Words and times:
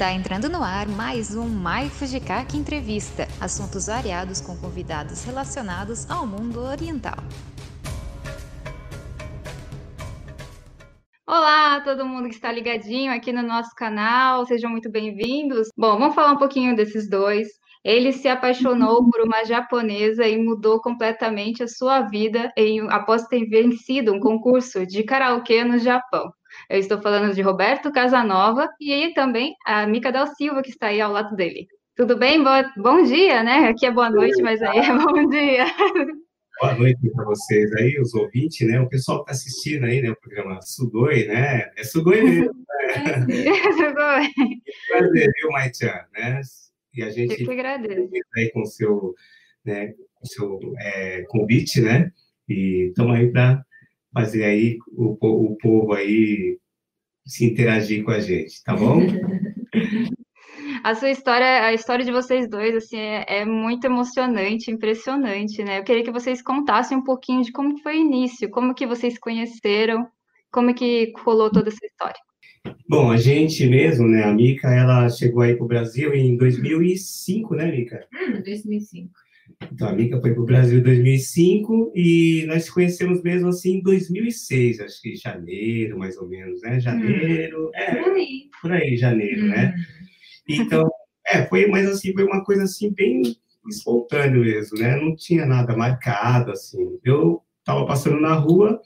Está 0.00 0.14
entrando 0.14 0.48
no 0.48 0.62
ar 0.62 0.88
mais 0.88 1.36
um 1.36 1.46
Mai 1.46 1.90
Fujikaki 1.90 2.56
Entrevista, 2.56 3.28
assuntos 3.38 3.86
variados 3.86 4.40
com 4.40 4.56
convidados 4.56 5.24
relacionados 5.24 6.10
ao 6.10 6.26
mundo 6.26 6.58
oriental. 6.58 7.18
Olá, 11.26 11.82
todo 11.82 12.06
mundo 12.06 12.30
que 12.30 12.34
está 12.34 12.50
ligadinho 12.50 13.12
aqui 13.12 13.30
no 13.30 13.42
nosso 13.42 13.74
canal, 13.74 14.46
sejam 14.46 14.70
muito 14.70 14.90
bem-vindos. 14.90 15.68
Bom, 15.76 15.98
vamos 15.98 16.14
falar 16.14 16.32
um 16.32 16.38
pouquinho 16.38 16.74
desses 16.74 17.06
dois. 17.06 17.48
Ele 17.84 18.10
se 18.10 18.26
apaixonou 18.26 19.04
por 19.10 19.20
uma 19.20 19.44
japonesa 19.44 20.26
e 20.26 20.42
mudou 20.42 20.80
completamente 20.80 21.62
a 21.62 21.68
sua 21.68 22.00
vida 22.00 22.50
em, 22.56 22.80
após 22.90 23.26
ter 23.26 23.44
vencido 23.50 24.14
um 24.14 24.18
concurso 24.18 24.86
de 24.86 25.02
karaokê 25.02 25.62
no 25.62 25.78
Japão. 25.78 26.32
Eu 26.70 26.78
estou 26.78 27.02
falando 27.02 27.34
de 27.34 27.42
Roberto 27.42 27.90
Casanova 27.90 28.70
e 28.80 28.92
aí 28.92 29.12
também 29.12 29.56
a 29.66 29.88
Mica 29.88 30.12
Del 30.12 30.28
Silva, 30.28 30.62
que 30.62 30.70
está 30.70 30.86
aí 30.86 31.00
ao 31.00 31.10
lado 31.10 31.34
dele. 31.34 31.66
Tudo 31.96 32.16
bem? 32.16 32.40
Boa, 32.44 32.62
bom 32.76 33.02
dia, 33.02 33.42
né? 33.42 33.66
Aqui 33.66 33.86
é 33.86 33.90
boa 33.90 34.08
noite, 34.08 34.40
mas 34.40 34.62
aí 34.62 34.78
é 34.78 34.96
bom 34.96 35.28
dia. 35.28 35.64
Boa 36.60 36.74
noite 36.76 37.10
para 37.10 37.24
vocês 37.24 37.72
aí, 37.72 37.98
os 38.00 38.14
ouvintes, 38.14 38.64
né? 38.68 38.80
O 38.80 38.88
pessoal 38.88 39.24
que 39.24 39.32
está 39.32 39.48
assistindo 39.48 39.84
aí, 39.84 40.00
né? 40.00 40.12
O 40.12 40.20
programa 40.20 40.62
Sugoi, 40.62 41.26
né? 41.26 41.72
É 41.76 41.82
Sugoi 41.82 42.22
mesmo, 42.22 42.52
né? 42.54 43.46
É, 43.48 43.72
Sugoi. 43.72 44.30
Prazer, 44.90 45.28
viu, 45.40 45.50
Maichan, 45.50 46.04
né? 46.16 46.40
E 46.94 47.02
a 47.02 47.10
gente... 47.10 47.32
Eu 47.32 47.46
que 47.48 47.52
agradeço. 47.52 48.08
Aí 48.36 48.48
com 48.52 48.60
o 48.60 48.66
seu, 48.66 49.12
né, 49.64 49.88
com 50.14 50.24
seu 50.24 50.60
é, 50.78 51.22
convite, 51.22 51.80
né? 51.80 52.12
E 52.48 52.90
estamos 52.90 53.16
aí 53.16 53.28
para 53.28 53.60
fazer 54.14 54.44
aí 54.44 54.78
o, 54.92 55.16
o 55.20 55.56
povo 55.56 55.92
aí 55.94 56.59
se 57.30 57.46
interagir 57.46 58.04
com 58.04 58.10
a 58.10 58.20
gente, 58.20 58.62
tá 58.64 58.74
bom? 58.74 59.00
A 60.82 60.94
sua 60.94 61.10
história, 61.10 61.66
a 61.66 61.74
história 61.74 62.02
de 62.02 62.10
vocês 62.10 62.48
dois, 62.48 62.74
assim, 62.74 62.96
é, 62.96 63.24
é, 63.28 63.44
muito 63.44 63.84
emocionante, 63.84 64.70
impressionante, 64.70 65.62
né? 65.62 65.78
Eu 65.78 65.84
queria 65.84 66.02
que 66.02 66.10
vocês 66.10 66.40
contassem 66.40 66.96
um 66.96 67.04
pouquinho 67.04 67.42
de 67.42 67.52
como 67.52 67.78
foi 67.80 67.98
o 67.98 68.00
início, 68.00 68.48
como 68.48 68.74
que 68.74 68.86
vocês 68.86 69.18
conheceram, 69.18 70.08
como 70.50 70.74
que 70.74 71.12
rolou 71.18 71.50
toda 71.50 71.68
essa 71.68 71.84
história. 71.84 72.18
Bom, 72.88 73.10
a 73.10 73.18
gente 73.18 73.66
mesmo, 73.66 74.08
né, 74.08 74.24
a 74.24 74.32
Mica, 74.32 74.68
ela 74.68 75.06
chegou 75.10 75.42
aí 75.42 75.54
para 75.54 75.64
o 75.64 75.68
Brasil 75.68 76.14
em 76.14 76.34
2005, 76.38 77.54
né, 77.54 77.70
Mica? 77.70 78.06
Hum, 78.14 78.40
2005. 78.42 79.19
Então, 79.72 79.88
a 79.88 79.92
Mica 79.92 80.20
foi 80.20 80.32
para 80.32 80.42
o 80.42 80.46
Brasil 80.46 80.78
em 80.78 80.82
2005 80.82 81.92
e 81.94 82.44
nós 82.46 82.64
se 82.64 82.72
conhecemos 82.72 83.22
mesmo 83.22 83.48
assim 83.48 83.76
em 83.76 83.82
2006, 83.82 84.80
acho 84.80 85.00
que 85.00 85.16
janeiro, 85.16 85.98
mais 85.98 86.16
ou 86.16 86.28
menos, 86.28 86.60
né? 86.62 86.80
Janeiro, 86.80 87.66
hum, 87.66 87.70
é, 87.74 87.94
por 87.96 88.12
aí, 88.12 88.50
por 88.60 88.72
aí 88.72 88.96
janeiro, 88.96 89.46
né? 89.46 89.46
hum. 89.46 89.50
né? 89.50 89.74
Então, 90.48 90.90
é, 91.26 91.44
foi, 91.46 91.66
mas 91.66 91.88
assim, 91.88 92.12
foi 92.12 92.24
uma 92.24 92.44
coisa 92.44 92.64
assim 92.64 92.92
bem 92.92 93.22
espontâneo 93.68 94.42
mesmo, 94.42 94.78
né? 94.78 94.96
Não 94.96 95.14
tinha 95.14 95.46
nada 95.46 95.76
marcado, 95.76 96.50
assim. 96.50 96.98
Eu 97.04 97.42
estava 97.60 97.86
passando 97.86 98.20
na 98.20 98.34
rua, 98.34 98.80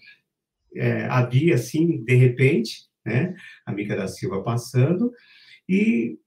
é, 0.77 1.05
havia 1.07 1.55
assim, 1.55 2.05
de 2.05 2.15
repente, 2.15 2.83
né? 3.05 3.35
A 3.65 3.73
Mica 3.73 3.97
da 3.97 4.09
Silva 4.09 4.43
passando 4.43 5.11
e 5.69 6.19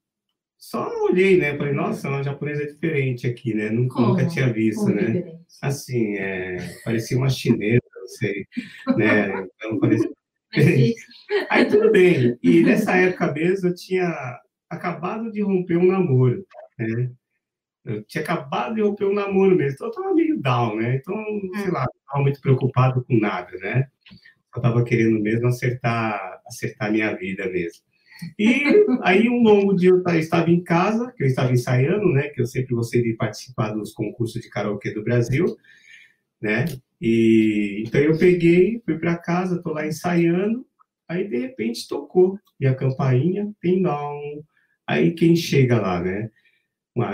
só 0.58 0.90
olhei, 1.04 1.38
né? 1.38 1.56
Falei, 1.58 1.74
nossa, 1.74 2.10
uma 2.10 2.24
japonesa 2.24 2.66
diferente 2.66 3.28
aqui, 3.28 3.54
né? 3.54 3.70
Nunca, 3.70 4.02
nunca 4.02 4.26
tinha 4.28 4.52
visto, 4.52 4.82
Como 4.82 4.96
né? 4.96 5.02
Diferente? 5.02 5.38
Assim, 5.62 6.16
é, 6.18 6.58
parecia 6.84 7.18
uma 7.18 7.30
chinesa, 7.30 7.82
não 7.96 8.08
sei, 8.08 8.46
né? 8.98 9.48
Então, 9.56 9.80
parecia... 9.80 10.10
Aí 11.50 11.66
tudo 11.66 11.92
bem. 11.92 12.38
E 12.42 12.62
nessa 12.64 12.96
época 12.96 13.32
mesmo 13.34 13.70
eu 13.70 13.76
tinha 13.76 14.40
acabado 14.70 15.32
de 15.32 15.42
romper 15.42 15.78
um 15.78 15.88
namoro, 15.88 16.46
né? 16.80 17.12
Eu 17.86 18.04
tinha 18.04 18.24
acabado 18.24 18.76
de 18.76 18.82
romper 18.82 19.06
um 19.06 19.14
namoro 19.14 19.56
mesmo, 19.56 19.76
então 19.76 19.88
eu 19.88 19.94
tava 19.94 20.14
meio 20.14 20.42
down, 20.42 20.76
né? 20.76 20.96
Então, 20.96 21.16
sei 21.62 21.72
lá, 21.72 21.82
não 21.82 22.02
tava 22.06 22.24
muito 22.24 22.42
preocupado 22.42 23.04
com 23.06 23.18
nada, 23.18 23.56
né? 23.60 23.88
Só 24.54 24.62
tava 24.62 24.84
querendo 24.84 25.20
mesmo 25.22 25.48
acertar, 25.48 26.42
acertar 26.48 26.92
minha 26.92 27.16
vida 27.16 27.48
mesmo. 27.50 27.84
E 28.38 28.64
aí, 29.04 29.30
um 29.30 29.42
longo 29.42 29.76
dia, 29.76 29.90
eu 29.90 30.04
estava 30.18 30.50
em 30.50 30.64
casa, 30.64 31.12
que 31.16 31.24
eu 31.24 31.28
estava 31.28 31.52
ensaiando, 31.52 32.12
né? 32.12 32.30
Que 32.30 32.42
eu 32.42 32.46
sempre 32.46 32.76
gostei 32.76 33.02
de 33.02 33.14
participar 33.14 33.72
dos 33.72 33.94
concursos 33.94 34.42
de 34.42 34.50
karaokê 34.50 34.92
do 34.92 35.04
Brasil, 35.04 35.58
né? 36.42 36.66
E 37.02 37.84
então 37.86 38.02
eu 38.02 38.18
peguei, 38.18 38.82
fui 38.86 38.98
para 38.98 39.18
casa, 39.18 39.62
tô 39.62 39.72
lá 39.74 39.86
ensaiando, 39.86 40.66
aí 41.08 41.28
de 41.28 41.38
repente 41.40 41.88
tocou 41.88 42.40
e 42.60 42.68
a 42.68 42.76
campainha, 42.76 43.52
tem 43.62 43.86
um. 43.86 44.44
Aí 44.88 45.14
quem 45.14 45.36
chega 45.36 45.80
lá, 45.80 46.02
né? 46.02 46.30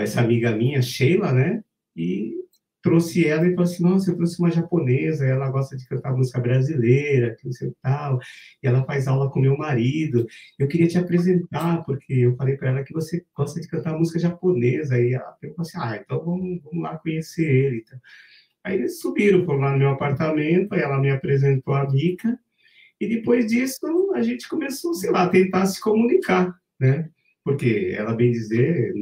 Essa 0.00 0.20
amiga 0.22 0.56
minha, 0.56 0.80
Sheila, 0.82 1.32
né? 1.32 1.62
E 1.96 2.43
trouxe 2.84 3.26
ela 3.26 3.46
e 3.46 3.52
falou 3.52 3.64
assim, 3.64 3.82
nossa, 3.82 4.10
eu 4.10 4.16
trouxe 4.16 4.38
uma 4.38 4.50
japonesa, 4.50 5.24
ela 5.24 5.48
gosta 5.48 5.74
de 5.74 5.88
cantar 5.88 6.14
música 6.14 6.38
brasileira, 6.38 7.34
que 7.34 7.46
não 7.46 7.52
sei 7.52 7.68
o 7.68 7.76
tal, 7.80 8.20
e 8.62 8.66
ela 8.66 8.84
faz 8.84 9.08
aula 9.08 9.30
com 9.30 9.40
meu 9.40 9.56
marido, 9.56 10.26
eu 10.58 10.68
queria 10.68 10.86
te 10.86 10.98
apresentar, 10.98 11.82
porque 11.86 12.12
eu 12.12 12.36
falei 12.36 12.58
para 12.58 12.68
ela 12.68 12.84
que 12.84 12.92
você 12.92 13.24
gosta 13.34 13.58
de 13.58 13.68
cantar 13.68 13.98
música 13.98 14.18
japonesa, 14.18 15.00
e 15.00 15.14
ela 15.14 15.34
falou 15.40 15.54
assim, 15.60 15.78
ah, 15.80 15.98
então 15.98 16.22
vamos, 16.22 16.62
vamos 16.62 16.82
lá 16.82 16.98
conhecer 16.98 17.50
ele. 17.50 17.78
Então, 17.78 17.98
aí 18.62 18.74
eles 18.76 19.00
subiram, 19.00 19.46
foram 19.46 19.60
lá 19.60 19.72
no 19.72 19.78
meu 19.78 19.88
apartamento, 19.88 20.74
aí 20.74 20.82
ela 20.82 21.00
me 21.00 21.10
apresentou 21.10 21.72
a 21.72 21.90
Mica, 21.90 22.38
e 23.00 23.08
depois 23.08 23.46
disso 23.46 24.12
a 24.14 24.20
gente 24.20 24.46
começou, 24.46 24.92
sei 24.92 25.10
lá, 25.10 25.22
a 25.22 25.30
tentar 25.30 25.64
se 25.64 25.80
comunicar, 25.80 26.54
né? 26.78 27.08
Porque 27.42 27.94
ela, 27.96 28.14
bem 28.14 28.30
dizer, 28.30 28.92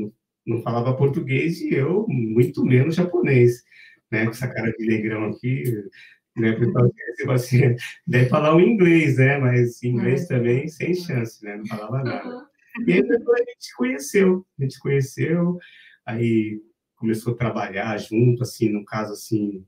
não, 0.46 0.62
falava 0.62 0.96
português 0.96 1.60
e 1.60 1.74
eu 1.74 2.06
muito 2.08 2.64
menos 2.64 2.94
japonês 2.94 3.64
né, 4.12 4.24
com 4.24 4.30
essa 4.30 4.46
cara 4.46 4.70
de 4.70 4.86
negrão 4.86 5.24
aqui, 5.24 5.64
né, 6.36 6.52
pessoal 6.52 7.34
assim, 7.34 7.74
deve 8.06 8.28
falar 8.28 8.54
o 8.54 8.60
inglês, 8.60 9.16
né, 9.16 9.38
mas 9.38 9.82
inglês 9.82 10.30
é. 10.30 10.36
também 10.36 10.68
sem 10.68 10.94
chance, 10.94 11.42
né, 11.42 11.56
não 11.56 11.66
falava 11.66 12.04
nada. 12.04 12.46
E 12.86 12.92
aí 12.92 13.02
depois 13.02 13.40
a 13.40 13.50
gente 13.50 13.74
conheceu, 13.76 14.46
a 14.58 14.62
gente 14.62 14.78
conheceu, 14.78 15.58
aí 16.06 16.60
começou 16.96 17.32
a 17.34 17.36
trabalhar 17.36 17.98
junto, 17.98 18.42
assim, 18.42 18.68
no 18.68 18.84
caso, 18.84 19.12
assim, 19.14 19.64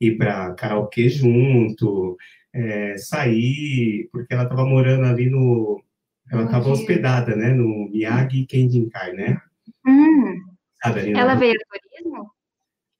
ir 0.00 0.16
para 0.16 0.54
karaokê 0.54 1.08
junto, 1.08 2.16
é, 2.54 2.96
sair, 2.96 4.08
porque 4.12 4.32
ela 4.32 4.44
estava 4.44 4.64
morando 4.64 5.04
ali 5.04 5.28
no, 5.28 5.82
ela 6.30 6.44
estava 6.44 6.68
hospedada, 6.68 7.34
né, 7.34 7.52
no 7.52 7.88
Miyagi 7.90 8.46
Kendinkai, 8.46 9.12
né? 9.12 9.40
Hum. 9.86 10.44
Sabe, 10.82 11.12
ela 11.12 11.34
veio 11.34 11.54
do 11.54 11.80
turismo? 11.80 12.35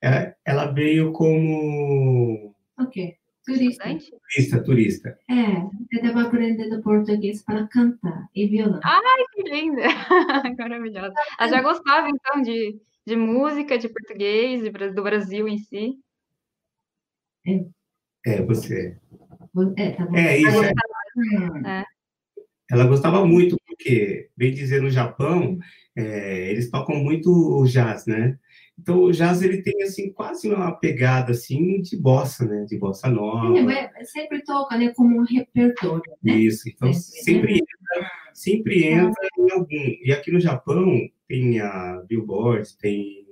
É, 0.03 0.35
ela 0.45 0.71
veio 0.71 1.11
como. 1.11 2.53
O 2.77 2.87
quê? 2.87 3.17
Turista. 3.45 3.85
Turista, 3.85 4.63
turista. 4.63 5.19
É, 5.29 5.61
eu 5.61 5.71
estava 5.91 6.23
aprendendo 6.23 6.81
português 6.81 7.41
para 7.43 7.65
cantar 7.67 8.27
e 8.35 8.45
violão. 8.45 8.79
Ai, 8.83 9.23
que 9.33 9.43
linda! 9.43 9.83
Maravilhosa. 10.59 11.13
Ela 11.39 11.49
já 11.49 11.61
gostava, 11.61 12.09
então, 12.09 12.41
de, 12.41 12.77
de 13.05 13.15
música, 13.15 13.77
de 13.77 13.87
português, 13.87 14.61
do 14.93 15.01
Brasil 15.01 15.47
em 15.47 15.57
si? 15.59 15.97
É, 17.47 17.65
é 18.25 18.41
você. 18.43 18.97
É, 19.77 19.91
tá 19.91 20.05
bom. 20.05 20.17
É, 20.17 20.37
isso. 20.37 20.63
É. 21.65 21.85
Ela 22.69 22.85
gostava 22.85 23.25
muito, 23.25 23.57
porque, 23.65 24.29
bem 24.35 24.53
dizer, 24.53 24.81
no 24.81 24.89
Japão, 24.89 25.57
é, 25.95 26.49
eles 26.49 26.69
tocam 26.69 26.97
muito 26.97 27.63
jazz, 27.65 28.05
né? 28.05 28.37
Então, 28.79 29.01
o 29.01 29.11
jazz 29.11 29.41
ele 29.41 29.61
tem 29.61 29.81
assim 29.83 30.11
quase 30.11 30.47
uma 30.47 30.71
pegada 30.71 31.31
assim 31.31 31.81
de 31.81 31.97
bossa, 31.97 32.45
né? 32.45 32.63
De 32.65 32.77
bossa 32.77 33.09
nova. 33.09 33.71
É, 33.71 34.05
sempre 34.05 34.43
toca, 34.43 34.77
né? 34.77 34.93
Como 34.95 35.17
um 35.17 35.23
repertório. 35.23 36.03
Né? 36.23 36.35
Isso. 36.35 36.69
Então 36.69 36.93
sempre, 36.93 37.23
sempre 37.23 37.53
né? 37.53 37.59
entra, 37.59 38.11
sempre 38.33 38.85
entra 38.85 39.27
em 39.37 39.51
algum. 39.51 40.05
E 40.05 40.11
aqui 40.13 40.31
no 40.31 40.39
Japão 40.39 40.85
tem 41.27 41.59
a 41.59 42.03
Billboard, 42.07 42.77
tem 42.77 43.25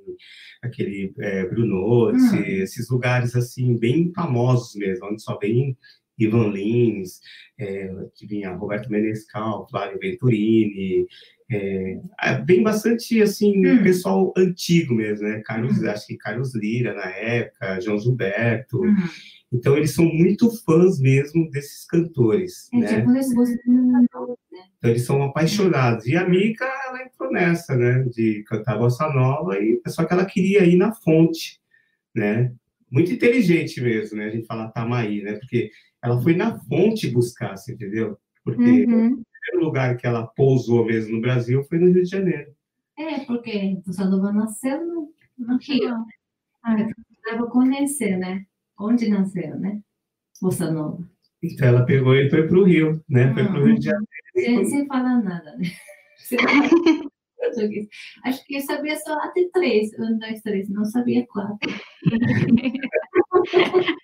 aquele 0.61 1.13
é, 1.19 1.45
Bruno, 1.45 2.09
hum. 2.09 2.35
esses 2.43 2.89
lugares 2.89 3.35
assim 3.35 3.77
bem 3.77 4.11
famosos 4.13 4.75
mesmo, 4.75 5.07
onde 5.07 5.21
só 5.21 5.37
vem 5.37 5.77
Ivan 6.17 6.49
Lins, 6.49 7.19
é, 7.57 7.93
que 8.15 8.25
vinha 8.25 8.55
Roberto 8.55 8.89
Menescal, 8.89 9.67
Flávio 9.69 9.99
Venturini, 9.99 11.07
é, 11.51 11.99
bem 12.43 12.63
bastante, 12.63 13.21
assim, 13.21 13.65
hum. 13.65 13.83
pessoal 13.83 14.33
antigo 14.35 14.95
mesmo, 14.95 15.27
né? 15.27 15.41
Carlos, 15.45 15.79
hum. 15.79 15.89
acho 15.89 16.07
que 16.07 16.17
Carlos 16.17 16.55
Lira 16.55 16.93
na 16.93 17.07
época, 17.09 17.79
João 17.81 17.99
Gilberto. 17.99 18.83
Hum. 18.83 18.95
Então, 19.53 19.77
eles 19.77 19.93
são 19.93 20.05
muito 20.05 20.51
fãs 20.63 20.99
mesmo 20.99 21.49
desses 21.49 21.85
cantores, 21.85 22.67
é, 22.73 22.77
né? 22.77 23.01
né? 24.51 24.65
Então, 24.77 24.89
eles 24.89 25.05
são 25.05 25.21
apaixonados. 25.21 26.07
E 26.07 26.17
a 26.17 26.27
Mica, 26.27 26.65
ela 26.87 27.03
entrou 27.03 27.31
nessa, 27.31 27.75
né? 27.75 28.03
De 28.11 28.43
cantar 28.47 28.77
bossa 28.77 29.07
nova, 29.09 29.57
e 29.59 29.79
só 29.87 30.03
que 30.03 30.13
ela 30.13 30.25
queria 30.25 30.65
ir 30.65 30.75
na 30.75 30.93
fonte, 30.93 31.59
né? 32.13 32.51
Muito 32.91 33.11
inteligente 33.11 33.79
mesmo, 33.81 34.17
né? 34.17 34.25
A 34.25 34.29
gente 34.31 34.47
fala 34.47 34.71
Tamaí, 34.71 35.21
né? 35.21 35.33
Porque 35.33 35.69
ela 36.03 36.21
foi 36.21 36.35
na 36.35 36.57
fonte 36.59 37.09
buscar, 37.09 37.55
você 37.55 37.73
entendeu? 37.73 38.17
Porque 38.43 38.85
uhum. 38.85 39.23
O 39.45 39.45
primeiro 39.45 39.67
lugar 39.67 39.97
que 39.97 40.07
ela 40.07 40.27
pousou 40.27 40.85
mesmo 40.85 41.15
no 41.15 41.21
Brasil 41.21 41.63
foi 41.63 41.77
no 41.77 41.91
Rio 41.91 42.03
de 42.03 42.09
Janeiro. 42.09 42.51
É, 42.97 43.19
porque 43.25 43.77
Bossa 43.85 44.05
Nova 44.05 44.31
nasceu 44.31 44.85
no, 44.85 45.13
no 45.37 45.57
Rio. 45.57 46.05
Ah, 46.63 46.75
eu 47.31 47.47
conhecer, 47.47 48.17
né? 48.17 48.45
Onde 48.79 49.09
nasceu, 49.09 49.59
né? 49.59 49.81
Bossa 50.41 50.71
Nova. 50.71 51.07
Então 51.43 51.67
ela 51.67 51.85
pegou 51.85 52.15
e 52.15 52.29
foi 52.29 52.47
para 52.47 52.57
o 52.57 52.63
Rio, 52.63 53.03
né? 53.09 53.33
Foi 53.33 53.45
para 53.45 53.59
o 53.59 53.65
Rio 53.65 53.79
de 53.79 53.85
Janeiro. 53.85 54.07
Sem, 54.33 54.65
sem 54.65 54.87
falar 54.87 55.21
nada, 55.21 55.55
né? 55.57 55.67
Acho 58.23 58.43
que 58.45 58.55
eu 58.55 58.61
sabia 58.61 58.95
só 58.97 59.13
até 59.19 59.47
três. 59.53 59.91
Um, 59.99 60.17
dois, 60.17 60.41
três. 60.41 60.67
Não 60.69 60.85
sabia 60.85 61.27
quatro. 61.27 61.69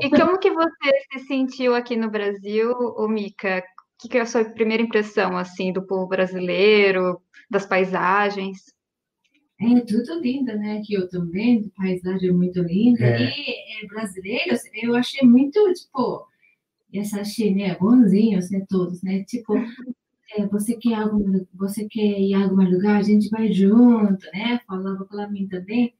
e 0.00 0.10
como 0.10 0.38
que 0.38 0.50
você 0.50 0.90
se 1.12 1.20
sentiu 1.26 1.74
aqui 1.74 1.96
no 1.96 2.10
Brasil, 2.10 2.72
o 2.72 3.08
Mica? 3.08 3.64
O 3.98 4.02
que, 4.02 4.10
que 4.10 4.18
é 4.18 4.20
a 4.20 4.26
sua 4.26 4.44
primeira 4.44 4.80
impressão, 4.80 5.36
assim, 5.36 5.72
do 5.72 5.84
povo 5.84 6.06
brasileiro, 6.06 7.20
das 7.50 7.66
paisagens? 7.66 8.72
É 9.60 9.80
tudo 9.80 10.20
lindo, 10.20 10.56
né? 10.56 10.80
Que 10.86 10.94
eu 10.94 11.08
também, 11.08 11.68
paisagem 11.76 12.30
muito 12.30 12.62
linda. 12.62 13.04
É. 13.04 13.28
E 13.28 13.84
é, 13.84 13.86
brasileiros, 13.88 14.60
eu 14.80 14.94
achei 14.94 15.26
muito, 15.26 15.60
tipo, 15.72 16.28
essa 16.94 17.22
achei, 17.22 17.52
né? 17.52 17.74
Bonzinhos, 17.74 18.52
né? 18.52 18.64
Todos, 18.68 19.02
né? 19.02 19.24
Tipo, 19.24 19.54
é, 20.36 20.46
você 20.46 20.76
quer 20.76 20.94
algum, 20.94 21.44
você 21.52 21.88
quer 21.88 22.20
ir 22.20 22.34
a 22.34 22.44
algum 22.44 22.62
lugar, 22.62 22.98
a 22.98 23.02
gente 23.02 23.28
vai 23.30 23.52
junto, 23.52 24.24
né? 24.32 24.60
Falava 24.64 25.04
para 25.06 25.28
mim 25.28 25.48
também. 25.48 25.92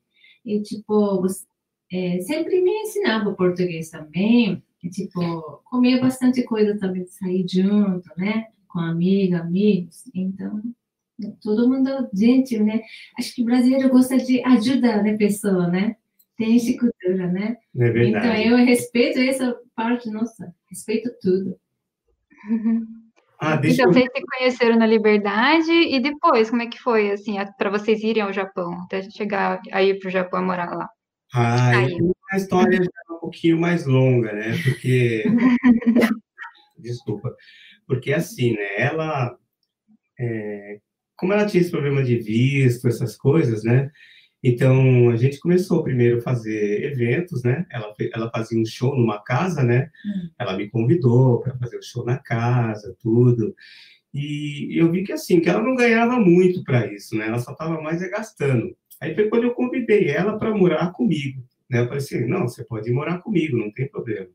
E, 0.44 0.62
tipo, 0.62 1.20
você, 1.20 1.44
é, 1.90 2.20
sempre 2.20 2.60
me 2.60 2.70
ensinava 2.82 3.34
português 3.34 3.90
também. 3.90 4.62
E, 4.82 4.88
tipo, 4.88 5.62
comia 5.64 6.00
bastante 6.00 6.42
coisa 6.44 6.78
também, 6.78 7.04
de 7.04 7.10
sair 7.10 7.44
junto, 7.48 8.08
né? 8.16 8.46
Com 8.69 8.78
amiga, 8.78 9.40
amigos. 9.40 10.04
Então, 10.14 10.62
todo 11.42 11.69
mundo, 11.69 12.08
gente, 12.12 12.58
né? 12.58 12.80
Acho 13.19 13.34
que 13.34 13.44
brasileiro 13.44 13.88
gosta 13.88 14.16
de 14.16 14.42
ajudar, 14.44 15.02
né, 15.02 15.16
pessoa, 15.16 15.66
né? 15.66 15.96
Tem 16.36 16.56
essa 16.56 16.72
cultura, 16.78 17.26
né? 17.32 17.56
É 17.76 17.90
verdade. 17.90 18.26
Então, 18.26 18.58
eu 18.58 18.64
respeito 18.64 19.19
essa 19.19 19.56
parte, 19.75 20.08
nossa, 20.10 20.54
respeito 20.69 21.10
tudo. 21.20 21.58
Ah, 23.40 23.54
então, 23.62 23.86
eu... 23.86 23.92
vocês 23.92 24.08
se 24.12 24.24
conheceram 24.36 24.76
na 24.76 24.86
Liberdade 24.86 25.70
e 25.70 26.00
depois, 26.00 26.50
como 26.50 26.62
é 26.62 26.66
que 26.66 26.81
foi, 26.81 27.12
assim, 27.12 27.36
para 27.56 27.70
vocês 27.70 28.02
irem 28.02 28.24
ao 28.24 28.32
Japão, 28.32 28.82
até 28.82 29.02
chegar 29.10 29.60
aí 29.70 29.96
para 29.96 30.08
o 30.08 30.10
Japão 30.10 30.44
morar 30.44 30.74
lá? 30.74 30.90
Ah, 31.32 31.70
a 32.32 32.36
história 32.36 32.78
já 32.78 32.84
é 32.84 33.07
um 33.19 33.20
pouquinho 33.20 33.61
mais 33.61 33.85
longa, 33.85 34.32
né? 34.32 34.56
Porque. 34.65 35.25
Desculpa. 36.79 37.35
Porque, 37.87 38.12
assim, 38.12 38.55
né? 38.55 38.81
Ela. 38.81 39.37
É... 40.19 40.79
Como 41.17 41.32
ela 41.32 41.47
tinha 41.47 41.61
esse 41.61 41.70
problema 41.70 42.03
de 42.03 42.17
visto, 42.17 42.87
essas 42.87 43.17
coisas, 43.17 43.65
né? 43.65 43.91
Então, 44.43 45.11
a 45.11 45.17
gente 45.17 45.41
começou 45.41 45.82
primeiro 45.82 46.19
a 46.19 46.23
fazer 46.23 46.85
eventos, 46.85 47.43
né? 47.43 47.67
Ela, 47.73 47.93
ela 48.15 48.31
fazia 48.31 48.59
um 48.59 48.65
show 48.65 48.97
numa 48.97 49.20
casa, 49.20 49.65
né? 49.65 49.91
Hum. 50.06 50.31
Ela 50.38 50.56
me 50.56 50.70
convidou 50.70 51.41
para 51.41 51.59
fazer 51.59 51.76
o 51.76 51.82
show 51.82 52.05
na 52.05 52.19
casa, 52.19 52.97
tudo. 53.00 53.55
E 54.15 54.81
eu 54.81 54.91
vi 54.93 55.03
que, 55.03 55.12
assim, 55.12 55.41
que 55.41 55.49
ela 55.50 55.62
não 55.62 55.75
ganhava 55.75 56.20
muito 56.20 56.62
para 56.62 56.87
isso, 56.93 57.17
né? 57.17 57.26
Ela 57.26 57.38
só 57.38 57.50
estava 57.50 57.81
mais 57.81 58.00
é 58.00 58.09
gastando. 58.09 58.76
Aí 59.00 59.15
foi 59.15 59.29
quando 59.29 59.44
eu 59.44 59.55
convidei 59.55 60.09
ela 60.09 60.38
para 60.38 60.55
morar 60.55 60.93
comigo, 60.93 61.43
né? 61.69 61.81
Eu 61.81 61.85
falei 61.85 61.99
assim, 61.99 62.26
não, 62.26 62.49
você 62.49 62.65
pode 62.65 62.91
ir 62.91 62.93
morar 62.93 63.19
comigo, 63.19 63.56
não 63.56 63.70
tem 63.73 63.88
problema. 63.88 64.29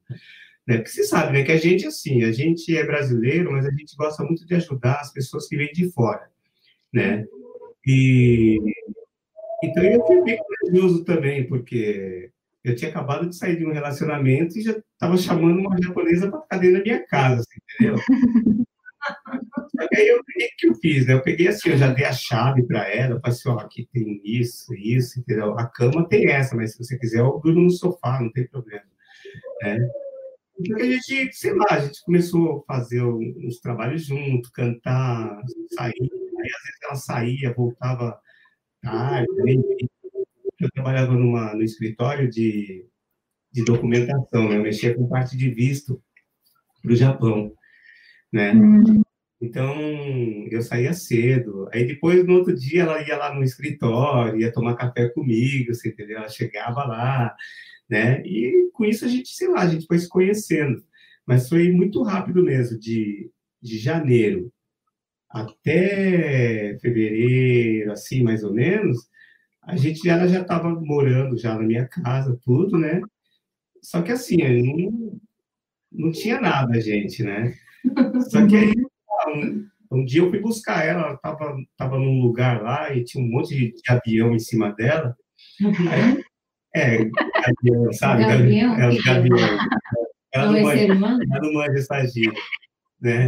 Né? 0.67 0.77
Porque 0.77 0.89
você 0.89 1.03
sabe, 1.03 1.33
né? 1.33 1.43
Que 1.43 1.51
a 1.51 1.57
gente, 1.57 1.85
assim, 1.85 2.23
a 2.23 2.31
gente 2.31 2.75
é 2.75 2.85
brasileiro, 2.85 3.51
mas 3.51 3.65
a 3.65 3.71
gente 3.71 3.95
gosta 3.95 4.23
muito 4.23 4.45
de 4.45 4.55
ajudar 4.55 4.99
as 4.99 5.11
pessoas 5.11 5.47
que 5.47 5.57
vêm 5.57 5.71
de 5.71 5.91
fora, 5.91 6.29
né? 6.93 7.25
E 7.85 8.57
então 9.63 9.83
eu 9.83 10.05
fui 10.05 10.21
bem 10.23 10.37
corajoso 10.37 11.05
também, 11.05 11.47
porque 11.47 12.31
eu 12.63 12.75
tinha 12.75 12.89
acabado 12.89 13.29
de 13.29 13.35
sair 13.35 13.57
de 13.57 13.65
um 13.65 13.71
relacionamento 13.71 14.57
e 14.57 14.61
já 14.61 14.71
estava 14.71 15.17
chamando 15.17 15.59
uma 15.59 15.81
japonesa 15.81 16.29
para 16.29 16.41
ficar 16.41 16.57
dentro 16.57 16.77
da 16.77 16.83
minha 16.83 17.05
casa, 17.07 17.41
assim, 17.41 17.59
entendeu? 17.79 17.95
Aí 19.95 20.07
eu 20.07 20.23
peguei 20.23 20.47
o 20.47 20.55
que 20.57 20.67
eu 20.67 20.75
fiz, 20.75 21.07
né? 21.07 21.13
Eu 21.13 21.21
peguei 21.21 21.47
assim, 21.47 21.69
eu 21.69 21.77
já 21.77 21.91
dei 21.91 22.05
a 22.05 22.13
chave 22.13 22.63
para 22.63 22.87
ela, 22.87 23.19
falei 23.19 23.37
assim, 23.37 23.49
ó, 23.49 23.59
aqui 23.59 23.87
tem 23.91 24.21
isso, 24.23 24.73
isso, 24.73 25.19
entendeu? 25.19 25.57
A 25.57 25.67
cama 25.67 26.07
tem 26.07 26.29
essa, 26.29 26.55
mas 26.55 26.71
se 26.71 26.77
você 26.77 26.97
quiser, 26.97 27.19
eu 27.19 27.39
durmo 27.43 27.61
no 27.61 27.71
sofá, 27.71 28.19
não 28.21 28.31
tem 28.31 28.47
problema. 28.47 28.85
Então 30.59 30.77
a 30.77 30.83
gente, 30.83 31.33
sei 31.33 31.53
lá, 31.53 31.65
a 31.71 31.79
gente 31.79 32.03
começou 32.03 32.65
a 32.67 32.75
fazer 32.75 33.03
uns 33.03 33.59
trabalhos 33.59 34.05
junto, 34.05 34.51
cantar, 34.51 35.41
sair. 35.75 35.93
Aí 35.99 36.51
às 36.51 36.63
vezes 36.63 36.79
ela 36.83 36.95
saía, 36.95 37.53
voltava 37.53 38.19
ah, 38.85 39.23
eu 40.59 40.69
trabalhava 40.71 41.13
numa, 41.13 41.53
no 41.53 41.63
escritório 41.63 42.29
de, 42.29 42.85
de 43.51 43.63
documentação, 43.63 44.49
né? 44.49 44.57
Eu 44.57 44.61
mexia 44.61 44.93
com 44.93 45.07
parte 45.07 45.37
de 45.37 45.49
visto 45.49 46.01
para 46.81 46.91
o 46.91 46.95
Japão, 46.95 47.53
né? 48.33 48.53
Uhum. 48.53 49.03
Então, 49.41 49.75
eu 50.49 50.61
saía 50.61 50.93
cedo. 50.93 51.69
Aí 51.73 51.85
depois, 51.85 52.25
no 52.25 52.35
outro 52.35 52.55
dia, 52.55 52.83
ela 52.83 53.01
ia 53.07 53.17
lá 53.17 53.33
no 53.33 53.43
escritório, 53.43 54.39
ia 54.39 54.51
tomar 54.51 54.75
café 54.75 55.09
comigo, 55.09 55.73
você 55.73 55.89
entendeu? 55.89 56.17
Ela 56.17 56.29
chegava 56.29 56.83
lá, 56.85 57.35
né? 57.89 58.21
E 58.25 58.69
com 58.73 58.85
isso 58.85 59.05
a 59.05 59.07
gente, 59.07 59.29
sei 59.29 59.49
lá, 59.49 59.61
a 59.61 59.67
gente 59.67 59.85
foi 59.85 59.99
se 59.99 60.09
conhecendo. 60.09 60.83
Mas 61.25 61.49
foi 61.49 61.71
muito 61.71 62.01
rápido 62.03 62.43
mesmo, 62.43 62.79
de, 62.79 63.29
de 63.61 63.77
janeiro 63.77 64.51
até 65.29 66.77
fevereiro, 66.79 67.91
assim, 67.91 68.21
mais 68.23 68.43
ou 68.43 68.53
menos, 68.53 69.09
a 69.63 69.75
gente 69.75 70.01
já 70.05 70.27
já 70.27 70.41
estava 70.41 70.69
morando 70.69 71.37
já 71.37 71.55
na 71.55 71.63
minha 71.63 71.87
casa, 71.87 72.39
tudo, 72.43 72.77
né? 72.77 73.01
Só 73.81 74.01
que 74.03 74.11
assim, 74.11 74.37
não, 74.37 75.19
não 75.91 76.11
tinha 76.11 76.39
nada, 76.39 76.79
gente, 76.79 77.23
né? 77.23 77.55
Só 78.29 78.45
que 78.47 78.55
aí, 78.55 78.73
um, 79.27 79.67
um 79.91 80.05
dia 80.05 80.21
eu 80.21 80.29
fui 80.29 80.39
buscar 80.39 80.85
ela, 80.85 81.01
ela 81.03 81.13
estava 81.13 81.55
tava 81.77 81.97
num 81.97 82.21
lugar 82.21 82.61
lá 82.61 82.93
e 82.93 83.03
tinha 83.03 83.23
um 83.23 83.29
monte 83.29 83.55
de, 83.55 83.73
de 83.73 83.91
avião 83.91 84.33
em 84.33 84.39
cima 84.39 84.71
dela. 84.73 85.15
Aí, 85.91 86.21
é, 86.75 86.97
avião, 86.97 87.93
sabe? 87.93 88.25
Gavião? 88.25 88.75
É, 88.75 88.89
os 88.89 89.03
gaviões. 89.03 89.57
Ela 90.33 90.51
não, 90.51 90.61
manja, 90.61 90.83
ela 90.83 91.41
não 91.41 91.53
manja 91.53 91.77
essa 91.77 92.05
gíria, 92.07 92.33
né? 92.99 93.27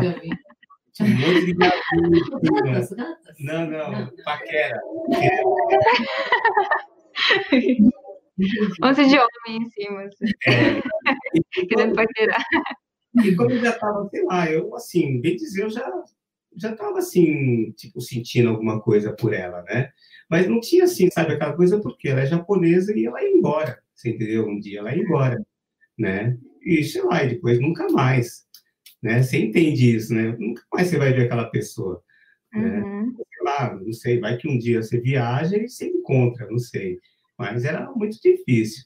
Tinha 0.94 1.10
um 1.10 1.20
monte 1.20 1.46
de 1.46 1.54
gatinhos. 1.54 2.90
Não, 3.40 3.70
não, 3.70 3.92
não, 3.92 4.12
paquera. 4.24 4.80
Um 8.38 8.88
monte 8.88 9.08
de 9.08 9.18
homem 9.18 9.62
em 9.62 9.70
cima. 9.70 10.02
Assim. 10.04 10.26
É. 10.48 10.82
Querendo 11.70 11.96
paquerar. 11.96 12.44
E 13.24 13.36
como 13.36 13.52
eu 13.52 13.62
já 13.62 13.72
estava, 13.72 14.08
sei 14.10 14.24
lá, 14.24 14.52
eu, 14.52 14.76
assim, 14.76 15.22
bem 15.22 15.36
dizer, 15.36 15.64
eu 15.64 15.70
já 15.70 16.04
já 16.58 16.72
estava 16.72 17.00
assim, 17.00 17.72
tipo, 17.72 18.00
sentindo 18.00 18.50
alguma 18.50 18.80
coisa 18.80 19.12
por 19.12 19.34
ela, 19.34 19.62
né? 19.64 19.92
Mas 20.30 20.48
não 20.48 20.62
tinha 20.62 20.86
assim, 20.86 21.10
sabe, 21.12 21.34
aquela 21.34 21.54
coisa 21.54 21.82
porque 21.82 22.08
ela 22.08 22.22
é 22.22 22.26
japonesa 22.26 22.98
e 22.98 23.06
ela 23.06 23.22
ia 23.22 23.30
embora, 23.30 23.84
você 23.94 24.12
entendeu? 24.12 24.48
Um 24.48 24.58
dia 24.58 24.80
ela 24.80 24.96
ia 24.96 25.04
embora, 25.04 25.46
né? 25.98 26.38
E 26.62 26.82
sei 26.86 27.04
lá, 27.04 27.24
e 27.26 27.30
depois 27.32 27.60
nunca 27.60 27.90
mais 27.90 28.46
né? 29.06 29.22
Você 29.22 29.38
entende 29.38 29.96
isso, 29.96 30.12
né? 30.16 30.36
Nunca 30.40 30.64
mais 30.74 30.88
você 30.88 30.98
vai 30.98 31.14
ver 31.14 31.26
aquela 31.26 31.46
pessoa, 31.46 32.02
né? 32.52 32.82
Uhum. 32.82 33.14
Sei 33.16 33.44
lá, 33.44 33.76
não 33.76 33.94
sei, 33.94 34.20
vai 34.20 34.36
que 34.36 34.48
um 34.48 34.58
dia 34.58 34.82
você 34.82 35.00
viaja 35.00 35.56
e 35.58 35.70
você 35.70 35.86
encontra, 35.86 36.50
não 36.50 36.58
sei. 36.58 37.00
Mas 37.38 37.66
era 37.66 37.92
muito 37.92 38.20
difícil. 38.20 38.84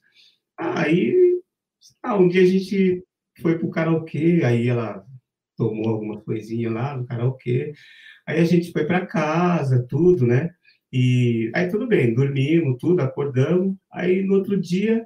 Aí, 0.58 1.42
ah, 2.04 2.18
um 2.18 2.28
dia 2.28 2.42
a 2.42 2.46
gente 2.46 3.02
foi 3.39 3.58
pro 3.58 3.69
karaokê, 3.69 4.41
aí 4.43 4.67
ela 4.67 5.05
tomou 5.58 5.89
alguma 5.89 6.22
coisinha 6.22 6.72
lá 6.72 6.96
no 6.96 7.05
karaokê, 7.05 7.74
aí 8.25 8.39
a 8.39 8.46
gente 8.46 8.72
foi 8.72 8.86
para 8.86 9.05
casa, 9.05 9.86
tudo, 9.89 10.25
né? 10.25 10.50
E 10.91 11.51
aí 11.53 11.69
tudo 11.69 11.88
bem, 11.88 12.13
dormimos, 12.13 12.77
tudo, 12.79 13.01
acordamos, 13.01 13.75
aí 13.91 14.24
no 14.24 14.36
outro 14.36 14.60
dia, 14.60 15.05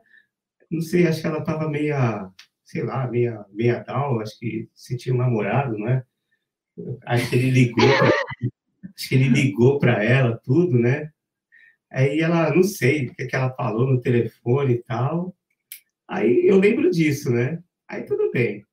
não 0.72 0.82
sei, 0.82 1.08
acho 1.08 1.22
que 1.22 1.28
ela 1.28 1.40
estava 1.40 1.70
meia 1.70 2.30
sei 2.74 2.84
lá, 2.84 3.08
meia, 3.08 3.46
meia 3.52 3.84
down, 3.84 4.20
acho 4.20 4.40
que 4.40 4.68
sentiu 4.74 5.14
um 5.14 5.18
namorado, 5.18 5.78
não 5.78 5.88
é? 5.88 6.04
Acho 7.06 7.30
que 7.30 7.36
ele 7.36 7.52
ligou, 7.52 7.88
pra, 7.98 8.10
acho 8.96 9.10
que 9.10 9.14
ele 9.14 9.30
ligou 9.30 9.78
para 9.78 10.04
ela, 10.04 10.40
tudo, 10.44 10.80
né? 10.80 11.12
Aí 11.92 12.20
ela, 12.20 12.54
não 12.56 12.64
sei 12.64 13.06
o 13.06 13.14
que, 13.14 13.28
que 13.28 13.36
ela 13.36 13.54
falou 13.54 13.88
no 13.88 14.02
telefone 14.02 14.74
e 14.74 14.84
tal. 14.84 15.36
Aí 16.08 16.48
eu 16.48 16.58
lembro 16.58 16.90
disso, 16.90 17.30
né? 17.30 17.62
Aí 17.88 18.04
tudo 18.04 18.32
bem. 18.32 18.64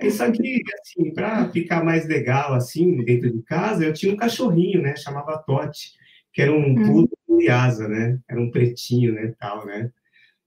Aí 0.00 0.10
só 0.10 0.30
que, 0.30 0.60
assim, 0.80 1.12
para 1.12 1.48
ficar 1.50 1.84
mais 1.84 2.06
legal, 2.06 2.54
assim, 2.54 3.04
dentro 3.04 3.32
de 3.32 3.42
casa, 3.42 3.84
eu 3.84 3.92
tinha 3.92 4.12
um 4.12 4.16
cachorrinho, 4.16 4.80
né? 4.80 4.94
Chamava 4.96 5.38
Tote, 5.38 5.92
que 6.32 6.40
era 6.40 6.52
um 6.52 6.74
pulo 6.74 7.10
hum. 7.28 7.38
de 7.38 7.48
asa, 7.48 7.88
né? 7.88 8.18
Era 8.28 8.40
um 8.40 8.50
pretinho, 8.50 9.12
né? 9.12 9.34
Tal, 9.38 9.66
né? 9.66 9.90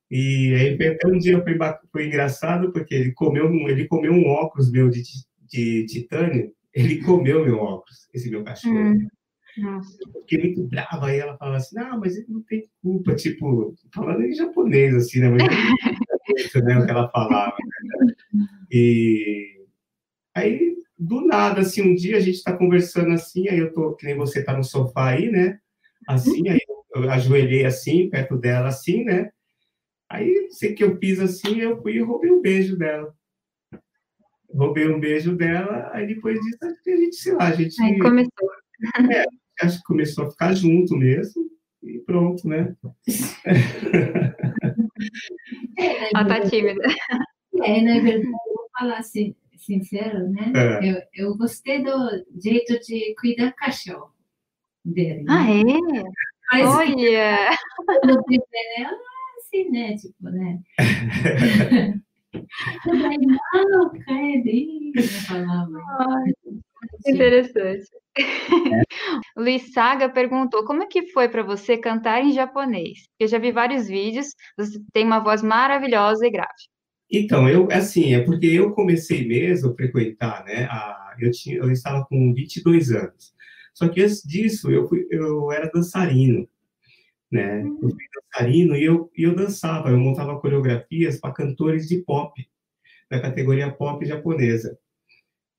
E 0.09 0.53
aí 0.53 0.87
até 0.87 1.07
um 1.07 1.17
dia 1.17 1.41
foi, 1.41 1.57
foi 1.91 2.07
engraçado 2.07 2.71
porque 2.73 2.93
ele 2.93 3.13
comeu 3.13 3.49
ele 3.69 3.87
comeu 3.87 4.11
um 4.11 4.27
óculos 4.27 4.69
meu 4.69 4.89
de, 4.89 5.01
de 5.49 5.85
titânio, 5.85 6.53
ele 6.73 7.01
comeu 7.01 7.45
meu 7.45 7.57
óculos, 7.57 8.09
esse 8.13 8.29
meu 8.29 8.43
cachorro. 8.43 8.77
Hum. 8.77 9.07
Nossa. 9.57 9.97
Eu 10.13 10.21
fiquei 10.21 10.39
muito 10.39 10.63
brava, 10.63 11.07
aí 11.07 11.19
ela 11.19 11.37
falava 11.37 11.57
assim, 11.57 11.75
não, 11.75 11.99
mas 11.99 12.15
ele 12.15 12.27
não 12.29 12.41
tem 12.43 12.69
culpa, 12.81 13.15
tipo, 13.15 13.75
falando 13.93 14.23
em 14.23 14.33
japonês, 14.33 14.95
assim, 14.95 15.19
né? 15.19 15.29
Mas 15.29 15.41
o 16.31 16.85
que 16.85 16.91
ela 16.91 17.09
falava. 17.09 17.55
Né? 17.57 18.13
E 18.71 19.65
aí, 20.33 20.75
do 20.97 21.25
nada, 21.25 21.61
assim, 21.61 21.81
um 21.81 21.95
dia 21.95 22.17
a 22.17 22.19
gente 22.19 22.43
tá 22.43 22.55
conversando 22.55 23.11
assim, 23.11 23.50
aí 23.50 23.59
eu 23.59 23.73
tô, 23.73 23.95
que 23.95 24.05
nem 24.05 24.15
você 24.15 24.43
tá 24.43 24.55
no 24.55 24.63
sofá 24.63 25.09
aí, 25.09 25.29
né? 25.29 25.59
Assim, 26.07 26.47
aí 26.47 26.59
eu 26.93 27.09
ajoelhei 27.09 27.65
assim, 27.65 28.09
perto 28.09 28.38
dela, 28.38 28.67
assim, 28.67 29.03
né? 29.03 29.31
Aí, 30.09 30.47
sei 30.51 30.73
que 30.73 30.83
eu 30.83 30.97
fiz 30.97 31.19
assim, 31.19 31.59
eu 31.59 31.81
fui 31.81 31.93
e 31.93 32.01
roubei 32.01 32.31
um 32.31 32.41
beijo 32.41 32.77
dela. 32.77 33.13
Roubei 34.53 34.88
um 34.88 35.00
beijo 35.00 35.35
dela, 35.35 35.89
aí 35.93 36.05
depois 36.05 36.39
disso, 36.39 36.57
a 36.61 36.95
gente, 36.95 37.15
sei 37.15 37.33
lá, 37.33 37.47
a 37.47 37.53
gente... 37.53 37.81
Aí 37.81 37.97
começou. 37.97 38.51
É, 39.11 39.25
acho 39.65 39.77
que 39.77 39.83
começou 39.83 40.25
a 40.25 40.31
ficar 40.31 40.53
junto 40.53 40.97
mesmo, 40.97 41.50
e 41.81 42.00
pronto, 42.00 42.47
né? 42.47 42.75
Ela 46.13 46.25
tá 46.25 46.41
tímida. 46.41 46.81
É, 47.63 47.81
na 47.81 47.95
verdade, 47.95 48.31
eu 48.47 48.55
vou 48.55 48.69
falar 48.79 49.00
assim, 49.00 49.35
sincero, 49.57 50.29
né? 50.29 50.53
É. 50.55 50.89
Eu, 50.89 51.01
eu 51.13 51.38
gostei 51.38 51.83
do 51.83 51.91
jeito 52.41 52.79
de 52.79 53.13
cuidar 53.19 53.51
cachorro 53.51 54.09
dele. 54.85 55.25
Ah, 55.27 55.51
é? 55.51 55.63
Mas, 56.50 56.69
Olha! 56.69 57.50
Eu 58.03 58.21
é 58.21 58.85
assim, 59.38 59.69
né? 59.69 59.97
Tipo, 59.97 60.29
né? 60.29 60.61
não, 65.29 65.81
Interessante. 67.05 67.88
É. 68.17 68.21
Luiz 69.38 69.71
Saga 69.73 70.09
perguntou 70.09 70.65
como 70.65 70.83
é 70.83 70.88
que 70.88 71.07
foi 71.11 71.29
para 71.29 71.43
você 71.43 71.77
cantar 71.77 72.23
em 72.23 72.31
japonês? 72.31 73.07
Eu 73.19 73.27
já 73.27 73.38
vi 73.38 73.51
vários 73.51 73.88
vídeos, 73.88 74.27
você 74.57 74.79
tem 74.91 75.05
uma 75.05 75.19
voz 75.19 75.41
maravilhosa 75.41 76.25
e 76.25 76.31
grave. 76.31 76.50
Então, 77.11 77.47
eu, 77.50 77.67
assim, 77.71 78.13
é 78.13 78.23
porque 78.23 78.45
eu 78.45 78.71
comecei 78.71 79.27
mesmo 79.27 79.71
a 79.71 79.75
frequentar, 79.75 80.45
né? 80.45 80.63
A, 80.65 81.15
eu, 81.19 81.29
tinha, 81.29 81.57
eu 81.57 81.69
estava 81.71 82.05
com 82.05 82.33
22 82.33 82.91
anos. 82.91 83.33
Só 83.73 83.89
que 83.89 84.01
antes 84.01 84.21
disso, 84.23 84.71
eu, 84.71 84.88
fui, 84.88 85.07
eu 85.11 85.51
era 85.51 85.69
dançarino, 85.69 86.47
né? 87.29 87.61
Eu 87.63 87.89
fui 87.89 88.05
dançarino 88.15 88.75
e 88.75 88.83
eu, 88.83 89.11
e 89.17 89.23
eu 89.23 89.35
dançava, 89.35 89.89
eu 89.89 89.97
montava 89.97 90.39
coreografias 90.39 91.19
para 91.19 91.33
cantores 91.33 91.88
de 91.88 91.97
pop, 91.97 92.33
da 93.09 93.19
categoria 93.19 93.71
pop 93.71 94.05
japonesa. 94.05 94.77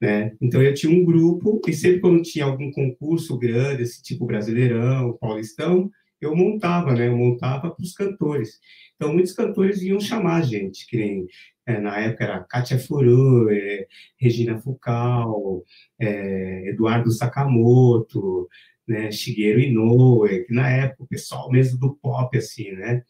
Né? 0.03 0.33
Então 0.41 0.61
eu 0.61 0.75
tinha 0.75 0.93
um 0.93 1.05
grupo 1.05 1.61
e 1.69 1.73
sempre 1.73 2.01
quando 2.01 2.23
tinha 2.23 2.45
algum 2.45 2.73
concurso 2.73 3.39
grande, 3.39 3.85
esse 3.85 4.03
tipo 4.03 4.27
Brasileirão, 4.27 5.17
Paulistão, 5.21 5.89
eu 6.21 6.35
montava, 6.35 6.93
né? 6.93 7.07
Eu 7.07 7.17
montava 7.17 7.71
para 7.71 7.83
os 7.83 7.93
cantores. 7.93 8.59
Então 8.97 9.13
muitos 9.13 9.33
cantores 9.33 9.81
iam 9.81 10.01
chamar 10.01 10.39
a 10.39 10.43
gente, 10.43 10.89
que 10.89 10.97
nem 10.97 11.27
é, 11.65 11.81
na 11.81 12.01
época 12.01 12.25
era 12.25 12.41
Katia 12.41 12.81
Furu, 12.81 13.49
é, 13.49 13.87
Regina 14.21 14.59
Fucal, 14.59 15.63
é, 16.01 16.71
Eduardo 16.71 17.13
Sakamoto, 17.13 18.49
né? 18.89 19.13
Shigeru 19.13 19.61
Inoue, 19.61 20.45
que 20.47 20.53
na 20.53 20.69
época 20.69 21.05
o 21.05 21.07
pessoal 21.07 21.49
mesmo 21.49 21.79
do 21.79 21.95
pop 21.95 22.37
assim, 22.37 22.73
né? 22.73 23.05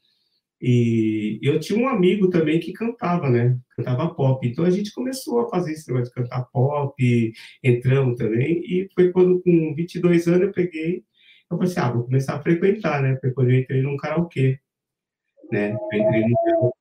E 0.64 1.40
eu 1.42 1.58
tinha 1.58 1.76
um 1.76 1.88
amigo 1.88 2.30
também 2.30 2.60
que 2.60 2.72
cantava, 2.72 3.28
né? 3.28 3.58
Cantava 3.76 4.14
pop. 4.14 4.46
Então 4.46 4.64
a 4.64 4.70
gente 4.70 4.92
começou 4.92 5.40
a 5.40 5.48
fazer 5.48 5.72
esse 5.72 5.88
negócio 5.88 6.14
de 6.14 6.22
cantar 6.22 6.44
pop, 6.52 7.32
entramos 7.64 8.16
também. 8.16 8.62
E 8.64 8.88
foi 8.94 9.10
quando, 9.10 9.42
com 9.42 9.74
22 9.74 10.28
anos, 10.28 10.42
eu 10.42 10.52
peguei. 10.52 11.04
Eu 11.50 11.56
falei 11.56 11.72
assim: 11.72 11.80
ah, 11.80 11.90
vou 11.90 12.04
começar 12.04 12.36
a 12.36 12.42
frequentar, 12.42 13.02
né? 13.02 13.18
Foi 13.20 13.32
quando 13.32 13.50
eu 13.50 13.58
entrei 13.58 13.82
num 13.82 13.96
karaokê, 13.96 14.60
né? 15.50 15.72
Eu 15.72 15.98
entrei 15.98 16.20
num 16.28 16.34
karaokê. 16.44 16.78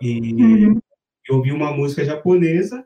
E 0.00 0.34
uhum. 0.66 0.80
eu 1.28 1.36
ouvi 1.36 1.52
uma 1.52 1.72
música 1.72 2.04
japonesa. 2.04 2.84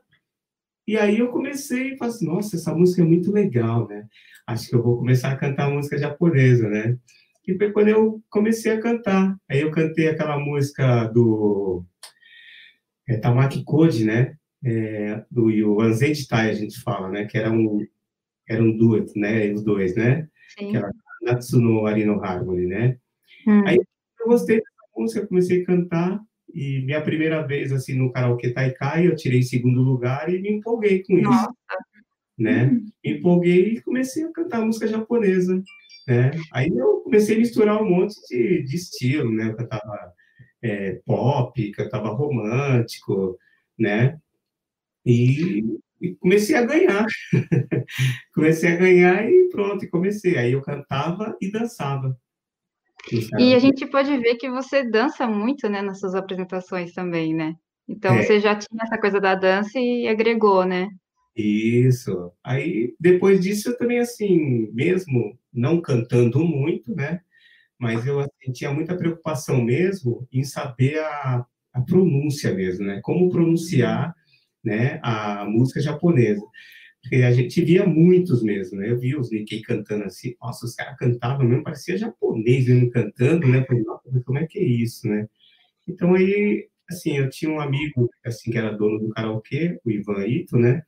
E 0.86 0.98
aí 0.98 1.18
eu 1.18 1.28
comecei 1.28 1.94
e 1.94 1.96
falei 1.96 2.14
assim: 2.14 2.26
nossa, 2.26 2.56
essa 2.56 2.74
música 2.74 3.00
é 3.00 3.06
muito 3.06 3.32
legal, 3.32 3.88
né? 3.88 4.06
Acho 4.46 4.68
que 4.68 4.74
eu 4.74 4.82
vou 4.82 4.98
começar 4.98 5.30
a 5.32 5.36
cantar 5.36 5.70
música 5.70 5.96
japonesa, 5.96 6.68
né? 6.68 6.98
E 7.46 7.56
foi 7.56 7.72
quando 7.72 7.88
eu 7.88 8.22
comecei 8.30 8.72
a 8.72 8.80
cantar. 8.80 9.36
Aí 9.48 9.60
eu 9.60 9.70
cantei 9.70 10.08
aquela 10.08 10.38
música 10.38 11.04
do 11.08 11.84
é, 13.06 13.16
Tamaki 13.16 13.62
Code, 13.64 14.04
né? 14.04 14.36
É, 14.64 15.22
do 15.30 15.80
Anzentai, 15.80 16.50
a 16.50 16.54
gente 16.54 16.80
fala, 16.80 17.10
né? 17.10 17.26
Que 17.26 17.36
era 17.36 17.50
um, 17.50 17.86
era 18.48 18.62
um 18.62 18.76
dueto, 18.76 19.12
né? 19.16 19.52
Os 19.52 19.62
dois, 19.62 19.94
né? 19.94 20.26
Sim. 20.58 20.70
Que 20.70 20.76
era 20.76 20.90
Natsuno 21.22 21.86
Arino 21.86 22.22
Harmony, 22.22 22.66
né? 22.66 22.96
Hum. 23.46 23.62
Aí 23.66 23.76
eu 23.76 24.26
gostei 24.26 24.56
dessa 24.56 24.70
música, 24.96 25.26
comecei 25.26 25.62
a 25.62 25.66
cantar. 25.66 26.20
E 26.52 26.82
minha 26.84 27.02
primeira 27.02 27.42
vez, 27.42 27.72
assim, 27.72 27.94
no 27.94 28.12
karaokê 28.12 28.50
Taikai, 28.50 29.06
eu 29.06 29.16
tirei 29.16 29.42
segundo 29.42 29.82
lugar 29.82 30.32
e 30.32 30.40
me 30.40 30.50
empolguei 30.50 31.02
com 31.02 31.18
isso. 31.18 31.28
Nossa. 31.28 31.52
Né? 32.38 32.66
Hum. 32.66 32.86
Me 33.04 33.18
empolguei 33.18 33.74
e 33.74 33.80
comecei 33.82 34.24
a 34.24 34.32
cantar 34.32 34.64
música 34.64 34.86
japonesa. 34.86 35.62
Né? 36.06 36.32
Aí 36.52 36.68
eu 36.68 37.00
comecei 37.00 37.36
a 37.36 37.38
misturar 37.38 37.82
um 37.82 37.88
monte 37.88 38.14
de, 38.28 38.62
de 38.62 38.76
estilo, 38.76 39.30
né? 39.30 39.48
Eu 39.48 39.56
cantava 39.56 40.12
é, 40.62 41.00
pop, 41.04 41.70
cantava 41.72 42.08
romântico, 42.08 43.38
né? 43.78 44.18
E, 45.04 45.64
e 46.00 46.14
comecei 46.16 46.56
a 46.56 46.64
ganhar. 46.64 47.06
comecei 48.34 48.72
a 48.72 48.76
ganhar 48.76 49.28
e 49.28 49.48
pronto, 49.50 49.84
e 49.84 49.88
comecei. 49.88 50.36
Aí 50.36 50.52
eu 50.52 50.62
cantava 50.62 51.36
e 51.40 51.50
dançava. 51.50 52.16
E 53.38 53.54
a 53.54 53.58
gente 53.58 53.86
pode 53.86 54.16
ver 54.18 54.36
que 54.36 54.50
você 54.50 54.82
dança 54.82 55.26
muito, 55.26 55.68
né, 55.68 55.82
nas 55.82 56.00
suas 56.00 56.14
apresentações 56.14 56.94
também, 56.94 57.34
né? 57.34 57.54
Então 57.86 58.14
é. 58.14 58.22
você 58.22 58.40
já 58.40 58.56
tinha 58.56 58.82
essa 58.82 58.98
coisa 58.98 59.20
da 59.20 59.34
dança 59.34 59.78
e 59.78 60.08
agregou, 60.08 60.64
né? 60.64 60.88
Isso. 61.36 62.32
Aí, 62.42 62.94
depois 62.98 63.40
disso, 63.40 63.70
eu 63.70 63.76
também, 63.76 63.98
assim, 63.98 64.70
mesmo 64.72 65.38
não 65.54 65.80
cantando 65.80 66.44
muito, 66.44 66.94
né? 66.94 67.20
Mas 67.78 68.06
eu 68.06 68.20
assim, 68.20 68.52
tinha 68.52 68.72
muita 68.72 68.96
preocupação 68.96 69.62
mesmo 69.62 70.26
em 70.32 70.44
saber 70.44 70.98
a, 70.98 71.46
a 71.72 71.80
pronúncia 71.82 72.52
mesmo, 72.54 72.84
né? 72.86 73.00
Como 73.02 73.30
pronunciar 73.30 74.14
né, 74.64 74.98
a 75.02 75.44
música 75.44 75.80
japonesa. 75.80 76.42
Porque 77.02 77.16
a 77.16 77.32
gente 77.32 77.62
via 77.62 77.84
muitos 77.86 78.42
mesmo, 78.42 78.78
né? 78.78 78.90
Eu 78.90 78.98
vi 78.98 79.14
os 79.14 79.30
Nikkei 79.30 79.60
cantando 79.60 80.04
assim, 80.04 80.34
nossa, 80.40 80.64
os 80.64 80.74
caras 80.74 80.96
cantavam 80.96 81.46
mesmo, 81.46 81.62
parecia 81.62 81.98
japonês 81.98 82.66
mesmo 82.66 82.90
cantando, 82.90 83.46
né? 83.46 83.62
falei, 83.66 83.82
nossa, 83.82 84.22
como 84.24 84.38
é 84.38 84.46
que 84.46 84.58
é 84.58 84.62
isso, 84.62 85.06
né? 85.06 85.28
Então 85.86 86.14
aí, 86.14 86.66
assim, 86.90 87.18
eu 87.18 87.28
tinha 87.28 87.50
um 87.50 87.60
amigo, 87.60 88.10
assim, 88.24 88.50
que 88.50 88.56
era 88.56 88.72
dono 88.72 88.98
do 88.98 89.10
karaokê, 89.10 89.78
o 89.84 89.90
Ivan 89.90 90.26
Ito, 90.26 90.56
né? 90.56 90.82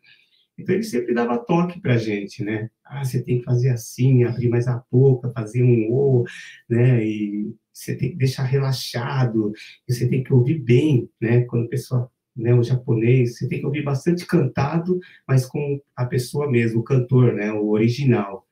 Então 0.59 0.75
ele 0.75 0.85
sempre 0.85 1.13
dava 1.13 1.39
toque 1.39 1.81
para 1.81 1.95
a 1.95 1.99
gente, 1.99 2.43
né? 2.43 2.71
Ah, 2.89 3.05
você 3.05 3.23
tem 3.23 3.39
que 3.39 3.45
fazer 3.45 3.71
assim, 3.71 4.25
abrir 4.25 4.49
mais 4.49 4.69
a 4.69 4.83
boca, 4.91 5.33
fazer 5.33 5.63
um 5.63 5.93
o, 5.93 6.25
né? 6.69 7.05
E 7.05 7.55
você 7.73 7.97
tem 7.97 8.11
que 8.11 8.17
deixar 8.17 8.45
relaxado, 8.45 9.53
você 9.89 10.09
tem 10.09 10.23
que 10.23 10.33
ouvir 10.33 10.59
bem, 10.59 11.11
né? 11.21 11.43
Quando 11.43 11.67
a 11.67 11.69
pessoa, 11.69 12.11
né, 12.35 12.55
o 12.55 12.63
japonês, 12.63 13.37
você 13.37 13.49
tem 13.49 13.61
que 13.61 13.67
ouvir 13.67 13.83
bastante 13.83 14.25
cantado, 14.25 14.99
mas 15.27 15.45
com 15.45 15.81
a 15.97 16.07
pessoa 16.07 16.51
mesmo, 16.51 16.81
o 16.81 16.85
cantor, 16.85 17.35
né? 17.35 17.53
O 17.53 17.69
original, 17.71 18.47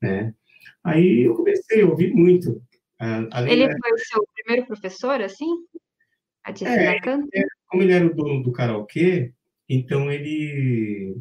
né? 0.00 0.34
Aí 0.84 1.22
eu 1.26 1.34
comecei 1.34 1.82
a 1.82 1.86
ouvir 1.86 2.12
muito. 2.14 2.62
ele 3.48 3.66
da... 3.68 3.76
foi 3.78 3.92
o 3.92 3.98
seu 3.98 4.26
primeiro 4.34 4.66
professor, 4.66 5.20
assim? 5.22 5.48
A 6.44 6.52
te 6.52 6.64
é, 6.64 7.00
canto? 7.00 7.28
É, 7.34 7.42
como 7.66 7.82
ele 7.82 7.92
era 7.92 8.06
o 8.06 8.14
dono 8.14 8.42
do 8.42 8.52
karaokê, 8.52 9.32
então 9.68 10.10
ele 10.10 11.16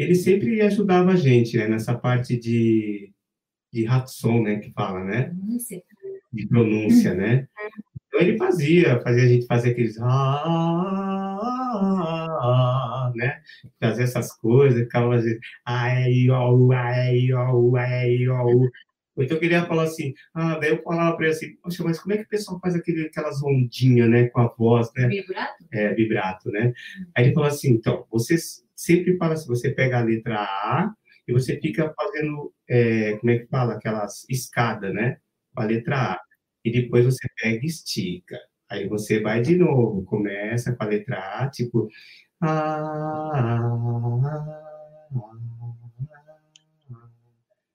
ele 0.00 0.14
sempre 0.14 0.60
ajudava 0.62 1.12
a 1.12 1.16
gente, 1.16 1.56
né, 1.56 1.68
nessa 1.68 1.94
parte 1.96 2.38
de, 2.38 3.12
de 3.72 3.84
ratson, 3.84 4.42
né, 4.42 4.58
que 4.58 4.72
fala, 4.72 5.04
né? 5.04 5.32
De 6.32 6.46
pronúncia, 6.48 7.14
né? 7.14 7.46
Então 8.08 8.20
ele 8.20 8.36
fazia, 8.36 9.00
fazia 9.02 9.24
a 9.24 9.28
gente 9.28 9.46
fazer 9.46 9.70
aqueles 9.70 9.96
né? 13.14 13.40
Fazer 13.80 14.02
essas 14.04 14.32
coisas, 14.36 14.80
ficava 14.80 15.14
fazendo 15.14 15.38
ai, 15.64 16.28
ó, 16.30 16.72
ai, 16.72 17.32
ó, 17.32 17.76
ai, 17.76 18.28
ó. 18.28 18.46
Então 19.18 19.36
eu 19.36 19.40
queria 19.40 19.66
falar 19.66 19.82
assim, 19.84 20.14
ah, 20.34 20.58
daí 20.58 20.70
eu 20.70 20.82
falava 20.82 21.16
para 21.16 21.26
ele 21.26 21.34
assim, 21.34 21.54
poxa, 21.56 21.84
mas 21.84 22.00
como 22.00 22.14
é 22.14 22.18
que 22.18 22.24
o 22.24 22.28
pessoal 22.28 22.58
faz 22.60 22.74
aquele, 22.74 23.06
aquelas 23.06 23.42
ondinhas, 23.42 24.08
né, 24.08 24.28
com 24.28 24.40
a 24.40 24.48
voz, 24.48 24.90
né? 24.96 25.08
Vibrato? 25.08 25.64
É, 25.72 25.94
vibrato, 25.94 26.50
né? 26.50 26.72
Aí 27.14 27.26
ele 27.26 27.34
falou 27.34 27.48
assim, 27.48 27.70
então, 27.70 28.06
vocês 28.10 28.64
sempre 28.80 29.16
fala 29.18 29.34
assim, 29.34 29.46
você 29.46 29.70
pega 29.70 29.98
a 29.98 30.04
letra 30.04 30.36
A 30.40 30.92
e 31.28 31.32
você 31.32 31.60
fica 31.60 31.92
fazendo, 31.94 32.52
é, 32.68 33.16
como 33.18 33.30
é 33.30 33.38
que 33.38 33.46
fala? 33.46 33.74
Aquelas 33.74 34.24
escada, 34.28 34.90
né? 34.92 35.18
Com 35.54 35.62
a 35.62 35.66
letra 35.66 36.14
A. 36.14 36.20
E 36.64 36.72
depois 36.72 37.04
você 37.04 37.28
pega 37.40 37.62
e 37.62 37.66
estica. 37.66 38.38
Aí 38.70 38.88
você 38.88 39.20
vai 39.20 39.42
de 39.42 39.56
novo, 39.56 40.04
começa 40.04 40.74
com 40.74 40.82
a 40.82 40.86
letra 40.86 41.18
A, 41.18 41.50
tipo... 41.50 41.88
a 42.40 43.60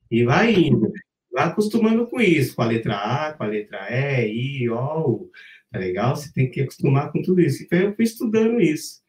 e 0.09 0.23
vai 0.23 0.53
indo, 0.53 0.91
vai 1.31 1.45
acostumando 1.47 2.07
com 2.07 2.21
isso, 2.21 2.55
com 2.55 2.61
a 2.61 2.67
letra 2.67 2.95
A, 2.95 3.33
com 3.33 3.43
a 3.43 3.47
letra 3.47 3.87
E, 3.91 4.63
I, 4.63 4.69
O, 4.69 5.29
tá 5.71 5.79
legal? 5.79 6.15
Você 6.15 6.31
tem 6.33 6.49
que 6.49 6.61
acostumar 6.61 7.11
com 7.11 7.21
tudo 7.21 7.41
isso. 7.41 7.63
Então 7.63 7.79
eu 7.79 7.95
fui 7.95 8.05
estudando 8.05 8.59
isso. 8.59 9.04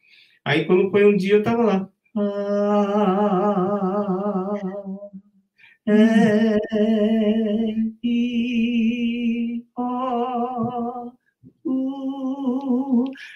Aí, 0.47 0.63
quando 0.63 0.89
foi 0.89 1.05
um 1.05 1.17
dia, 1.17 1.35
eu 1.35 1.43
tava 1.43 1.61
lá. 1.61 1.89
Ah, 2.15 2.23
é. 5.85 6.57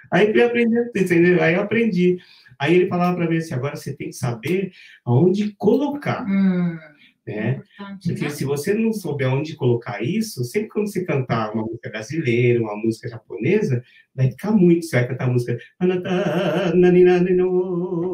Aí 0.10 0.32
fui 0.32 0.42
aprendendo, 0.42 0.90
entendeu? 0.96 1.44
Aí 1.44 1.56
eu 1.56 1.62
aprendi. 1.62 2.18
Aí 2.58 2.76
ele 2.76 2.88
falava 2.88 3.18
para 3.18 3.30
mim 3.30 3.38
assim, 3.38 3.54
agora 3.54 3.76
você 3.76 3.94
tem 3.94 4.08
que 4.08 4.16
saber 4.16 4.72
aonde 5.04 5.54
colocar. 5.58 6.26
Hum. 6.26 6.78
Né? 7.26 7.62
Porque 8.04 8.24
né? 8.24 8.30
se 8.30 8.44
você 8.44 8.74
não 8.74 8.92
souber 8.92 9.32
onde 9.32 9.56
colocar 9.56 10.02
isso, 10.02 10.44
sempre 10.44 10.70
quando 10.70 10.88
você 10.88 11.06
cantar 11.06 11.54
uma 11.54 11.64
música 11.64 11.90
brasileira, 11.90 12.62
uma 12.62 12.76
música 12.76 13.08
japonesa, 13.08 13.84
vai 14.16 14.32
ficar 14.32 14.52
muito. 14.52 14.86
Você 14.86 14.98
vai 14.98 15.08
cantar 15.08 15.26
a 15.26 15.32
música, 15.32 15.58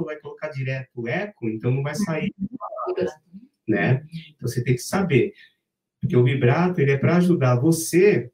vai 0.04 0.18
colocar 0.18 0.50
direto 0.50 0.90
o 0.96 1.08
eco, 1.08 1.48
então 1.48 1.72
não 1.72 1.84
vai 1.84 1.96
sair 1.96 2.34
né? 3.68 4.04
Então 4.36 4.48
você 4.48 4.64
tem 4.64 4.76
que 4.76 4.82
saber, 4.82 5.34
porque 6.00 6.16
o 6.16 6.24
vibrato 6.24 6.80
ele 6.80 6.92
é 6.92 6.98
para 6.98 7.18
ajudar 7.18 7.60
você 7.60 8.32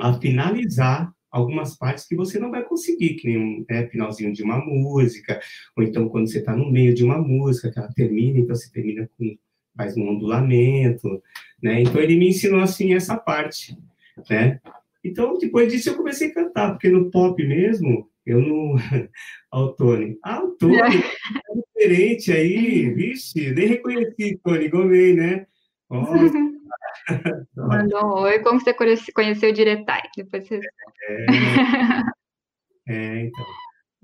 a 0.00 0.18
finalizar 0.18 1.12
algumas 1.30 1.76
partes 1.76 2.06
que 2.06 2.14
você 2.14 2.38
não 2.38 2.50
vai 2.50 2.64
conseguir, 2.64 3.14
que 3.14 3.26
nem 3.26 3.38
um 3.38 3.64
né, 3.68 3.88
finalzinho 3.88 4.32
de 4.32 4.42
uma 4.42 4.58
música, 4.64 5.40
ou 5.76 5.82
então 5.82 6.08
quando 6.08 6.30
você 6.30 6.38
está 6.38 6.56
no 6.56 6.70
meio 6.70 6.94
de 6.94 7.04
uma 7.04 7.18
música, 7.18 7.70
que 7.70 7.78
ela 7.78 7.92
termina, 7.92 8.38
então 8.38 8.54
você 8.54 8.70
termina 8.70 9.08
com 9.18 9.36
faz 9.76 9.96
um 9.96 10.08
ondulamento, 10.08 11.22
né? 11.62 11.82
Então 11.82 12.00
ele 12.00 12.16
me 12.16 12.28
ensinou 12.28 12.60
assim 12.60 12.94
essa 12.94 13.16
parte, 13.16 13.76
né? 14.28 14.60
Então 15.02 15.38
depois 15.38 15.72
disso 15.72 15.90
eu 15.90 15.96
comecei 15.96 16.30
a 16.30 16.34
cantar, 16.34 16.70
porque 16.72 16.88
no 16.88 17.10
pop 17.10 17.42
mesmo 17.46 18.08
eu 18.24 18.40
não 18.40 18.76
ao 19.50 19.74
Tony, 19.74 20.18
ah, 20.22 20.42
o 20.42 20.52
Tony 20.52 20.76
é 20.80 20.92
diferente 21.54 22.32
aí, 22.32 22.90
vixe, 22.90 23.52
nem 23.52 23.66
reconheci 23.68 24.40
Tony 24.42 24.68
Gomei, 24.68 25.14
né? 25.14 25.46
Mandou 27.56 28.04
um 28.04 28.22
oi, 28.22 28.38
como 28.40 28.60
você 28.60 28.74
conheceu 29.12 29.50
o 29.50 29.52
Diretai? 29.52 30.02
Depois 30.16 30.46
você... 30.46 30.60
É, 31.08 31.26
é 32.88 33.20
então. 33.26 33.44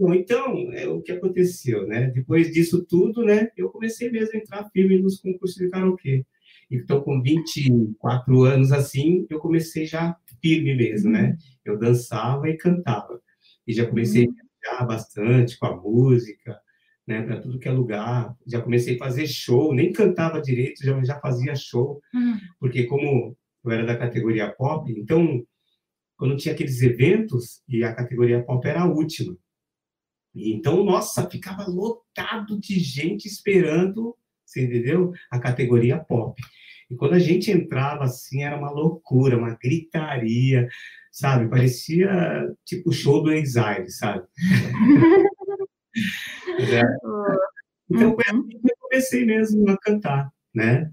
Bom, 0.01 0.15
então, 0.15 0.73
é, 0.73 0.89
o 0.89 1.03
que 1.03 1.13
aconteceu, 1.13 1.87
né? 1.87 2.07
Depois 2.07 2.51
disso 2.51 2.83
tudo, 2.87 3.23
né, 3.23 3.51
eu 3.55 3.69
comecei 3.69 4.11
mesmo 4.11 4.31
a 4.33 4.39
entrar 4.39 4.71
firme 4.71 4.99
nos 4.99 5.21
concursos 5.21 5.59
de 5.59 5.69
karaokê. 5.69 6.25
Então, 6.71 7.03
com 7.03 7.21
24 7.21 8.45
anos, 8.45 8.73
assim, 8.73 9.27
eu 9.29 9.39
comecei 9.39 9.85
já 9.85 10.17
firme 10.41 10.75
mesmo, 10.75 11.11
né? 11.11 11.37
Eu 11.63 11.79
dançava 11.79 12.49
e 12.49 12.57
cantava. 12.57 13.21
E 13.67 13.75
já 13.75 13.87
comecei 13.87 14.27
a 14.27 14.71
viajar 14.71 14.87
bastante 14.87 15.59
com 15.59 15.67
a 15.67 15.77
música, 15.77 16.59
né, 17.07 17.21
para 17.21 17.39
tudo 17.39 17.59
que 17.59 17.69
é 17.69 17.71
lugar. 17.71 18.35
Já 18.47 18.63
comecei 18.63 18.95
a 18.95 19.01
fazer 19.01 19.27
show, 19.27 19.75
nem 19.75 19.93
cantava 19.93 20.41
direito, 20.41 20.83
já, 20.83 20.99
já 21.05 21.21
fazia 21.21 21.55
show, 21.55 22.01
uhum. 22.15 22.39
porque 22.59 22.85
como 22.85 23.37
eu 23.63 23.71
era 23.71 23.85
da 23.85 23.99
categoria 23.99 24.51
pop, 24.51 24.91
então, 24.91 25.45
quando 26.17 26.39
tinha 26.39 26.55
aqueles 26.55 26.81
eventos, 26.81 27.61
e 27.69 27.85
a 27.85 27.95
categoria 27.95 28.43
pop 28.43 28.67
era 28.67 28.81
a 28.81 28.89
última, 28.89 29.37
então, 30.35 30.85
nossa, 30.85 31.29
ficava 31.29 31.69
lotado 31.69 32.59
de 32.59 32.79
gente 32.79 33.27
esperando, 33.27 34.17
você 34.45 34.65
entendeu? 34.65 35.13
A 35.31 35.39
categoria 35.39 35.99
pop. 35.99 36.41
E 36.91 36.97
quando 36.97 37.15
a 37.15 37.19
gente 37.19 37.51
entrava 37.51 38.05
assim, 38.05 38.43
era 38.43 38.57
uma 38.57 38.71
loucura, 38.71 39.39
uma 39.39 39.57
gritaria, 39.61 40.69
sabe? 41.11 41.49
Parecia 41.49 42.53
tipo 42.65 42.91
o 42.91 42.93
show 42.93 43.23
do 43.23 43.33
Exile, 43.33 43.91
sabe? 43.91 44.27
é. 46.59 46.83
Então, 47.91 48.15
foi 48.15 48.25
assim 48.29 48.49
que 48.49 48.57
eu 48.57 48.77
comecei 48.81 49.25
mesmo 49.25 49.69
a 49.69 49.79
cantar, 49.79 50.33
né? 50.55 50.91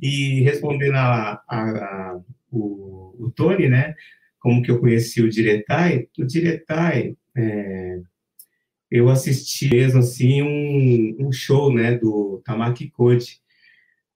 E 0.00 0.42
respondendo 0.42 0.94
a, 0.94 1.42
a, 1.48 1.60
a 1.60 2.20
o, 2.50 3.26
o, 3.26 3.32
Tony, 3.34 3.68
né? 3.68 3.94
Como 4.38 4.62
que 4.62 4.70
eu 4.70 4.78
conheci 4.78 5.20
o 5.20 5.28
Diretai? 5.28 6.08
O 6.18 6.24
Diretai, 6.24 7.16
é, 7.36 8.00
eu 8.90 9.08
assisti 9.08 9.68
mesmo 9.68 9.98
assim 10.00 10.42
um, 10.42 11.26
um 11.26 11.32
show, 11.32 11.72
né, 11.72 11.96
do 11.96 12.40
Tamaki 12.44 12.90
Code, 12.90 13.40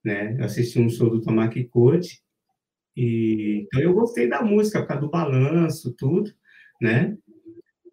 né? 0.05 0.37
Eu 0.39 0.45
assisti 0.45 0.79
um 0.79 0.89
show 0.89 1.11
do 1.11 1.21
Tamaki 1.21 1.65
Code 1.65 2.21
e 2.97 3.65
então 3.67 3.81
eu 3.81 3.95
gostei 3.95 4.29
da 4.29 4.43
música, 4.43 4.81
por 4.81 4.89
causa 4.89 5.03
do 5.03 5.11
balanço, 5.11 5.95
tudo, 5.97 6.33
né? 6.81 7.17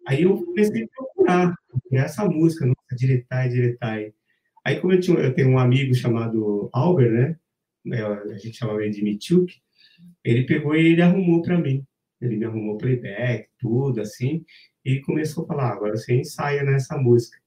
Aí 0.06 0.22
eu 0.22 0.42
comecei 0.42 0.84
a 0.84 0.88
procurar 0.88 1.54
essa 1.92 2.24
música, 2.24 2.70
Diretai, 2.96 3.48
Diretai. 3.48 4.14
Aí 4.64 4.80
como 4.80 4.92
eu, 4.92 5.00
tinha, 5.00 5.18
eu 5.18 5.34
tenho 5.34 5.50
um 5.50 5.58
amigo 5.58 5.94
chamado 5.94 6.70
Albert, 6.72 7.10
né? 7.12 7.36
É, 7.92 8.02
a 8.02 8.38
gente 8.38 8.56
chamava 8.56 8.82
ele 8.82 8.92
de 8.92 9.02
Michuk, 9.02 9.54
ele 10.24 10.44
pegou 10.44 10.74
e 10.74 10.92
ele 10.92 11.02
arrumou 11.02 11.42
para 11.42 11.58
mim. 11.58 11.84
Ele 12.20 12.36
me 12.36 12.44
arrumou 12.44 12.78
playback, 12.78 13.48
tudo 13.58 14.00
assim 14.00 14.44
e 14.88 15.00
começou 15.02 15.44
a 15.44 15.46
falar, 15.46 15.72
agora 15.72 15.96
você 15.96 16.14
ensaia 16.14 16.62
nessa 16.62 16.96
música. 16.96 17.38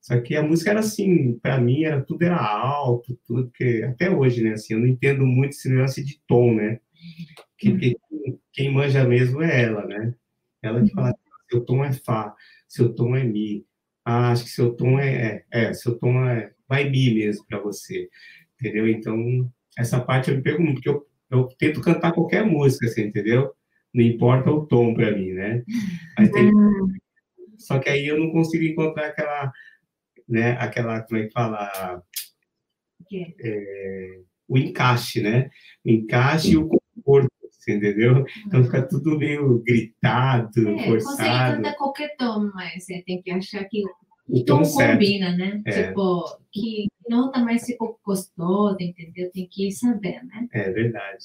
Só 0.00 0.20
que 0.20 0.34
a 0.34 0.42
música 0.42 0.70
era 0.70 0.80
assim, 0.80 1.38
para 1.38 1.60
mim 1.60 1.84
era 1.84 2.02
tudo 2.02 2.22
era 2.22 2.36
alto, 2.36 3.18
tudo 3.24 3.50
que 3.52 3.82
até 3.84 4.10
hoje, 4.10 4.42
né, 4.42 4.52
assim, 4.52 4.74
eu 4.74 4.80
não 4.80 4.86
entendo 4.86 5.24
muito 5.24 5.52
esse 5.52 5.68
negócio 5.68 6.04
de 6.04 6.20
tom, 6.26 6.54
né? 6.54 6.80
Que, 7.56 7.76
que 7.76 7.96
quem 8.52 8.72
manja 8.72 9.04
mesmo 9.04 9.42
é 9.42 9.62
ela, 9.62 9.86
né? 9.86 10.14
Ela 10.62 10.82
que 10.82 10.92
fala, 10.92 11.14
seu 11.50 11.64
tom 11.64 11.84
é 11.84 11.92
fá, 11.92 12.34
seu 12.68 12.92
tom 12.94 13.14
é 13.16 13.24
mi. 13.24 13.64
Ah, 14.04 14.32
acho 14.32 14.44
que 14.44 14.50
seu 14.50 14.74
tom 14.74 14.98
é, 14.98 15.44
é, 15.52 15.64
é 15.68 15.74
seu 15.74 15.96
tom 15.98 16.24
é 16.28 16.52
vai 16.68 16.88
mi 16.88 17.14
mesmo 17.14 17.44
para 17.46 17.60
você, 17.60 18.08
entendeu? 18.58 18.88
Então 18.88 19.50
essa 19.76 20.00
parte 20.00 20.30
eu 20.30 20.36
me 20.36 20.42
pergunto, 20.42 20.74
porque 20.74 20.88
eu, 20.88 21.06
eu 21.30 21.48
tento 21.58 21.80
cantar 21.80 22.12
qualquer 22.12 22.44
música, 22.44 22.86
assim, 22.86 23.02
entendeu? 23.02 23.52
Não 23.94 24.04
importa 24.04 24.50
o 24.50 24.66
tom 24.66 24.94
para 24.94 25.12
mim, 25.12 25.32
né? 25.32 25.62
Tem... 26.32 26.54
Hum. 26.54 26.92
Só 27.56 27.78
que 27.78 27.88
aí 27.88 28.06
eu 28.06 28.18
não 28.18 28.30
consigo 28.30 28.64
encontrar 28.64 29.06
aquela, 29.08 29.52
né, 30.28 30.52
aquela, 30.60 31.02
como 31.02 31.20
é 31.20 31.26
que 31.26 31.32
fala? 31.32 32.02
É, 33.12 34.20
o 34.46 34.56
encaixe, 34.56 35.20
né? 35.20 35.50
O 35.84 35.90
encaixe 35.90 36.52
e 36.52 36.56
o 36.56 36.68
conforto, 36.68 37.30
entendeu? 37.66 38.24
Então 38.46 38.62
fica 38.64 38.86
tudo 38.86 39.18
meio 39.18 39.62
gritado, 39.64 40.68
é, 40.68 40.84
forçado. 40.84 41.16
Consegue 41.16 41.56
cantar 41.56 41.76
qualquer 41.76 42.16
tom, 42.16 42.50
mas 42.54 42.84
você 42.84 43.02
tem 43.04 43.20
que 43.20 43.30
achar 43.30 43.64
que 43.64 43.82
o 44.28 44.44
tom, 44.44 44.62
tom 44.62 44.70
combina, 44.70 45.36
né? 45.36 45.62
É. 45.66 45.88
Tipo, 45.88 46.38
que 46.52 46.86
nota 47.08 47.40
mais 47.40 47.64
ficou 47.64 47.98
gostosa, 48.04 48.76
entendeu? 48.80 49.30
Tem 49.32 49.48
que 49.50 49.72
saber, 49.72 50.22
né? 50.24 50.46
É 50.52 50.70
verdade. 50.70 51.24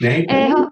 Né? 0.00 0.20
Então, 0.20 0.36
é, 0.36 0.70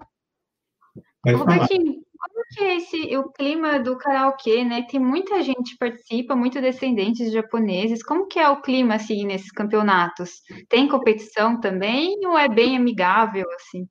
Pode 1.21 1.37
Robertinho, 1.37 2.03
como 2.19 2.45
que 2.51 2.63
é 2.63 2.77
esse, 2.77 3.17
o 3.17 3.29
clima 3.31 3.79
do 3.79 3.97
karaokê, 3.97 4.63
né? 4.63 4.85
Tem 4.89 4.99
muita 4.99 5.41
gente 5.41 5.71
que 5.71 5.77
participa, 5.77 6.35
muito 6.35 6.61
descendentes 6.61 7.27
de 7.27 7.33
japoneses. 7.33 8.03
Como 8.03 8.27
que 8.27 8.39
é 8.39 8.49
o 8.49 8.61
clima, 8.61 8.95
assim, 8.95 9.25
nesses 9.25 9.51
campeonatos? 9.51 10.41
Tem 10.67 10.87
competição 10.87 11.59
também 11.59 12.15
ou 12.25 12.37
é 12.37 12.47
bem 12.47 12.77
amigável, 12.77 13.45
assim? 13.55 13.87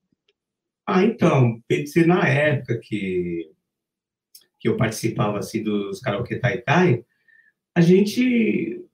Ah, 0.86 1.02
então, 1.02 1.60
na 2.06 2.26
época 2.26 2.80
que, 2.82 3.50
que 4.58 4.68
eu 4.68 4.76
participava, 4.76 5.38
assim, 5.38 5.62
dos 5.62 6.00
karaokê 6.00 6.38
Taitai, 6.38 7.04
a 7.74 7.80
gente, 7.80 8.84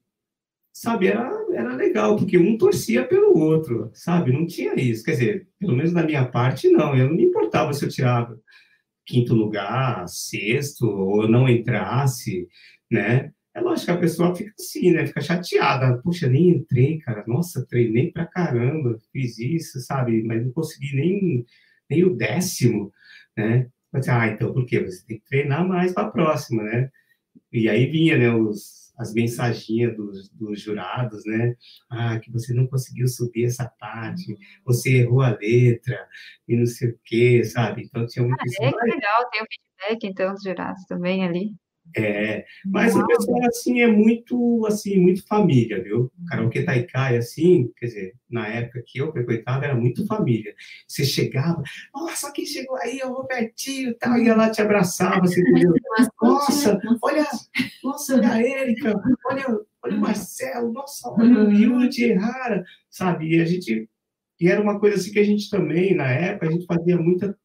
sabe, 0.73 1.07
era, 1.07 1.31
era 1.55 1.75
legal, 1.75 2.15
porque 2.17 2.37
um 2.37 2.57
torcia 2.57 3.05
pelo 3.07 3.37
outro, 3.37 3.89
sabe? 3.93 4.31
Não 4.31 4.45
tinha 4.45 4.75
isso. 4.75 5.03
Quer 5.03 5.11
dizer, 5.11 5.47
pelo 5.59 5.75
menos 5.75 5.93
da 5.93 6.03
minha 6.03 6.25
parte, 6.25 6.69
não. 6.69 6.95
Eu 6.95 7.07
não 7.09 7.15
me 7.15 7.23
importava 7.23 7.73
se 7.73 7.85
eu 7.85 7.89
tirava 7.89 8.39
quinto 9.05 9.33
lugar, 9.33 10.07
sexto, 10.07 10.87
ou 10.87 11.27
não 11.29 11.47
entrasse, 11.47 12.47
né? 12.91 13.31
É 13.53 13.61
lógico 13.61 13.85
que 13.85 13.91
a 13.91 13.97
pessoa 13.97 14.35
fica 14.35 14.53
assim, 14.59 14.91
né? 14.91 15.07
Fica 15.07 15.21
chateada. 15.21 15.97
Puxa, 16.03 16.27
nem 16.27 16.49
entrei, 16.49 16.97
cara. 16.99 17.23
Nossa, 17.27 17.65
treinei 17.65 18.11
pra 18.11 18.25
caramba, 18.25 18.99
fiz 19.13 19.39
isso, 19.39 19.79
sabe? 19.79 20.23
Mas 20.23 20.43
não 20.43 20.51
consegui 20.51 20.95
nem, 20.95 21.45
nem 21.89 22.03
o 22.03 22.15
décimo, 22.15 22.91
né? 23.37 23.69
Mas, 23.93 24.09
ah, 24.09 24.27
então 24.27 24.53
por 24.53 24.65
quê? 24.65 24.81
Você 24.81 25.05
tem 25.05 25.19
que 25.19 25.25
treinar 25.25 25.65
mais 25.65 25.93
para 25.93 26.07
a 26.07 26.11
próxima, 26.11 26.63
né? 26.63 26.89
E 27.51 27.69
aí 27.69 27.85
vinha, 27.89 28.17
né, 28.17 28.29
os, 28.35 28.84
as 28.97 29.13
mensaginhas 29.13 29.95
dos, 29.95 30.29
dos, 30.29 30.61
jurados, 30.61 31.23
né? 31.25 31.55
Ah, 31.89 32.19
que 32.19 32.31
você 32.31 32.53
não 32.53 32.67
conseguiu 32.67 33.07
subir 33.07 33.45
essa 33.45 33.65
parte, 33.79 34.37
você 34.63 34.97
errou 34.97 35.21
a 35.21 35.29
letra 35.29 36.07
e 36.47 36.55
não 36.55 36.65
sei 36.65 36.89
o 36.89 36.99
quê, 37.03 37.43
sabe? 37.43 37.83
Então 37.83 38.05
tinha 38.07 38.25
muito 38.25 38.39
ah, 38.39 38.65
É 38.65 38.71
que 38.71 38.91
legal, 38.91 39.29
tem 39.29 39.41
o 39.41 39.45
feedback, 39.49 40.07
então, 40.07 40.33
dos 40.33 40.43
jurados 40.43 40.85
também 40.85 41.25
ali. 41.25 41.53
É, 41.97 42.45
mas 42.65 42.95
o 42.95 43.05
pessoal, 43.05 43.39
assim, 43.45 43.81
é 43.81 43.87
muito, 43.87 44.65
assim, 44.65 44.99
muito 44.99 45.25
família, 45.25 45.81
viu? 45.81 46.11
Karaokê 46.27 46.63
Taikai, 46.63 47.15
assim, 47.15 47.71
quer 47.77 47.85
dizer, 47.85 48.13
na 48.29 48.47
época 48.47 48.83
que 48.85 48.99
eu 48.99 49.11
frequentava, 49.13 49.63
era 49.63 49.75
muito 49.75 50.05
família. 50.05 50.53
Você 50.87 51.05
chegava, 51.05 51.63
nossa, 51.93 52.31
quem 52.33 52.45
chegou 52.45 52.75
aí, 52.77 52.99
é 52.99 53.05
o 53.05 53.13
Robertinho 53.13 53.95
tal, 53.97 54.17
ia 54.17 54.35
lá, 54.35 54.49
te 54.49 54.61
abraçava, 54.61 55.21
assim, 55.23 55.41
entendeu? 55.41 55.73
Nossa, 56.21 56.79
olha, 57.01 57.25
nossa, 57.83 58.15
olha 58.15 58.31
a 58.31 58.41
Érica, 58.41 59.01
olha, 59.25 59.45
olha 59.83 59.97
o 59.97 59.99
Marcelo, 59.99 60.73
nossa, 60.73 61.09
olha 61.09 61.45
o 61.45 61.51
Yudi 61.51 62.13
Rara, 62.13 62.63
sabe? 62.89 63.35
E 63.35 63.41
a 63.41 63.45
gente, 63.45 63.87
e 64.39 64.47
era 64.47 64.61
uma 64.61 64.79
coisa 64.79 64.97
assim 64.97 65.11
que 65.11 65.19
a 65.19 65.23
gente 65.23 65.49
também, 65.49 65.95
na 65.95 66.09
época, 66.09 66.47
a 66.47 66.51
gente 66.51 66.65
fazia 66.65 66.97
muita 66.97 67.37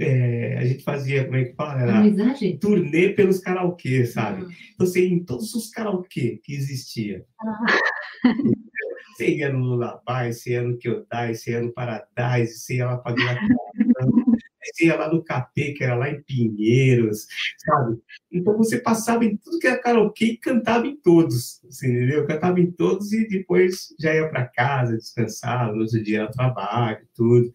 é, 0.00 0.58
a 0.58 0.64
gente 0.64 0.84
fazia, 0.84 1.24
como 1.24 1.36
é 1.36 1.44
que 1.44 1.54
fala? 1.54 1.82
Era 1.82 1.98
Amizade? 1.98 2.58
turnê 2.58 3.10
pelos 3.10 3.40
karaokê, 3.40 4.06
sabe? 4.06 4.44
Uhum. 4.44 4.50
Então, 4.74 4.86
você 4.86 5.06
ia 5.06 5.14
em 5.14 5.24
todos 5.24 5.54
os 5.54 5.70
karaokê 5.70 6.40
que 6.42 6.54
existia. 6.54 7.24
Ah. 7.40 7.66
Você 9.18 9.30
ia 9.34 9.52
no 9.52 9.58
Lullaby, 9.58 10.32
você 10.32 10.50
ia 10.50 10.62
no 10.62 10.78
Kyodai, 10.78 11.34
você 11.34 11.50
ia 11.50 11.60
no 11.60 11.72
Paradise, 11.72 12.56
você 12.56 12.76
ia 12.76 12.86
lá 12.86 12.98
para 12.98 13.16
você 14.62 14.84
ia 14.84 14.96
lá 14.96 15.12
no 15.12 15.24
Capê, 15.24 15.72
que 15.72 15.82
era 15.82 15.96
lá 15.96 16.08
em 16.08 16.22
Pinheiros, 16.22 17.26
sabe? 17.58 17.98
Então, 18.30 18.56
você 18.56 18.78
passava 18.78 19.24
em 19.24 19.36
tudo 19.36 19.58
que 19.58 19.66
era 19.66 19.80
karaokê 19.80 20.24
e 20.26 20.36
cantava 20.36 20.86
em 20.86 20.96
todos, 20.96 21.60
assim, 21.68 21.88
entendeu? 21.88 22.26
Cantava 22.26 22.60
em 22.60 22.70
todos 22.70 23.12
e 23.12 23.26
depois 23.26 23.88
já 23.98 24.14
ia 24.14 24.28
para 24.28 24.46
casa, 24.46 24.96
descansava, 24.96 25.72
no 25.72 25.80
outro 25.80 26.00
dia 26.00 26.20
era 26.20 26.30
trabalho, 26.30 27.04
tudo. 27.12 27.52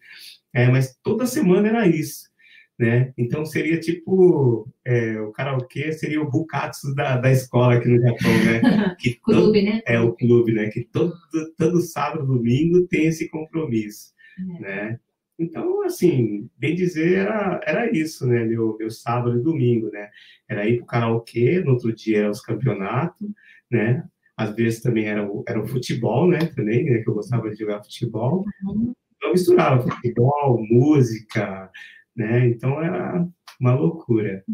É, 0.52 0.68
mas 0.68 0.94
toda 1.02 1.24
semana 1.24 1.68
era 1.68 1.86
isso 1.86 2.33
né? 2.78 3.12
Então 3.16 3.44
seria 3.44 3.78
tipo 3.78 4.68
é, 4.84 5.20
o 5.20 5.30
karaokê 5.30 5.92
seria 5.92 6.20
o 6.20 6.28
bukatsu 6.28 6.94
da, 6.94 7.16
da 7.16 7.30
escola 7.30 7.74
aqui 7.74 7.88
no 7.88 8.00
Japão, 8.00 8.32
né? 8.44 8.96
Que 8.98 9.14
clube, 9.14 9.62
né? 9.62 9.80
É 9.86 10.00
o 10.00 10.12
clube, 10.12 10.52
né? 10.52 10.68
Que 10.68 10.84
todo 10.84 11.14
todo 11.56 11.80
sábado, 11.80 12.26
domingo 12.26 12.86
tem 12.88 13.06
esse 13.06 13.28
compromisso, 13.28 14.12
é. 14.38 14.60
né? 14.60 15.00
Então, 15.38 15.82
assim, 15.82 16.48
bem 16.56 16.74
dizer, 16.74 17.18
era, 17.18 17.60
era 17.66 17.96
isso, 17.96 18.26
né? 18.26 18.44
Meu, 18.44 18.76
meu 18.78 18.90
sábado 18.90 19.38
e 19.38 19.42
domingo, 19.42 19.90
né? 19.90 20.08
Era 20.48 20.68
ir 20.68 20.78
pro 20.78 20.86
karaokê, 20.86 21.60
no 21.60 21.72
outro 21.72 21.92
dia 21.92 22.18
era 22.20 22.30
os 22.30 22.40
campeonatos, 22.40 23.28
né? 23.70 24.04
Às 24.36 24.54
vezes 24.54 24.80
também 24.80 25.06
era 25.06 25.26
o, 25.28 25.44
era 25.46 25.60
o 25.60 25.66
futebol, 25.66 26.28
né? 26.28 26.46
Também, 26.54 26.84
né? 26.84 26.98
Que 26.98 27.10
eu 27.10 27.14
gostava 27.14 27.50
de 27.50 27.56
jogar 27.58 27.82
futebol. 27.82 28.44
Uhum. 28.64 28.94
Então, 29.16 29.32
misturava 29.32 29.82
futebol, 29.82 30.64
música, 30.68 31.70
né? 32.16 32.48
Então 32.48 32.82
era 32.82 33.26
uma 33.60 33.74
loucura. 33.74 34.44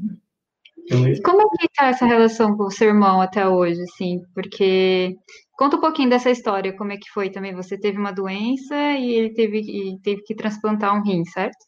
Então, 0.78 1.06
ele... 1.06 1.20
Como 1.22 1.48
que 1.50 1.66
está 1.66 1.88
essa 1.88 2.06
relação 2.06 2.56
com 2.56 2.64
o 2.64 2.70
seu 2.70 2.88
irmão 2.88 3.20
até 3.20 3.46
hoje, 3.46 3.80
assim? 3.82 4.20
Porque 4.34 5.16
conta 5.52 5.76
um 5.76 5.80
pouquinho 5.80 6.10
dessa 6.10 6.30
história, 6.30 6.76
como 6.76 6.92
é 6.92 6.96
que 6.96 7.10
foi 7.10 7.30
também? 7.30 7.54
Você 7.54 7.78
teve 7.78 7.98
uma 7.98 8.12
doença 8.12 8.74
e 8.98 9.12
ele 9.12 9.34
teve, 9.34 9.60
e 9.60 10.00
teve 10.00 10.22
que 10.22 10.34
transplantar 10.34 10.96
um 10.96 11.02
rim, 11.02 11.24
certo? 11.24 11.58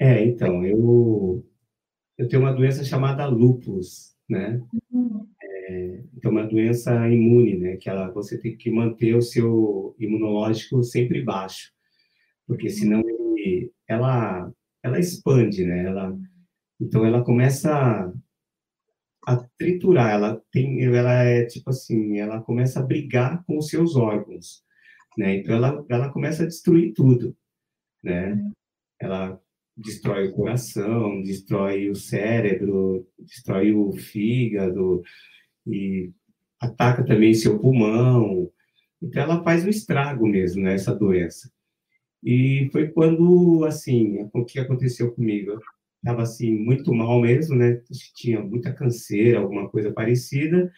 É, 0.00 0.24
então, 0.24 0.64
eu, 0.64 1.44
eu 2.18 2.28
tenho 2.28 2.42
uma 2.42 2.52
doença 2.52 2.82
chamada 2.82 3.26
lupus, 3.26 4.16
né? 4.28 4.60
Uhum. 4.90 5.26
É, 5.42 6.02
então, 6.16 6.32
uma 6.32 6.46
doença 6.46 7.08
imune, 7.08 7.58
né? 7.58 7.76
Que 7.76 7.88
ela, 7.88 8.10
você 8.10 8.38
tem 8.38 8.56
que 8.56 8.70
manter 8.70 9.14
o 9.14 9.22
seu 9.22 9.94
imunológico 9.98 10.82
sempre 10.82 11.22
baixo, 11.22 11.70
porque 12.46 12.68
senão 12.68 13.00
ele, 13.00 13.70
ela 13.86 14.52
ela 14.82 14.98
expande, 14.98 15.64
né? 15.64 15.84
Ela, 15.84 16.18
então 16.80 17.04
ela 17.04 17.24
começa 17.24 18.12
a 19.26 19.36
triturar, 19.56 20.10
ela 20.10 20.42
tem, 20.50 20.84
ela 20.84 21.22
é 21.22 21.44
tipo 21.46 21.70
assim, 21.70 22.18
ela 22.18 22.42
começa 22.42 22.80
a 22.80 22.82
brigar 22.82 23.44
com 23.44 23.58
os 23.58 23.68
seus 23.68 23.94
órgãos, 23.96 24.64
né? 25.16 25.36
Então 25.36 25.54
ela, 25.54 25.84
ela 25.88 26.12
começa 26.12 26.42
a 26.42 26.46
destruir 26.46 26.92
tudo, 26.92 27.36
né? 28.02 28.42
Ela 29.00 29.40
destrói 29.76 30.28
o 30.28 30.32
coração, 30.32 31.22
destrói 31.22 31.88
o 31.88 31.94
cérebro, 31.94 33.06
destrói 33.18 33.72
o 33.72 33.92
fígado 33.92 35.02
e 35.66 36.10
ataca 36.60 37.04
também 37.04 37.34
seu 37.34 37.58
pulmão. 37.58 38.50
Então 39.00 39.22
ela 39.22 39.42
faz 39.42 39.64
um 39.64 39.68
estrago 39.68 40.26
mesmo, 40.26 40.62
né, 40.62 40.74
essa 40.74 40.94
doença. 40.94 41.50
E 42.22 42.68
foi 42.72 42.88
quando, 42.88 43.64
assim, 43.64 44.28
o 44.32 44.44
que 44.44 44.60
aconteceu 44.60 45.12
comigo? 45.12 45.58
Estava, 45.96 46.22
assim, 46.22 46.52
muito 46.52 46.94
mal 46.94 47.20
mesmo, 47.20 47.56
né? 47.56 47.80
Tinha 48.14 48.40
muita 48.40 48.72
canseira, 48.72 49.40
alguma 49.40 49.68
coisa 49.68 49.92
parecida. 49.92 50.72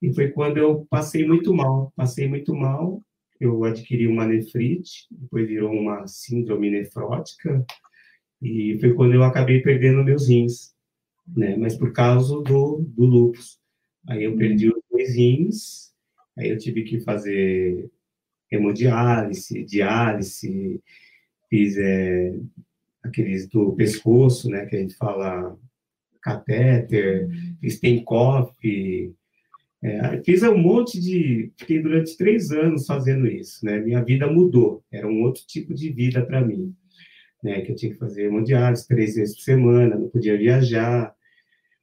E 0.00 0.12
foi 0.12 0.30
quando 0.30 0.58
eu 0.58 0.86
passei 0.90 1.26
muito 1.26 1.54
mal. 1.54 1.92
Passei 1.96 2.28
muito 2.28 2.54
mal, 2.54 3.02
eu 3.40 3.64
adquiri 3.64 4.06
uma 4.06 4.26
nefrite, 4.26 5.06
depois 5.10 5.48
virou 5.48 5.72
uma 5.72 6.06
síndrome 6.06 6.70
nefrótica. 6.70 7.64
E 8.40 8.76
foi 8.80 8.94
quando 8.94 9.14
eu 9.14 9.22
acabei 9.22 9.62
perdendo 9.62 10.04
meus 10.04 10.28
rins, 10.28 10.74
né? 11.26 11.56
Mas 11.56 11.76
por 11.76 11.92
causa 11.92 12.40
do, 12.42 12.84
do 12.88 13.04
lúpus. 13.04 13.58
Aí 14.08 14.24
eu 14.24 14.36
perdi 14.36 14.68
os 14.68 14.82
dois 14.90 15.14
rins, 15.14 15.92
aí 16.36 16.50
eu 16.50 16.58
tive 16.58 16.82
que 16.82 17.00
fazer 17.00 17.90
hemodiálise, 18.52 19.64
diálise, 19.64 20.80
fiz 21.48 21.76
é, 21.78 22.34
aqueles 23.02 23.48
do 23.48 23.72
pescoço, 23.72 24.48
né, 24.48 24.66
que 24.66 24.76
a 24.76 24.78
gente 24.78 24.94
fala 24.94 25.58
catéter, 26.20 27.28
fiz 27.60 27.80
TENCOF, 27.80 29.12
é, 29.82 30.22
fiz 30.22 30.42
um 30.44 30.56
monte 30.56 31.00
de... 31.00 31.50
Fiquei 31.58 31.82
durante 31.82 32.16
três 32.16 32.52
anos 32.52 32.86
fazendo 32.86 33.26
isso, 33.26 33.64
né? 33.66 33.80
Minha 33.80 34.00
vida 34.00 34.28
mudou, 34.28 34.84
era 34.92 35.08
um 35.08 35.22
outro 35.22 35.42
tipo 35.44 35.74
de 35.74 35.90
vida 35.90 36.24
para 36.24 36.40
mim, 36.40 36.72
né? 37.42 37.62
Que 37.62 37.72
eu 37.72 37.74
tinha 37.74 37.92
que 37.92 37.98
fazer 37.98 38.26
hemodiálise 38.26 38.86
três 38.86 39.16
vezes 39.16 39.34
por 39.34 39.42
semana, 39.42 39.96
não 39.96 40.08
podia 40.08 40.38
viajar, 40.38 41.12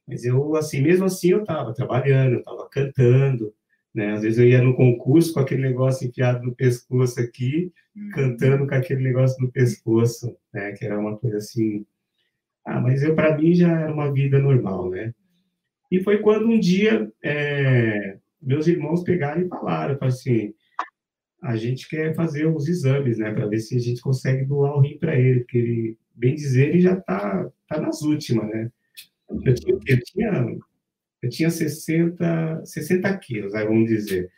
mas 0.08 0.24
eu, 0.24 0.56
assim, 0.56 0.80
mesmo 0.80 1.04
assim, 1.04 1.28
eu 1.28 1.42
estava 1.42 1.74
trabalhando, 1.74 2.32
eu 2.32 2.38
estava 2.38 2.68
cantando, 2.68 3.54
né? 3.94 4.12
Às 4.12 4.22
vezes 4.22 4.38
eu 4.38 4.48
ia 4.48 4.62
no 4.62 4.74
concurso 4.74 5.34
com 5.34 5.40
aquele 5.40 5.62
negócio 5.62 6.06
enfiado 6.06 6.44
no 6.44 6.54
pescoço 6.54 7.20
aqui, 7.20 7.72
uhum. 7.96 8.10
cantando 8.10 8.66
com 8.66 8.74
aquele 8.74 9.02
negócio 9.02 9.42
no 9.42 9.50
pescoço, 9.50 10.36
né? 10.52 10.72
Que 10.72 10.84
era 10.84 10.98
uma 10.98 11.16
coisa 11.16 11.38
assim. 11.38 11.84
Ah, 12.64 12.80
mas 12.80 13.02
eu 13.02 13.14
para 13.14 13.36
mim 13.36 13.54
já 13.54 13.80
era 13.80 13.92
uma 13.92 14.12
vida 14.12 14.38
normal, 14.38 14.90
né? 14.90 15.12
E 15.90 16.00
foi 16.02 16.18
quando 16.18 16.46
um 16.46 16.58
dia 16.58 17.10
é, 17.22 18.16
meus 18.40 18.66
irmãos 18.66 19.02
pegaram 19.02 19.42
e 19.42 19.48
falaram, 19.48 19.98
falaram 19.98 20.06
assim, 20.06 20.54
a 21.42 21.56
gente 21.56 21.88
quer 21.88 22.14
fazer 22.14 22.46
os 22.46 22.68
exames, 22.68 23.18
né, 23.18 23.32
para 23.32 23.46
ver 23.46 23.58
se 23.58 23.76
a 23.76 23.80
gente 23.80 24.00
consegue 24.00 24.44
doar 24.44 24.76
o 24.76 24.80
rim 24.80 24.98
para 24.98 25.18
ele, 25.18 25.40
porque 25.40 25.58
ele, 25.58 25.98
bem 26.14 26.34
dizer, 26.34 26.68
ele 26.68 26.80
já 26.80 26.96
tá, 26.96 27.50
tá 27.66 27.80
nas 27.80 28.02
últimas, 28.02 28.48
né? 28.48 28.70
Eu 29.44 29.54
tinha, 29.54 29.78
eu 29.86 30.00
tinha 30.00 30.58
eu 31.22 31.28
tinha 31.28 31.50
60, 31.50 32.64
60 32.64 33.18
quilos, 33.18 33.54
aí 33.54 33.66
vamos 33.66 33.88
dizer. 33.88 34.30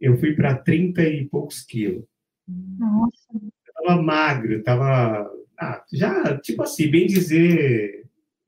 Eu 0.00 0.16
fui 0.16 0.34
para 0.34 0.56
30 0.56 1.02
e 1.02 1.28
poucos 1.28 1.62
quilos. 1.62 2.04
Nossa. 2.48 3.32
Eu 3.34 3.72
tava 3.74 4.02
magro, 4.02 4.62
tava. 4.62 5.30
Ah, 5.58 5.84
já, 5.92 6.38
tipo 6.38 6.62
assim, 6.62 6.90
bem 6.90 7.06
dizer, 7.06 8.06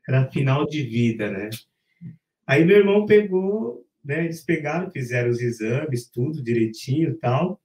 era 0.09 0.31
final 0.31 0.67
de 0.67 0.83
vida, 0.83 1.31
né? 1.31 1.51
Aí 2.47 2.65
meu 2.65 2.79
irmão 2.79 3.07
pegou, 3.07 3.87
né? 4.05 4.25
Eles 4.25 4.43
pegaram, 4.43 4.91
fizeram 4.91 5.31
os 5.31 5.41
exames, 5.41 6.09
tudo 6.09 6.43
direitinho 6.43 7.11
e 7.11 7.15
tal. 7.15 7.61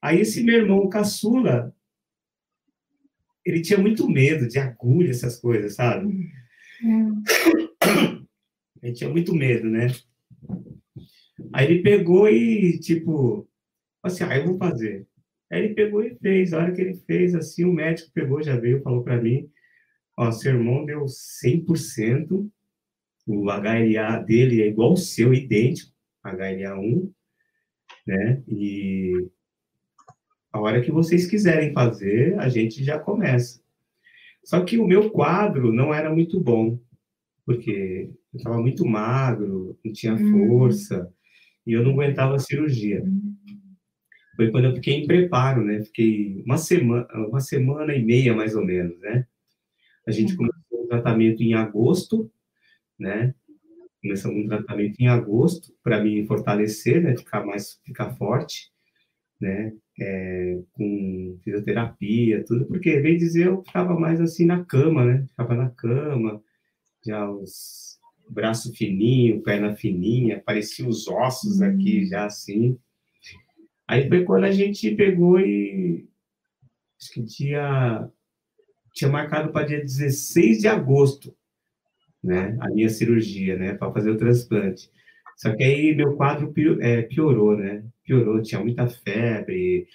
Aí 0.00 0.20
esse 0.20 0.42
meu 0.42 0.56
irmão 0.56 0.88
caçula, 0.88 1.74
ele 3.44 3.60
tinha 3.60 3.78
muito 3.78 4.08
medo 4.08 4.46
de 4.46 4.58
agulha, 4.58 5.10
essas 5.10 5.38
coisas, 5.38 5.74
sabe? 5.74 6.30
Hum. 8.78 8.80
Ele 8.82 8.92
tinha 8.92 9.10
muito 9.10 9.34
medo, 9.34 9.68
né? 9.68 9.88
Aí 11.52 11.66
ele 11.66 11.82
pegou 11.82 12.28
e, 12.28 12.78
tipo, 12.78 13.48
assim, 14.02 14.24
ah, 14.24 14.36
eu 14.36 14.46
vou 14.46 14.58
fazer. 14.58 15.06
Aí 15.50 15.64
ele 15.64 15.74
pegou 15.74 16.02
e 16.02 16.14
fez. 16.16 16.52
A 16.52 16.58
hora 16.58 16.72
que 16.72 16.80
ele 16.80 16.94
fez, 17.06 17.34
assim, 17.34 17.64
o 17.64 17.72
médico 17.72 18.10
pegou, 18.12 18.42
já 18.42 18.56
veio, 18.56 18.82
falou 18.82 19.02
para 19.02 19.20
mim, 19.20 19.48
ó, 20.16 20.30
seu 20.30 20.54
irmão 20.54 20.84
deu 20.84 21.04
100%, 21.04 22.50
o 23.26 23.44
HLA 23.44 24.18
dele 24.24 24.62
é 24.62 24.66
igual 24.66 24.90
ao 24.90 24.96
seu, 24.96 25.34
idêntico, 25.34 25.92
HLA1, 26.24 27.10
né? 28.06 28.42
E 28.48 29.12
a 30.52 30.60
hora 30.60 30.80
que 30.80 30.90
vocês 30.90 31.26
quiserem 31.26 31.72
fazer, 31.72 32.38
a 32.38 32.48
gente 32.48 32.82
já 32.82 32.98
começa. 32.98 33.60
Só 34.44 34.64
que 34.64 34.78
o 34.78 34.86
meu 34.86 35.10
quadro 35.10 35.72
não 35.72 35.92
era 35.92 36.10
muito 36.10 36.40
bom, 36.40 36.78
porque 37.48 38.10
eu 38.34 38.36
estava 38.36 38.60
muito 38.60 38.84
magro, 38.84 39.74
não 39.82 39.90
tinha 39.90 40.12
uhum. 40.12 40.48
força, 40.48 41.10
e 41.66 41.72
eu 41.72 41.82
não 41.82 41.92
aguentava 41.92 42.34
a 42.34 42.38
cirurgia. 42.38 43.02
Foi 44.36 44.50
quando 44.50 44.66
eu 44.66 44.74
fiquei 44.74 44.96
em 44.96 45.06
preparo, 45.06 45.64
né? 45.64 45.82
Fiquei 45.82 46.42
uma 46.44 46.58
semana, 46.58 47.08
uma 47.14 47.40
semana 47.40 47.94
e 47.94 48.04
meia, 48.04 48.36
mais 48.36 48.54
ou 48.54 48.62
menos, 48.62 49.00
né? 49.00 49.26
A 50.06 50.10
gente 50.10 50.32
uhum. 50.32 50.46
começou 50.46 50.84
o 50.84 50.88
tratamento 50.88 51.42
em 51.42 51.54
agosto, 51.54 52.30
né? 52.98 53.34
Começamos 54.02 54.44
um 54.44 54.46
tratamento 54.46 55.00
em 55.00 55.08
agosto 55.08 55.72
para 55.82 56.04
me 56.04 56.26
fortalecer, 56.26 57.02
né? 57.02 57.16
Ficar 57.16 57.46
mais, 57.46 57.80
ficar 57.82 58.14
forte, 58.16 58.70
né? 59.40 59.72
É, 59.98 60.60
com 60.72 61.38
fisioterapia, 61.42 62.44
tudo, 62.44 62.66
porque, 62.66 63.00
bem 63.00 63.16
dizer, 63.16 63.46
eu 63.46 63.62
ficava 63.64 63.98
mais 63.98 64.20
assim 64.20 64.44
na 64.44 64.62
cama, 64.66 65.02
né? 65.02 65.24
Ficava 65.28 65.54
na 65.54 65.70
cama, 65.70 66.42
já 67.08 67.28
os 67.28 67.88
braço 68.30 68.72
fininho, 68.74 69.42
perna 69.42 69.74
fininha, 69.74 70.42
pareciam 70.44 70.88
os 70.88 71.08
ossos 71.08 71.62
aqui 71.62 72.06
já 72.06 72.26
assim. 72.26 72.78
Aí 73.86 74.06
foi 74.06 74.24
quando 74.24 74.44
a 74.44 74.52
gente 74.52 74.94
pegou 74.94 75.40
e 75.40 76.06
acho 77.00 77.12
que 77.12 77.22
dia 77.22 78.08
tinha 78.92 79.10
marcado 79.10 79.50
para 79.50 79.66
dia 79.66 79.80
16 79.80 80.60
de 80.60 80.68
agosto, 80.68 81.34
né? 82.22 82.56
A 82.60 82.68
minha 82.68 82.88
cirurgia, 82.90 83.56
né? 83.56 83.74
Para 83.74 83.92
fazer 83.92 84.10
o 84.10 84.18
transplante. 84.18 84.90
Só 85.36 85.54
que 85.54 85.62
aí 85.62 85.94
meu 85.94 86.16
quadro 86.16 86.52
é, 86.82 87.02
piorou, 87.02 87.56
né? 87.56 87.82
Piorou, 88.04 88.42
tinha 88.42 88.60
muita 88.60 88.88
febre, 88.88 89.86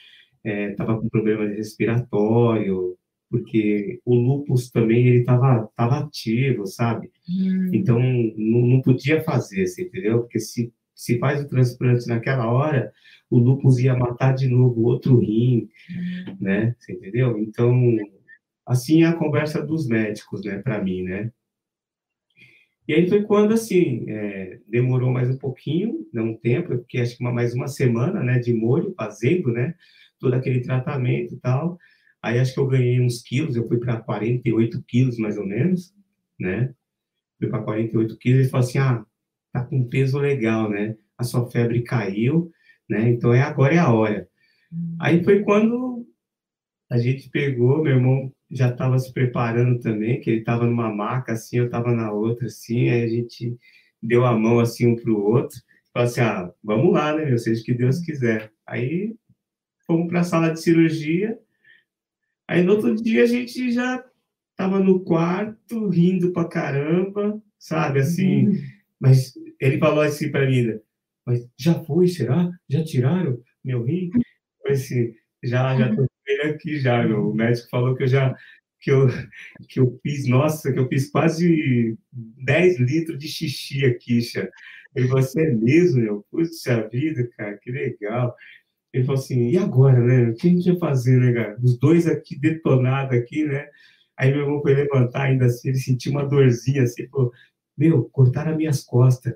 é, 0.43 0.71
tava 0.71 0.99
com 0.99 1.10
problema 1.10 1.45
respiratório, 1.47 2.97
porque 3.34 4.00
o 4.06 4.13
lupus 4.13 4.69
também 4.69 5.08
ele 5.08 5.24
tava, 5.24 5.67
tava 5.76 5.98
ativo, 5.98 6.67
sabe? 6.67 7.10
Hum. 7.28 7.72
Então 7.74 7.98
não, 7.98 8.62
não 8.62 8.82
podia 8.82 9.24
fazer, 9.24 9.65
você 9.65 9.86
entendeu? 9.86 10.19
Porque 10.19 10.39
se, 10.39 10.72
se 10.93 11.17
faz 11.17 11.41
o 11.41 11.48
transplante 11.48 12.08
naquela 12.08 12.48
hora, 12.48 12.93
o 13.32 13.39
lupus 13.39 13.80
ia 13.80 13.98
matar 13.98 14.36
de 14.36 14.48
novo 14.48 14.84
outro 14.84 15.17
rim, 15.17 15.67
hum. 15.89 16.38
né? 16.39 16.76
Você 16.78 16.93
entendeu? 16.93 17.39
Então 17.39 17.98
assim 18.63 19.02
é 19.02 19.08
a 19.08 19.15
conversa 19.15 19.65
dos 19.65 19.88
médicos, 19.88 20.46
né, 20.46 20.60
para 20.60 20.82
mim, 20.82 21.02
né? 21.02 21.32
E 22.88 22.93
aí 22.93 23.10
foi 23.10 23.24
quando, 23.24 23.54
assim, 23.54 24.06
é, 24.10 24.60
demorou 24.67 25.10
mais 25.10 25.30
um 25.30 25.38
pouquinho, 25.38 26.06
não 26.13 26.30
um 26.30 26.38
tempo, 26.38 26.78
porque 26.78 27.00
acho 27.00 27.17
que 27.17 27.24
uma, 27.24 27.34
mais 27.34 27.56
uma 27.56 27.67
semana, 27.67 28.22
né, 28.22 28.38
de 28.38 28.54
molho, 28.54 28.93
fazendo, 28.96 29.52
né, 29.52 29.74
todo 30.19 30.36
aquele 30.36 30.60
tratamento 30.60 31.34
e 31.34 31.38
tal. 31.38 31.80
Aí 32.23 32.39
acho 32.39 32.53
que 32.53 32.59
eu 32.59 32.67
ganhei 32.67 33.01
uns 33.01 33.21
quilos, 33.21 33.57
eu 33.57 33.67
fui 33.67 33.77
para 33.77 33.99
48 33.99 34.81
quilos, 34.88 35.17
mais 35.17 35.38
ou 35.38 35.45
menos, 35.45 35.93
né? 36.39 36.73
Fui 37.38 37.49
para 37.49 37.62
48 37.62 38.17
quilos 38.17 38.47
e 38.47 38.49
falou 38.49 38.65
assim, 38.65 38.77
ah, 38.77 39.05
tá 39.51 39.63
com 39.65 39.88
peso 39.89 40.17
legal, 40.17 40.69
né? 40.69 40.95
A 41.17 41.23
sua 41.25 41.45
febre 41.51 41.83
caiu, 41.83 42.49
né? 42.89 43.09
Então 43.09 43.33
é 43.33 43.41
agora 43.41 43.75
é 43.75 43.77
a 43.77 43.91
hora. 43.91 44.29
Aí 44.99 45.21
foi 45.23 45.43
quando 45.43 46.07
a 46.89 46.97
gente 46.97 47.29
pegou, 47.29 47.83
meu 47.83 47.95
irmão 47.97 48.31
já 48.49 48.69
estava 48.69 48.97
se 48.99 49.12
preparando 49.12 49.79
também, 49.79 50.21
que 50.21 50.29
ele 50.29 50.39
estava 50.39 50.65
numa 50.65 50.93
maca 50.93 51.33
assim, 51.33 51.57
eu 51.57 51.65
estava 51.65 51.91
na 51.91 52.12
outra 52.12 52.45
assim, 52.47 52.89
aí 52.89 53.03
a 53.03 53.07
gente 53.07 53.57
deu 54.01 54.25
a 54.25 54.38
mão 54.38 54.59
assim 54.59 54.88
um 54.88 54.95
para 54.95 55.12
o 55.12 55.21
outro, 55.21 55.59
falou 55.91 56.07
assim, 56.07 56.21
ah, 56.21 56.51
vamos 56.63 56.93
lá, 56.93 57.15
né, 57.15 57.25
meu, 57.25 57.38
seja 57.38 57.62
o 57.62 57.65
que 57.65 57.73
Deus 57.73 57.99
quiser. 57.99 58.51
Aí 58.65 59.15
fomos 59.88 60.07
para 60.07 60.21
a 60.21 60.23
sala 60.23 60.51
de 60.51 60.62
cirurgia, 60.62 61.38
aí 62.47 62.63
no 62.63 62.73
outro 62.73 62.95
dia 62.95 63.23
a 63.23 63.27
gente 63.27 63.71
já 63.71 64.03
estava 64.51 64.79
no 64.79 65.03
quarto, 65.03 65.89
rindo 65.89 66.32
para 66.32 66.47
caramba, 66.47 67.41
sabe, 67.58 67.99
assim, 67.99 68.47
uhum. 68.47 68.58
mas 68.99 69.34
ele 69.60 69.77
falou 69.79 70.01
assim 70.01 70.32
para 70.32 70.45
mim, 70.45 70.63
né, 70.63 70.79
mas 71.25 71.47
já 71.58 71.73
foi, 71.84 72.08
será? 72.08 72.51
Já 72.69 72.84
tiraram 72.84 73.41
meu 73.63 73.84
rim? 73.84 74.10
Eu 74.65 74.73
assim, 74.73 75.13
já, 75.41 75.75
já 75.77 75.95
tô 75.95 76.06
ele 76.25 76.41
aqui 76.43 76.79
já, 76.79 77.06
meu. 77.06 77.29
O 77.29 77.34
médico 77.34 77.69
falou 77.69 77.95
que 77.95 78.03
eu 78.03 78.08
já 78.08 78.36
que 78.79 78.91
eu, 78.91 79.08
que 79.69 79.79
eu 79.79 79.97
fiz, 80.03 80.27
nossa, 80.27 80.71
que 80.71 80.77
eu 80.77 80.88
fiz 80.89 81.10
quase 81.10 81.97
10 82.12 82.79
litros 82.79 83.17
de 83.17 83.27
xixi 83.27 83.86
aqui, 83.86 84.21
xa. 84.21 84.49
Ele 84.93 85.08
falou 85.08 85.23
assim, 85.23 85.39
é 85.39 85.51
mesmo, 85.51 86.01
meu? 86.01 86.25
Puxa 86.29 86.88
vida, 86.89 87.27
cara, 87.38 87.58
que 87.58 87.71
legal. 87.71 88.36
Ele 88.93 89.06
falou 89.06 89.19
assim, 89.19 89.49
e 89.49 89.58
agora, 89.58 89.99
né? 89.99 90.29
O 90.29 90.36
que 90.36 90.47
a 90.47 90.51
gente 90.51 90.67
ia 90.67 90.77
fazer, 90.77 91.17
né, 91.19 91.34
cara? 91.34 91.58
Os 91.62 91.77
dois 91.79 92.08
aqui 92.08 92.39
detonados 92.39 93.17
aqui, 93.17 93.43
né? 93.43 93.67
Aí 94.15 94.32
meu 94.32 94.41
irmão 94.41 94.62
foi 94.62 94.75
levantar 94.75 95.23
ainda 95.23 95.45
assim, 95.45 95.69
ele 95.69 95.77
sentiu 95.79 96.12
uma 96.12 96.25
dorzinha 96.25 96.84
assim, 96.84 97.08
falou, 97.08 97.32
meu, 97.77 98.03
cortaram 98.06 98.51
as 98.51 98.58
minhas 98.58 98.84
costas. 98.84 99.34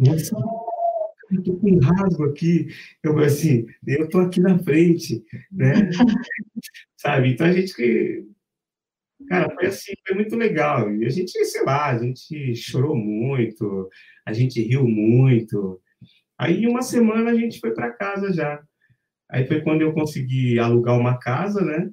Nossa, 0.00 0.34
eu 1.30 1.42
tô 1.42 1.56
com 1.56 1.78
rasgo 1.78 2.24
aqui. 2.24 2.68
Eu 3.02 3.18
assim, 3.18 3.66
eu 3.86 4.08
tô 4.08 4.20
aqui 4.20 4.40
na 4.40 4.58
frente, 4.58 5.22
né? 5.52 5.90
Sabe? 6.96 7.32
Então 7.32 7.46
a 7.46 7.52
gente 7.52 7.74
Cara, 9.26 9.52
foi 9.54 9.66
assim, 9.66 9.92
foi 10.06 10.16
muito 10.16 10.36
legal. 10.36 10.92
E 10.94 11.04
a 11.04 11.10
gente, 11.10 11.32
sei 11.44 11.62
lá, 11.64 11.86
a 11.90 11.98
gente 11.98 12.54
chorou 12.54 12.96
muito, 12.96 13.90
a 14.24 14.32
gente 14.32 14.62
riu 14.62 14.86
muito. 14.86 15.80
Aí, 16.38 16.66
uma 16.66 16.82
semana, 16.82 17.30
a 17.30 17.34
gente 17.34 17.58
foi 17.58 17.72
para 17.74 17.92
casa 17.92 18.32
já. 18.32 18.62
Aí 19.30 19.46
foi 19.46 19.60
quando 19.60 19.82
eu 19.82 19.92
consegui 19.92 20.58
alugar 20.58 20.98
uma 20.98 21.18
casa, 21.18 21.64
né? 21.64 21.90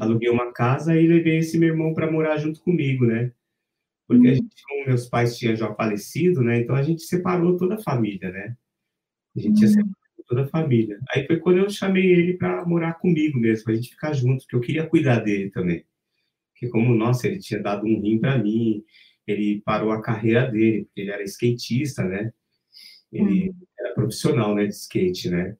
Aluguei 0.00 0.28
uma 0.28 0.52
casa 0.52 0.98
e 0.98 1.06
levei 1.06 1.38
esse 1.38 1.56
meu 1.58 1.68
irmão 1.70 1.94
para 1.94 2.10
morar 2.10 2.36
junto 2.38 2.60
comigo, 2.60 3.06
né? 3.06 3.32
porque 4.06 4.28
a 4.28 4.30
uhum. 4.30 4.36
gente, 4.36 4.86
meus 4.86 5.06
pais 5.06 5.38
tinham 5.38 5.56
já 5.56 5.72
falecido, 5.74 6.42
né? 6.42 6.58
Então 6.58 6.76
a 6.76 6.82
gente 6.82 7.02
separou 7.02 7.56
toda 7.56 7.76
a 7.76 7.82
família, 7.82 8.30
né? 8.30 8.56
A 9.36 9.40
gente 9.40 9.56
tinha 9.56 9.68
uhum. 9.68 9.74
separado 9.74 10.24
toda 10.26 10.42
a 10.42 10.48
família. 10.48 10.98
Aí 11.10 11.26
foi 11.26 11.38
quando 11.38 11.58
eu 11.58 11.70
chamei 11.70 12.12
ele 12.12 12.34
para 12.34 12.64
morar 12.66 12.94
comigo 12.94 13.38
mesmo, 13.38 13.70
a 13.70 13.74
gente 13.74 13.90
ficar 13.90 14.12
junto, 14.12 14.42
porque 14.42 14.56
eu 14.56 14.60
queria 14.60 14.86
cuidar 14.86 15.20
dele 15.20 15.50
também. 15.50 15.84
Porque 16.52 16.68
como, 16.68 16.94
nossa, 16.94 17.26
ele 17.26 17.38
tinha 17.38 17.60
dado 17.60 17.86
um 17.86 18.00
rim 18.00 18.18
para 18.18 18.38
mim, 18.38 18.84
ele 19.26 19.62
parou 19.64 19.90
a 19.90 20.02
carreira 20.02 20.50
dele, 20.50 20.84
porque 20.84 21.00
ele 21.00 21.10
era 21.10 21.22
skatista, 21.24 22.04
né? 22.04 22.32
Ele 23.10 23.48
uhum. 23.48 23.66
era 23.78 23.94
profissional, 23.94 24.54
né, 24.54 24.66
de 24.66 24.74
skate, 24.74 25.30
né? 25.30 25.56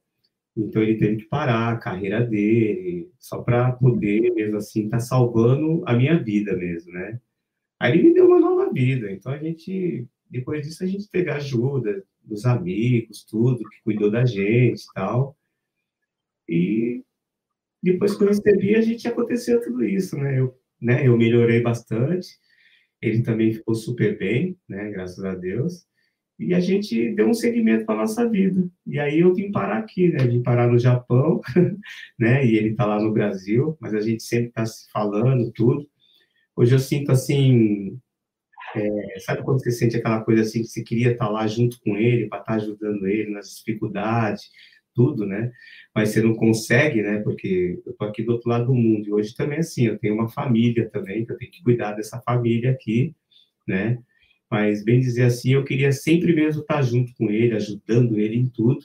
Então 0.57 0.83
ele 0.83 0.97
teve 0.97 1.17
que 1.17 1.25
parar 1.25 1.73
a 1.73 1.79
carreira 1.79 2.25
dele, 2.25 3.11
só 3.19 3.43
para 3.43 3.73
poder, 3.73 4.33
mesmo 4.33 4.57
assim, 4.57 4.85
estar 4.85 4.99
tá 4.99 5.01
salvando 5.03 5.83
a 5.87 5.95
minha 5.95 6.17
vida 6.23 6.57
mesmo, 6.57 6.93
né? 6.93 7.21
Aí 7.79 7.93
ele 7.93 8.09
me 8.09 8.15
deu 8.15 8.27
uma 8.27 8.41
nova 8.41 8.73
vida. 8.73 9.11
Então 9.11 9.33
a 9.33 9.39
gente, 9.39 10.07
depois 10.31 10.67
disso, 10.67 10.85
a 10.85 10.87
gente 10.87 11.11
teve 11.11 11.31
ajuda 11.31 12.05
dos 12.23 12.47
amigos, 12.47 13.25
tudo, 13.25 13.69
que 13.69 13.83
cuidou 13.83 14.11
da 14.11 14.25
gente 14.25 14.83
e 14.83 14.93
tal. 14.95 15.37
E 16.49 17.05
depois 17.83 18.17
que 18.17 18.25
eu 18.25 18.29
recebi, 18.29 18.77
a 18.77 18.81
gente 18.81 19.07
aconteceu 19.09 19.61
tudo 19.61 19.85
isso, 19.85 20.17
né? 20.17 20.39
Eu, 20.39 20.59
né, 20.81 21.07
eu 21.07 21.17
melhorei 21.17 21.61
bastante. 21.61 22.29
Ele 23.03 23.23
também 23.23 23.53
ficou 23.53 23.75
super 23.75 24.17
bem, 24.17 24.57
né? 24.69 24.91
Graças 24.91 25.23
a 25.25 25.35
Deus. 25.35 25.87
E 26.39 26.53
a 26.53 26.61
gente 26.61 27.13
deu 27.15 27.29
um 27.29 27.35
segmento 27.35 27.87
para 27.87 27.97
nossa 27.97 28.29
vida. 28.29 28.69
E 28.87 28.99
aí 28.99 29.21
eu 29.21 29.35
vim 29.35 29.53
parar 29.53 29.79
aqui, 29.79 30.09
né? 30.09 30.27
Vim 30.27 30.43
parar 30.43 30.67
no 30.67 30.79
Japão, 30.79 31.41
né? 32.19 32.45
E 32.45 32.57
ele 32.57 32.71
está 32.71 32.85
lá 32.87 33.01
no 33.01 33.13
Brasil, 33.13 33.77
mas 33.81 33.95
a 33.95 34.01
gente 34.01 34.23
sempre 34.23 34.49
está 34.49 34.67
se 34.67 34.91
falando, 34.91 35.53
tudo. 35.53 35.89
Hoje 36.57 36.75
eu 36.75 36.79
sinto 36.79 37.13
assim, 37.13 37.99
é, 38.75 39.21
sabe 39.21 39.43
quando 39.43 39.63
você 39.63 39.71
sente 39.71 39.97
aquela 39.97 40.23
coisa 40.23 40.43
assim 40.43 40.63
que 40.63 40.69
você 40.69 40.83
queria 40.83 41.13
estar 41.13 41.29
lá 41.29 41.47
junto 41.47 41.81
com 41.81 41.97
ele, 41.97 42.29
para 42.29 42.41
estar 42.41 42.55
ajudando 42.55 43.07
ele 43.07 43.31
nas 43.31 43.57
dificuldades, 43.57 44.51
tudo, 44.95 45.27
né? 45.27 45.53
Mas 45.95 46.11
você 46.11 46.23
não 46.23 46.35
consegue, 46.35 47.03
né? 47.03 47.21
Porque 47.21 47.81
eu 47.87 47.93
tô 47.95 48.05
aqui 48.05 48.23
do 48.23 48.33
outro 48.33 48.49
lado 48.49 48.67
do 48.67 48.75
mundo. 48.75 49.07
E 49.09 49.13
hoje 49.13 49.35
também 49.35 49.59
assim, 49.61 49.87
eu 49.87 49.99
tenho 49.99 50.15
uma 50.15 50.29
família 50.29 50.89
também, 50.91 51.25
que 51.25 51.33
eu 51.33 51.37
tenho 51.37 51.51
que 51.51 51.63
cuidar 51.63 51.93
dessa 51.93 52.21
família 52.21 52.71
aqui, 52.73 53.15
né? 53.67 53.99
Mas 54.51 54.85
bem 54.85 55.01
dizer 55.01 55.25
assim, 55.25 55.55
eu 55.55 55.65
queria 55.65 55.93
sempre 55.93 56.35
mesmo 56.35 56.63
estar 56.63 56.83
junto 56.83 57.13
com 57.15 57.31
ele, 57.31 57.55
ajudando 57.55 58.19
ele 58.19 58.37
em 58.37 58.49
tudo, 58.49 58.81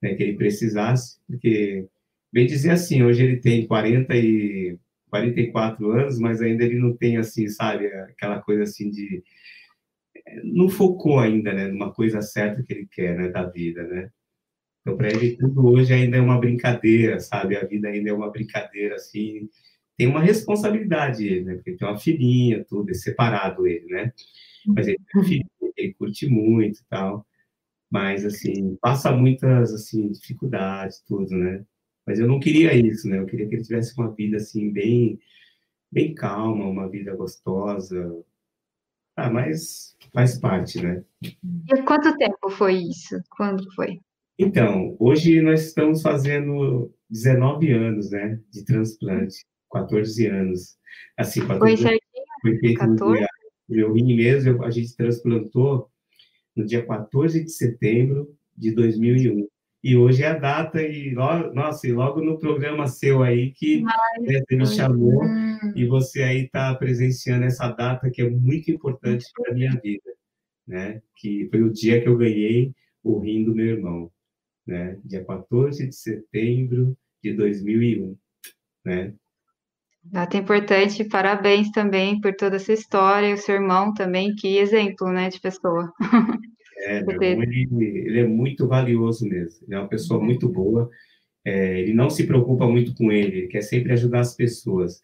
né, 0.00 0.14
que 0.14 0.22
ele 0.22 0.36
precisasse, 0.36 1.18
porque 1.26 1.86
bem 2.32 2.46
dizer 2.46 2.70
assim, 2.70 3.02
hoje 3.02 3.22
ele 3.22 3.36
tem 3.38 3.66
40 3.66 4.16
e 4.16 4.78
44 5.12 5.92
anos, 5.92 6.18
mas 6.18 6.40
ainda 6.40 6.64
ele 6.64 6.78
não 6.78 6.96
tem, 6.96 7.18
assim, 7.18 7.46
sabe, 7.48 7.86
aquela 7.86 8.40
coisa 8.40 8.62
assim 8.62 8.90
de. 8.90 9.22
Não 10.44 10.68
focou 10.68 11.18
ainda, 11.18 11.52
né, 11.52 11.68
numa 11.68 11.92
coisa 11.92 12.22
certa 12.22 12.62
que 12.62 12.72
ele 12.72 12.88
quer, 12.90 13.16
né, 13.16 13.28
da 13.28 13.44
vida, 13.44 13.86
né? 13.86 14.10
Então, 14.80 14.96
para 14.96 15.10
ele, 15.10 15.36
tudo 15.36 15.66
hoje 15.66 15.92
ainda 15.92 16.16
é 16.16 16.20
uma 16.20 16.38
brincadeira, 16.40 17.20
sabe? 17.20 17.56
A 17.56 17.64
vida 17.64 17.88
ainda 17.88 18.10
é 18.10 18.12
uma 18.12 18.30
brincadeira, 18.30 18.96
assim. 18.96 19.48
Tem 19.96 20.08
uma 20.08 20.20
responsabilidade, 20.20 21.42
né? 21.42 21.54
Porque 21.56 21.76
tem 21.76 21.86
uma 21.86 21.98
filhinha, 21.98 22.64
tudo, 22.64 22.90
é 22.90 22.94
separado 22.94 23.66
ele, 23.66 23.86
né? 23.86 24.12
Mas 24.66 24.88
ele 24.88 24.98
filho, 25.24 25.46
ele 25.76 25.94
curte 25.94 26.28
muito 26.28 26.80
e 26.80 26.84
tal. 26.88 27.26
Mas, 27.90 28.24
assim, 28.24 28.76
passa 28.80 29.12
muitas, 29.12 29.72
assim, 29.72 30.10
dificuldades, 30.10 31.02
tudo, 31.06 31.36
né? 31.36 31.64
Mas 32.06 32.18
eu 32.18 32.26
não 32.26 32.40
queria 32.40 32.74
isso, 32.74 33.08
né? 33.08 33.18
Eu 33.18 33.26
queria 33.26 33.48
que 33.48 33.54
ele 33.54 33.62
tivesse 33.62 33.94
uma 33.98 34.10
vida 34.12 34.36
assim 34.36 34.72
bem 34.72 35.20
bem 35.90 36.14
calma, 36.14 36.64
uma 36.66 36.88
vida 36.88 37.14
gostosa. 37.14 38.24
Ah, 39.14 39.30
mas 39.30 39.94
faz 40.12 40.38
parte, 40.38 40.82
né? 40.82 41.04
E 41.22 41.82
quanto 41.82 42.16
tempo 42.16 42.48
foi 42.50 42.76
isso? 42.76 43.22
Quando 43.36 43.70
foi? 43.74 44.00
Então, 44.38 44.96
hoje 44.98 45.42
nós 45.42 45.66
estamos 45.66 46.00
fazendo 46.00 46.92
19 47.10 47.70
anos, 47.72 48.10
né, 48.10 48.40
de 48.50 48.64
transplante, 48.64 49.44
14 49.70 50.26
anos. 50.26 50.78
Assim, 51.16 51.46
14 51.46 51.58
foi 51.58 51.76
certinho? 51.76 52.24
Foi 52.40 52.58
feito 52.58 52.78
14? 52.78 53.26
Meu 53.72 53.92
rim 53.92 54.16
mesmo, 54.16 54.62
a 54.64 54.70
gente 54.70 54.96
transplantou 54.96 55.88
no 56.54 56.64
dia 56.64 56.84
14 56.84 57.42
de 57.42 57.50
setembro 57.50 58.34
de 58.56 58.72
2001. 58.72 59.48
E 59.84 59.96
hoje 59.96 60.22
é 60.22 60.28
a 60.28 60.38
data, 60.38 60.80
e 60.80 61.12
logo, 61.12 61.52
nossa, 61.52 61.88
e 61.88 61.92
logo 61.92 62.20
no 62.20 62.38
programa 62.38 62.86
seu 62.86 63.20
aí 63.20 63.50
que 63.50 63.82
né, 63.82 63.92
você 64.46 64.56
me 64.56 64.66
chamou, 64.66 65.24
hum. 65.24 65.72
e 65.74 65.84
você 65.86 66.22
aí 66.22 66.44
está 66.44 66.72
presenciando 66.76 67.46
essa 67.46 67.68
data 67.68 68.08
que 68.08 68.22
é 68.22 68.30
muito 68.30 68.70
importante 68.70 69.26
para 69.34 69.50
a 69.50 69.54
minha 69.54 69.72
vida, 69.82 70.12
né? 70.68 71.02
Que 71.16 71.48
foi 71.50 71.62
o 71.62 71.72
dia 71.72 72.00
que 72.00 72.08
eu 72.08 72.16
ganhei 72.16 72.72
o 73.02 73.18
rim 73.18 73.42
do 73.42 73.54
meu 73.54 73.66
irmão, 73.66 74.08
né? 74.64 75.00
Dia 75.04 75.24
14 75.24 75.84
de 75.88 75.96
setembro 75.96 76.96
de 77.20 77.32
2001, 77.32 78.16
né? 78.84 79.12
Data 80.04 80.36
importante, 80.36 81.04
parabéns 81.04 81.70
também 81.70 82.20
por 82.20 82.34
toda 82.34 82.56
essa 82.56 82.72
história, 82.72 83.34
o 83.34 83.38
seu 83.38 83.54
irmão 83.54 83.94
também, 83.94 84.34
que 84.34 84.58
exemplo, 84.58 85.10
né, 85.12 85.28
de 85.28 85.40
pessoa. 85.40 85.92
É, 86.78 87.02
meu 87.06 87.22
irmão, 87.22 87.44
ele, 87.44 87.98
ele, 88.06 88.20
é 88.20 88.26
muito 88.26 88.66
valioso 88.66 89.24
mesmo, 89.26 89.64
ele 89.66 89.76
é 89.76 89.78
uma 89.78 89.88
pessoa 89.88 90.18
uhum. 90.18 90.26
muito 90.26 90.48
boa, 90.48 90.90
é, 91.44 91.80
ele 91.80 91.94
não 91.94 92.10
se 92.10 92.26
preocupa 92.26 92.66
muito 92.66 92.94
com 92.94 93.12
ele, 93.12 93.38
ele 93.38 93.46
quer 93.48 93.62
sempre 93.62 93.92
ajudar 93.92 94.20
as 94.20 94.34
pessoas. 94.34 95.00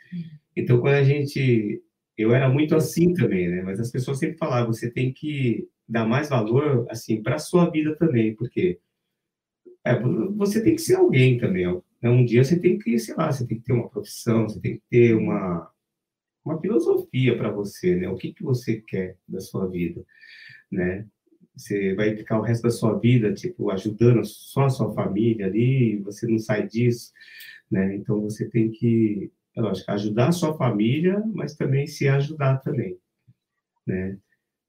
Então, 0.57 0.81
quando 0.81 0.95
a 0.95 1.05
gente... 1.05 1.83
Eu 2.17 2.35
era 2.35 2.49
muito 2.49 2.75
assim 2.75 3.15
também, 3.15 3.49
né? 3.49 3.63
Mas 3.63 3.79
as 3.79 3.93
pessoas 3.93 4.19
sempre 4.19 4.37
falavam, 4.37 4.73
você 4.73 4.91
tem 4.91 5.13
que 5.13 5.69
dar 5.89 6.05
mais 6.05 6.29
valor, 6.29 6.85
assim, 6.91 7.23
para 7.23 7.37
a 7.37 7.39
sua 7.39 7.71
vida 7.71 7.95
também, 7.95 8.35
porque 8.35 8.81
é, 9.85 9.97
você 10.37 10.61
tem 10.61 10.75
que 10.75 10.83
ser 10.83 10.97
alguém 10.97 11.39
também. 11.39 11.65
Né? 12.03 12.11
Um 12.11 12.25
dia 12.25 12.45
você 12.45 12.59
tem 12.59 12.79
que, 12.79 12.99
sei 12.99 13.15
lá, 13.15 13.31
você 13.31 13.47
tem 13.47 13.59
que 13.59 13.65
ter 13.65 13.73
uma 13.73 13.89
profissão, 13.89 14.49
você 14.49 14.61
tem 14.61 14.77
que 14.77 14.83
ter 14.89 15.15
uma, 15.15 15.71
uma 16.45 16.61
filosofia 16.61 17.37
para 17.37 17.51
você, 17.51 17.97
né? 17.97 18.09
O 18.09 18.17
que, 18.17 18.33
que 18.33 18.43
você 18.43 18.81
quer 18.81 19.17
da 19.27 19.41
sua 19.41 19.69
vida, 19.69 20.05
né? 20.71 21.07
Você 21.57 21.95
vai 21.95 22.17
ficar 22.17 22.39
o 22.39 22.43
resto 22.43 22.63
da 22.63 22.71
sua 22.71 22.99
vida, 22.99 23.33
tipo, 23.35 23.71
ajudando 23.71 24.25
só 24.25 24.67
a 24.67 24.71
sua 24.71 24.93
família 24.95 25.47
ali, 25.47 25.97
você 25.99 26.27
não 26.27 26.39
sai 26.39 26.67
disso, 26.67 27.13
né? 27.71 27.97
Então, 27.97 28.21
você 28.23 28.49
tem 28.49 28.71
que, 28.71 29.31
é 29.57 29.61
lógico, 29.61 29.91
ajudar 29.91 30.29
a 30.29 30.33
sua 30.33 30.57
família, 30.57 31.23
mas 31.35 31.57
também 31.57 31.87
se 31.87 32.09
ajudar 32.09 32.59
também, 32.59 32.97
né? 33.87 34.19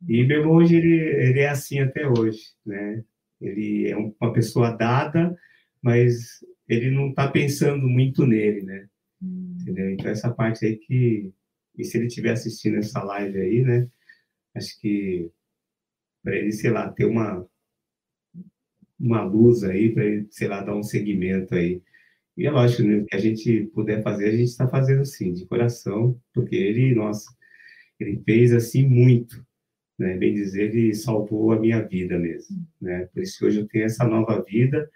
E 0.07 0.25
meu 0.25 0.39
irmão 0.39 0.55
hoje, 0.55 0.77
ele, 0.77 0.95
ele 0.95 1.39
é 1.41 1.49
assim 1.49 1.79
até 1.79 2.07
hoje, 2.07 2.41
né? 2.65 3.03
Ele 3.39 3.87
é 3.89 3.95
uma 3.95 4.33
pessoa 4.33 4.71
dada, 4.71 5.37
mas 5.81 6.43
ele 6.67 6.91
não 6.91 7.09
está 7.09 7.27
pensando 7.29 7.87
muito 7.87 8.25
nele, 8.25 8.61
né? 8.63 8.87
Hum. 9.21 9.57
Entendeu? 9.61 9.89
Então, 9.91 10.11
essa 10.11 10.31
parte 10.33 10.65
aí 10.65 10.77
que... 10.77 11.31
E 11.77 11.83
se 11.83 11.97
ele 11.97 12.07
estiver 12.07 12.31
assistindo 12.31 12.77
essa 12.77 13.01
live 13.03 13.39
aí, 13.39 13.61
né? 13.63 13.87
Acho 14.53 14.79
que 14.81 15.31
para 16.23 16.35
ele, 16.35 16.51
sei 16.51 16.69
lá, 16.71 16.89
ter 16.91 17.05
uma, 17.05 17.45
uma 18.99 19.23
luz 19.23 19.63
aí, 19.63 19.91
para 19.93 20.05
ele, 20.05 20.27
sei 20.29 20.47
lá, 20.47 20.61
dar 20.61 20.75
um 20.75 20.83
segmento 20.83 21.55
aí. 21.55 21.81
E 22.35 22.45
é 22.45 22.51
lógico, 22.51 22.83
né, 22.83 23.05
que 23.07 23.15
a 23.15 23.19
gente 23.19 23.69
puder 23.73 24.03
fazer, 24.03 24.29
a 24.29 24.31
gente 24.31 24.49
está 24.49 24.67
fazendo 24.67 25.05
sim, 25.05 25.33
de 25.33 25.45
coração, 25.45 26.19
porque 26.33 26.55
ele, 26.55 26.95
nossa, 26.95 27.29
ele 27.99 28.21
fez 28.25 28.53
assim 28.53 28.87
muito, 28.87 29.45
né? 29.97 30.15
Bem 30.17 30.33
dizer, 30.33 30.73
ele 30.73 30.93
salvou 30.93 31.51
a 31.51 31.59
minha 31.59 31.81
vida 31.81 32.17
mesmo, 32.17 32.65
né? 32.81 33.05
Por 33.13 33.23
isso 33.23 33.39
que 33.39 33.45
hoje 33.45 33.59
eu 33.59 33.67
tenho 33.67 33.85
essa 33.85 34.05
nova 34.05 34.41
vida 34.41 34.89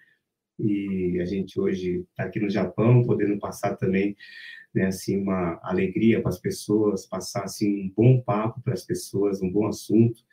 e 0.63 1.19
a 1.21 1.26
gente 1.26 1.60
hoje 1.60 2.06
está 2.12 2.23
aqui 2.23 2.39
no 2.39 2.49
Japão, 2.49 3.04
podendo 3.04 3.39
passar 3.39 3.76
também, 3.76 4.15
né, 4.73 4.88
assim, 4.88 5.17
uma 5.17 5.60
alegria 5.63 6.21
para 6.21 6.30
as 6.30 6.39
pessoas, 6.39 7.06
passar 7.06 7.43
assim 7.43 7.86
um 7.86 7.93
bom 7.95 8.21
papo 8.21 8.62
para 8.62 8.73
as 8.73 8.84
pessoas, 8.84 9.41
um 9.41 9.52
bom 9.52 9.67
assunto 9.67 10.23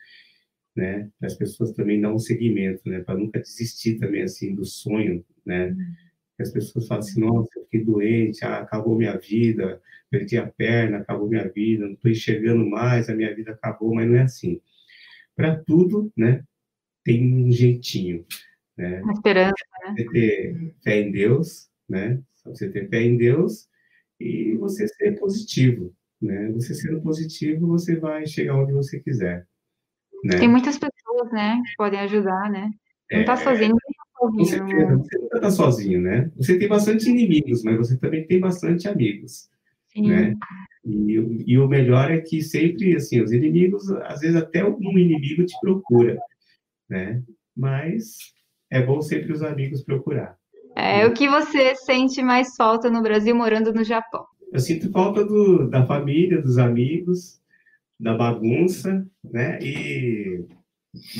né? 0.75 1.09
Para 1.19 1.27
as 1.27 1.35
pessoas 1.35 1.71
também 1.73 1.99
dar 1.99 2.13
um 2.13 2.19
seguimento, 2.19 2.81
né? 2.85 3.01
Para 3.01 3.17
nunca 3.17 3.39
desistir 3.39 3.97
também, 3.99 4.23
assim, 4.23 4.55
do 4.55 4.65
sonho, 4.65 5.23
né? 5.45 5.67
Uhum. 5.69 5.93
As 6.39 6.51
pessoas 6.51 6.87
falam 6.87 7.03
assim, 7.03 7.19
nossa, 7.19 7.49
eu 7.55 7.63
fiquei 7.65 7.83
doente, 7.83 8.43
ah, 8.43 8.59
acabou 8.59 8.97
minha 8.97 9.15
vida, 9.17 9.79
perdi 10.09 10.37
a 10.37 10.47
perna, 10.47 10.97
acabou 10.97 11.29
minha 11.29 11.47
vida, 11.47 11.85
não 11.85 11.93
estou 11.93 12.09
enxergando 12.09 12.65
mais, 12.67 13.09
a 13.09 13.15
minha 13.15 13.33
vida 13.35 13.51
acabou, 13.51 13.93
mas 13.93 14.07
não 14.09 14.15
é 14.15 14.23
assim. 14.23 14.59
Para 15.35 15.55
tudo, 15.63 16.11
né? 16.17 16.43
Tem 17.03 17.33
um 17.33 17.51
jeitinho, 17.51 18.25
né? 18.81 19.01
Uma 19.01 19.13
esperança, 19.13 19.53
né? 19.83 19.95
Você 19.95 20.09
ter 20.09 20.75
fé 20.83 21.01
em 21.01 21.11
Deus, 21.11 21.69
né? 21.87 22.19
Você 22.45 22.69
ter 22.69 22.89
fé 22.89 23.01
em 23.03 23.15
Deus 23.15 23.69
e 24.19 24.55
você 24.57 24.87
ser 24.87 25.19
positivo, 25.19 25.93
né? 26.19 26.51
Você 26.53 26.73
sendo 26.73 26.99
positivo, 27.01 27.67
você 27.67 27.95
vai 27.95 28.25
chegar 28.25 28.55
onde 28.55 28.73
você 28.73 28.99
quiser. 28.99 29.45
Né? 30.23 30.37
Tem 30.37 30.47
muitas 30.47 30.77
pessoas, 30.77 31.31
né, 31.31 31.61
que 31.65 31.75
podem 31.77 31.99
ajudar, 32.01 32.49
né? 32.49 32.71
Não 33.11 33.21
está 33.21 33.33
é, 33.33 33.37
sozinho, 33.37 33.69
não 33.69 33.77
tá 33.77 34.19
sozinho. 34.19 34.45
Certeza, 34.45 34.97
você 34.97 35.17
nunca 35.17 35.37
está 35.37 35.51
sozinho, 35.51 36.01
né? 36.01 36.31
Você 36.35 36.57
tem 36.57 36.67
bastante 36.67 37.09
inimigos, 37.09 37.63
mas 37.63 37.77
você 37.77 37.97
também 37.97 38.25
tem 38.25 38.39
bastante 38.39 38.87
amigos, 38.87 39.49
Sim. 39.89 40.09
né? 40.09 40.35
E, 40.85 41.43
e, 41.47 41.57
o 41.59 41.67
melhor 41.67 42.09
é 42.11 42.19
que 42.19 42.41
sempre, 42.41 42.95
assim, 42.95 43.21
os 43.21 43.31
inimigos, 43.31 43.91
às 43.91 44.21
vezes 44.21 44.35
até 44.35 44.65
um 44.65 44.97
inimigo 44.97 45.45
te 45.45 45.55
procura, 45.59 46.17
né? 46.89 47.21
Mas 47.55 48.33
é 48.71 48.81
bom 48.81 49.01
sempre 49.01 49.33
os 49.33 49.43
amigos 49.43 49.83
procurar. 49.83 50.37
É, 50.75 50.99
né? 50.99 51.05
o 51.05 51.13
que 51.13 51.27
você 51.27 51.75
sente 51.75 52.23
mais 52.23 52.55
falta 52.55 52.89
no 52.89 53.03
Brasil 53.03 53.35
morando 53.35 53.73
no 53.73 53.83
Japão? 53.83 54.25
Eu 54.51 54.59
sinto 54.59 54.89
falta 54.91 55.23
do, 55.25 55.69
da 55.69 55.85
família, 55.85 56.41
dos 56.41 56.57
amigos, 56.57 57.41
da 57.99 58.15
bagunça, 58.17 59.05
né? 59.23 59.59
E 59.61 60.45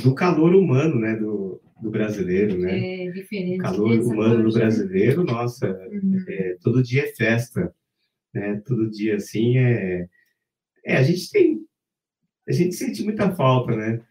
do 0.02 0.16
calor 0.16 0.56
humano, 0.56 1.00
né? 1.00 1.16
Do, 1.16 1.62
do 1.82 1.90
brasileiro, 1.90 2.58
né? 2.58 3.06
É 3.06 3.12
diferente. 3.12 3.60
O 3.60 3.64
calor 3.64 4.00
humano 4.00 4.50
do 4.50 4.54
brasileiro, 4.54 5.24
nossa, 5.24 5.68
uhum. 5.92 6.24
é, 6.28 6.58
todo 6.62 6.82
dia 6.82 7.04
é 7.04 7.14
festa, 7.14 7.74
né? 8.34 8.62
Todo 8.66 8.90
dia, 8.90 9.16
assim, 9.16 9.58
é... 9.58 10.08
É, 10.86 10.98
a 10.98 11.04
gente 11.04 11.30
tem... 11.30 11.60
A 12.48 12.52
gente 12.52 12.74
sente 12.76 13.04
muita 13.04 13.32
falta, 13.32 13.76
né? 13.76 14.02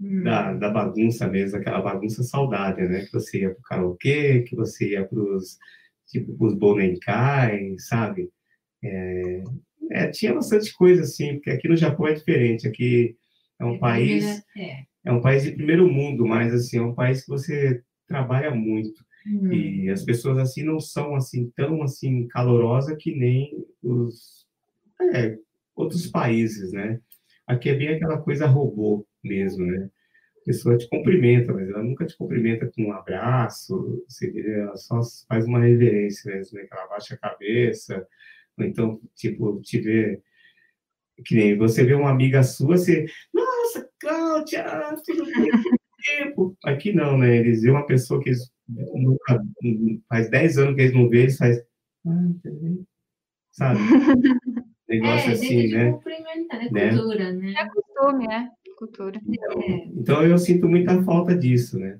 Da, 0.00 0.52
da 0.52 0.70
bagunça 0.70 1.26
mesmo, 1.28 1.56
aquela 1.56 1.80
bagunça 1.80 2.22
saudável, 2.22 2.88
né? 2.88 3.04
Que 3.04 3.12
você 3.12 3.40
ia 3.42 3.50
pro 3.50 3.62
karaokê, 3.62 4.42
que 4.42 4.56
você 4.56 4.90
ia 4.90 5.04
pros, 5.04 5.58
tipo, 6.06 6.36
pros 6.36 6.54
Bonenkai, 6.54 7.76
sabe? 7.78 8.28
É, 8.82 9.42
é, 9.90 10.08
tinha 10.08 10.34
bastante 10.34 10.74
coisa 10.74 11.02
assim, 11.02 11.34
porque 11.34 11.50
aqui 11.50 11.68
no 11.68 11.76
Japão 11.76 12.08
é 12.08 12.14
diferente. 12.14 12.66
Aqui 12.66 13.16
é 13.60 13.64
um 13.64 13.76
é, 13.76 13.78
país 13.78 14.44
é. 14.56 14.84
é. 15.04 15.12
um 15.12 15.20
país 15.20 15.44
de 15.44 15.52
primeiro 15.52 15.90
mundo, 15.90 16.26
mas 16.26 16.52
assim 16.52 16.78
é 16.78 16.82
um 16.82 16.94
país 16.94 17.22
que 17.22 17.28
você 17.28 17.82
trabalha 18.06 18.54
muito 18.54 19.04
uhum. 19.26 19.52
e 19.52 19.90
as 19.90 20.02
pessoas 20.02 20.38
assim 20.38 20.62
não 20.62 20.78
são 20.78 21.14
assim 21.14 21.50
tão 21.56 21.82
assim 21.82 22.26
calorosa 22.28 22.96
que 22.96 23.14
nem 23.14 23.64
os 23.82 24.46
é, 25.14 25.38
outros 25.74 26.06
países, 26.06 26.72
né? 26.72 27.00
Aqui 27.46 27.68
é 27.68 27.74
bem 27.74 27.88
aquela 27.88 28.18
coisa 28.20 28.46
robô 28.46 29.06
mesmo, 29.22 29.66
né? 29.66 29.90
A 30.42 30.44
pessoa 30.44 30.76
te 30.76 30.88
cumprimenta, 30.88 31.52
mas 31.52 31.68
ela 31.68 31.82
nunca 31.82 32.06
te 32.06 32.16
cumprimenta 32.16 32.70
com 32.74 32.84
um 32.84 32.92
abraço, 32.92 34.04
ela 34.36 34.76
só 34.76 35.00
faz 35.28 35.46
uma 35.46 35.60
reverência 35.60 36.34
mesmo, 36.34 36.58
né? 36.58 36.66
Ela 36.70 36.86
baixa 36.86 37.14
a 37.14 37.18
cabeça, 37.18 38.06
ou 38.58 38.64
então, 38.64 39.00
tipo, 39.14 39.60
te 39.62 39.80
ver. 39.80 40.22
Que 41.24 41.34
nem 41.34 41.56
você 41.56 41.84
vê 41.84 41.94
uma 41.94 42.10
amiga 42.10 42.42
sua, 42.42 42.76
você. 42.76 43.06
Nossa, 43.32 43.88
Cláudia, 44.00 44.64
tudo 45.04 45.24
tempo. 46.04 46.56
Aqui 46.64 46.92
não, 46.92 47.16
né? 47.16 47.36
Eles 47.36 47.62
vêem 47.62 47.74
uma 47.74 47.86
pessoa 47.86 48.22
que 48.22 48.32
nunca. 48.68 49.42
Faz 50.08 50.28
10 50.30 50.58
anos 50.58 50.74
que 50.74 50.82
eles 50.82 50.94
não 50.94 51.08
veem, 51.08 51.24
eles 51.24 51.38
fazem. 51.38 51.64
Ah, 52.06 52.28
sabe? 53.52 53.80
Negócio 55.00 55.30
é, 55.30 55.32
assim, 55.32 55.68
né? 55.68 55.92
Cumprimentar, 55.92 56.66
é 56.66 56.70
né? 56.70 56.88
cultura, 56.90 57.32
né? 57.32 57.54
É 57.56 57.68
costume, 57.68 58.26
né? 58.26 58.50
Cultura. 58.78 59.20
Então, 59.26 59.62
é. 59.62 59.88
então 59.96 60.26
eu 60.26 60.38
sinto 60.38 60.68
muita 60.68 61.02
falta 61.04 61.36
disso, 61.36 61.78
né? 61.78 61.98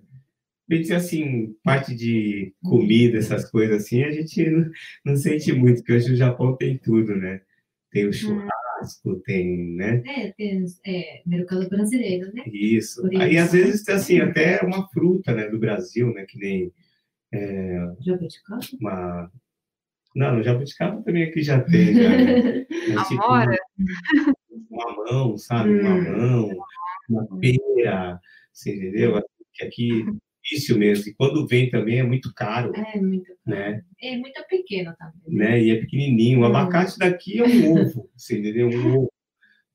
bem 0.66 0.80
dizer 0.80 0.96
assim, 0.96 1.54
parte 1.62 1.94
de 1.94 2.52
comida, 2.62 3.18
essas 3.18 3.50
coisas 3.50 3.82
assim, 3.82 4.02
a 4.02 4.10
gente 4.10 4.48
não, 4.50 4.70
não 5.04 5.16
sente 5.16 5.52
muito, 5.52 5.78
porque 5.78 5.92
hoje 5.92 6.12
o 6.12 6.16
Japão 6.16 6.56
tem 6.56 6.78
tudo, 6.78 7.14
né? 7.14 7.40
Tem 7.90 8.06
o 8.06 8.08
hum. 8.08 8.12
churrasco, 8.12 9.20
tem, 9.24 9.74
né? 9.76 10.02
É, 10.06 10.32
tem 10.32 10.64
é, 10.86 11.22
mercado 11.26 11.68
brasileiro, 11.68 12.32
né? 12.32 12.42
Isso. 12.46 13.06
isso. 13.06 13.22
Aí, 13.22 13.36
às 13.36 13.52
vezes, 13.52 13.84
tem, 13.84 13.94
assim, 13.94 14.20
até 14.20 14.60
uma 14.62 14.88
fruta, 14.88 15.34
né, 15.34 15.48
do 15.48 15.58
Brasil, 15.58 16.12
né, 16.12 16.24
que 16.26 16.38
nem... 16.38 16.72
É, 17.32 17.92
jabuticaba? 18.00 18.60
Uma... 18.80 19.30
Não, 20.14 20.42
jabuticaba 20.42 21.02
também 21.02 21.24
aqui 21.24 21.42
já 21.42 21.60
tem, 21.60 21.94
já. 21.94 22.08
Né? 22.08 22.66
Tipo, 23.08 23.24
Amora? 23.24 23.56
Um 24.70 24.76
mamão, 24.76 25.38
sabe? 25.38 25.70
Um 25.70 25.78
hum. 25.78 26.04
mamão, 26.04 26.50
uma 27.08 27.26
pera, 27.38 28.20
você 28.52 28.74
entendeu? 28.74 29.22
Que 29.52 29.64
aqui 29.64 30.04
difícil 30.44 30.78
mesmo. 30.78 31.08
E 31.08 31.14
quando 31.14 31.46
vem 31.46 31.70
também 31.70 31.98
é 31.98 32.02
muito 32.02 32.32
caro. 32.34 32.72
É 32.76 33.00
muito 33.00 33.26
caro. 33.26 33.38
Né? 33.46 33.82
É 34.00 34.16
muito 34.16 34.44
pequeno 34.48 34.94
também. 34.98 35.38
Né? 35.38 35.62
E 35.62 35.70
é 35.70 35.76
pequenininho. 35.76 36.40
O 36.40 36.44
abacate 36.44 36.98
daqui 36.98 37.40
é 37.40 37.44
um 37.44 37.72
ovo, 37.72 38.10
você 38.14 38.38
entendeu? 38.38 38.68
Um 38.68 38.96
ovo. 38.98 39.12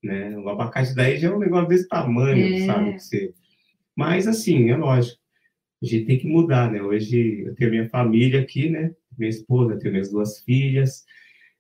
Né? 0.02 0.38
O 0.38 0.48
abacate 0.48 0.96
daí 0.96 1.18
já 1.18 1.28
é 1.28 1.32
um 1.32 1.40
negócio 1.40 1.68
desse 1.68 1.88
tamanho, 1.88 2.56
é. 2.56 2.66
sabe? 2.66 3.00
Você, 3.00 3.34
Mas, 3.96 4.28
assim, 4.28 4.70
é 4.70 4.78
lógico, 4.78 5.20
a 5.82 5.86
gente 5.86 6.06
tem 6.06 6.18
que 6.18 6.28
mudar, 6.28 6.72
né? 6.72 6.82
Hoje 6.82 7.44
eu 7.46 7.56
tenho 7.56 7.72
minha 7.72 7.90
família 7.90 8.42
aqui, 8.42 8.70
né? 8.70 8.94
Minha 9.20 9.30
esposa, 9.30 9.78
tenho 9.78 9.92
minhas 9.92 10.12
duas 10.12 10.42
filhas, 10.44 11.06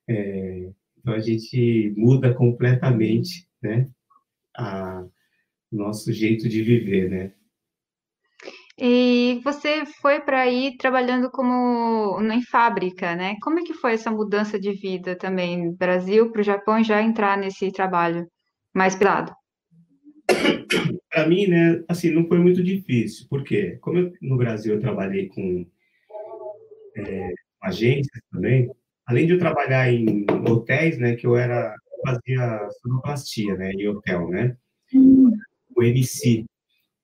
é, 0.07 0.71
então 0.97 1.13
a 1.13 1.19
gente 1.19 1.93
muda 1.97 2.33
completamente, 2.33 3.47
né? 3.61 3.87
A 4.57 5.05
nosso 5.71 6.11
jeito 6.11 6.49
de 6.49 6.63
viver, 6.63 7.09
né? 7.09 7.33
E 8.81 9.41
você 9.43 9.85
foi 10.01 10.21
para 10.21 10.41
aí 10.41 10.77
trabalhando 10.77 11.29
como 11.29 12.17
em 12.21 12.41
fábrica, 12.41 13.13
né? 13.13 13.35
Como 13.41 13.59
é 13.59 13.63
que 13.63 13.73
foi 13.73 13.93
essa 13.93 14.09
mudança 14.09 14.57
de 14.57 14.71
vida 14.71 15.17
também, 15.17 15.73
Brasil 15.73 16.31
para 16.31 16.39
o 16.39 16.43
Japão 16.43 16.81
já 16.81 17.01
entrar 17.01 17.37
nesse 17.37 17.71
trabalho 17.71 18.25
mais 18.73 18.95
pesado? 18.95 19.33
Para 21.09 21.27
mim, 21.27 21.47
né, 21.47 21.83
assim, 21.89 22.11
não 22.11 22.27
foi 22.27 22.37
muito 22.37 22.63
difícil, 22.63 23.25
porque 23.29 23.77
como 23.81 23.97
eu, 23.97 24.13
no 24.21 24.37
Brasil 24.37 24.75
eu 24.75 24.79
trabalhei 24.79 25.27
com 25.27 25.65
é, 26.95 27.33
agências 27.61 28.21
também, 28.31 28.69
além 29.05 29.25
de 29.27 29.33
eu 29.33 29.39
trabalhar 29.39 29.91
em 29.91 30.25
hotéis, 30.47 30.97
né, 30.97 31.15
que 31.15 31.25
eu 31.25 31.35
era 31.35 31.75
fazia 32.05 32.69
sonoplastia, 32.81 33.55
né, 33.55 33.71
em 33.71 33.87
hotel, 33.87 34.29
né, 34.29 34.55
hum. 34.93 35.31
o 35.75 35.83
MC, 35.83 36.45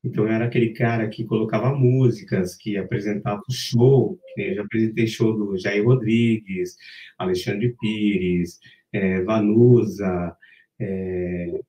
então, 0.06 0.26
eu 0.26 0.32
era 0.32 0.46
aquele 0.46 0.72
cara 0.72 1.10
que 1.10 1.26
colocava 1.26 1.74
músicas, 1.74 2.56
que 2.56 2.78
apresentava 2.78 3.42
o 3.50 3.52
show, 3.52 4.20
que 4.36 4.42
eu 4.42 4.56
já 4.56 4.62
apresentei 4.62 5.08
show 5.08 5.36
do 5.36 5.58
Jair 5.58 5.84
Rodrigues, 5.84 6.78
Alexandre 7.18 7.76
Pires, 7.82 8.60
é, 8.94 9.24
Vanusa, 9.24 10.38
é, 10.80 11.60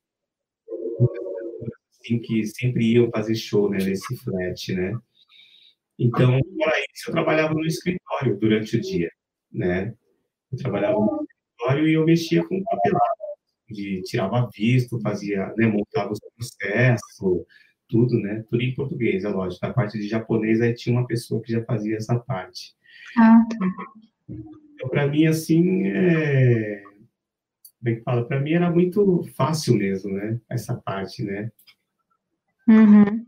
assim, 1.90 2.18
que 2.18 2.44
sempre 2.44 2.92
iam 2.92 3.10
fazer 3.10 3.34
show 3.36 3.70
né, 3.70 3.78
nesse 3.78 4.14
flat, 4.18 4.74
né? 4.74 4.94
Então, 5.98 6.38
para 6.58 6.78
isso, 6.92 7.08
eu 7.08 7.12
trabalhava 7.12 7.54
no 7.54 7.64
escritório 7.64 8.38
durante 8.38 8.76
o 8.76 8.80
dia, 8.80 9.10
né? 9.52 9.94
Eu 10.52 10.58
trabalhava 10.58 10.98
no 10.98 11.26
escritório 11.28 11.88
e 11.88 11.94
eu 11.94 12.04
mexia 12.04 12.46
com 12.46 12.62
papelado, 12.62 13.00
de 13.70 14.02
tirava 14.02 14.48
visto, 14.54 15.00
fazia, 15.00 15.52
né, 15.56 15.66
montava 15.66 16.12
os 16.12 16.20
processos, 16.36 17.44
tudo, 17.88 18.18
né? 18.18 18.44
Tudo 18.50 18.62
em 18.62 18.74
português, 18.74 19.24
é 19.24 19.28
lógico. 19.28 19.64
A 19.64 19.72
parte 19.72 19.98
de 19.98 20.08
japonês, 20.08 20.60
aí 20.60 20.74
tinha 20.74 20.96
uma 20.96 21.06
pessoa 21.06 21.40
que 21.42 21.52
já 21.52 21.64
fazia 21.64 21.96
essa 21.96 22.18
parte. 22.18 22.74
Ah, 23.16 23.42
tá. 23.48 23.66
Então, 24.74 24.88
para 24.90 25.06
mim, 25.06 25.26
assim, 25.26 25.86
é... 25.86 26.82
como 27.78 27.88
é 27.88 27.94
que 27.94 28.02
fala? 28.02 28.26
Para 28.26 28.40
mim 28.40 28.52
era 28.52 28.70
muito 28.70 29.24
fácil 29.34 29.74
mesmo, 29.74 30.12
né? 30.12 30.38
Essa 30.50 30.74
parte, 30.74 31.24
né? 31.24 31.50
Uhum. 32.68 33.24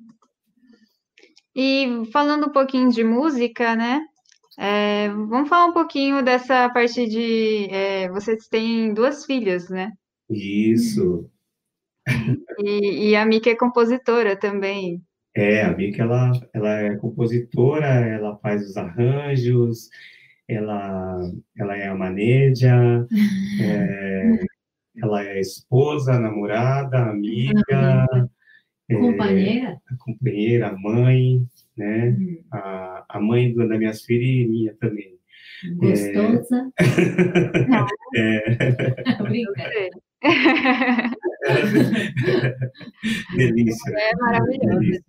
E 1.54 2.04
falando 2.12 2.46
um 2.46 2.52
pouquinho 2.52 2.90
de 2.90 3.02
música, 3.02 3.74
né? 3.74 4.00
É, 4.58 5.08
vamos 5.08 5.48
falar 5.48 5.66
um 5.66 5.72
pouquinho 5.72 6.22
dessa 6.22 6.68
parte 6.70 7.06
de. 7.06 7.68
É, 7.70 8.08
vocês 8.08 8.48
têm 8.48 8.92
duas 8.92 9.24
filhas, 9.24 9.68
né? 9.68 9.92
Isso. 10.28 11.30
E, 12.58 13.10
e 13.10 13.16
a 13.16 13.24
Mika 13.24 13.50
é 13.50 13.54
compositora 13.54 14.36
também. 14.36 15.00
É, 15.34 15.62
a 15.62 15.76
Mika, 15.76 16.02
ela, 16.02 16.32
ela 16.52 16.80
é 16.80 16.96
compositora, 16.96 17.86
ela 17.86 18.36
faz 18.38 18.68
os 18.68 18.76
arranjos, 18.76 19.88
ela, 20.48 21.20
ela 21.56 21.76
é 21.76 21.86
a 21.86 21.94
maneja, 21.94 23.06
é, 23.62 24.44
ela 25.00 25.22
é 25.22 25.40
esposa, 25.40 26.18
namorada, 26.18 26.98
amiga. 26.98 28.06
Uhum. 28.12 28.28
Companheira? 28.96 29.80
É, 29.90 29.94
companheira, 29.98 30.76
mãe, 30.78 31.46
né? 31.76 32.08
Uhum. 32.08 32.44
A, 32.50 33.04
a 33.08 33.20
mãe 33.20 33.54
das 33.54 33.78
minhas 33.78 34.02
filhas 34.02 34.28
e 34.28 34.48
minha 34.48 34.74
também. 34.74 35.18
Gostosa? 35.76 36.70
É. 38.14 38.38
é. 38.56 38.58
Brincadeira. 39.22 39.98
Delícia. 43.36 43.94
É 43.96 44.16
maravilhoso. 44.16 45.04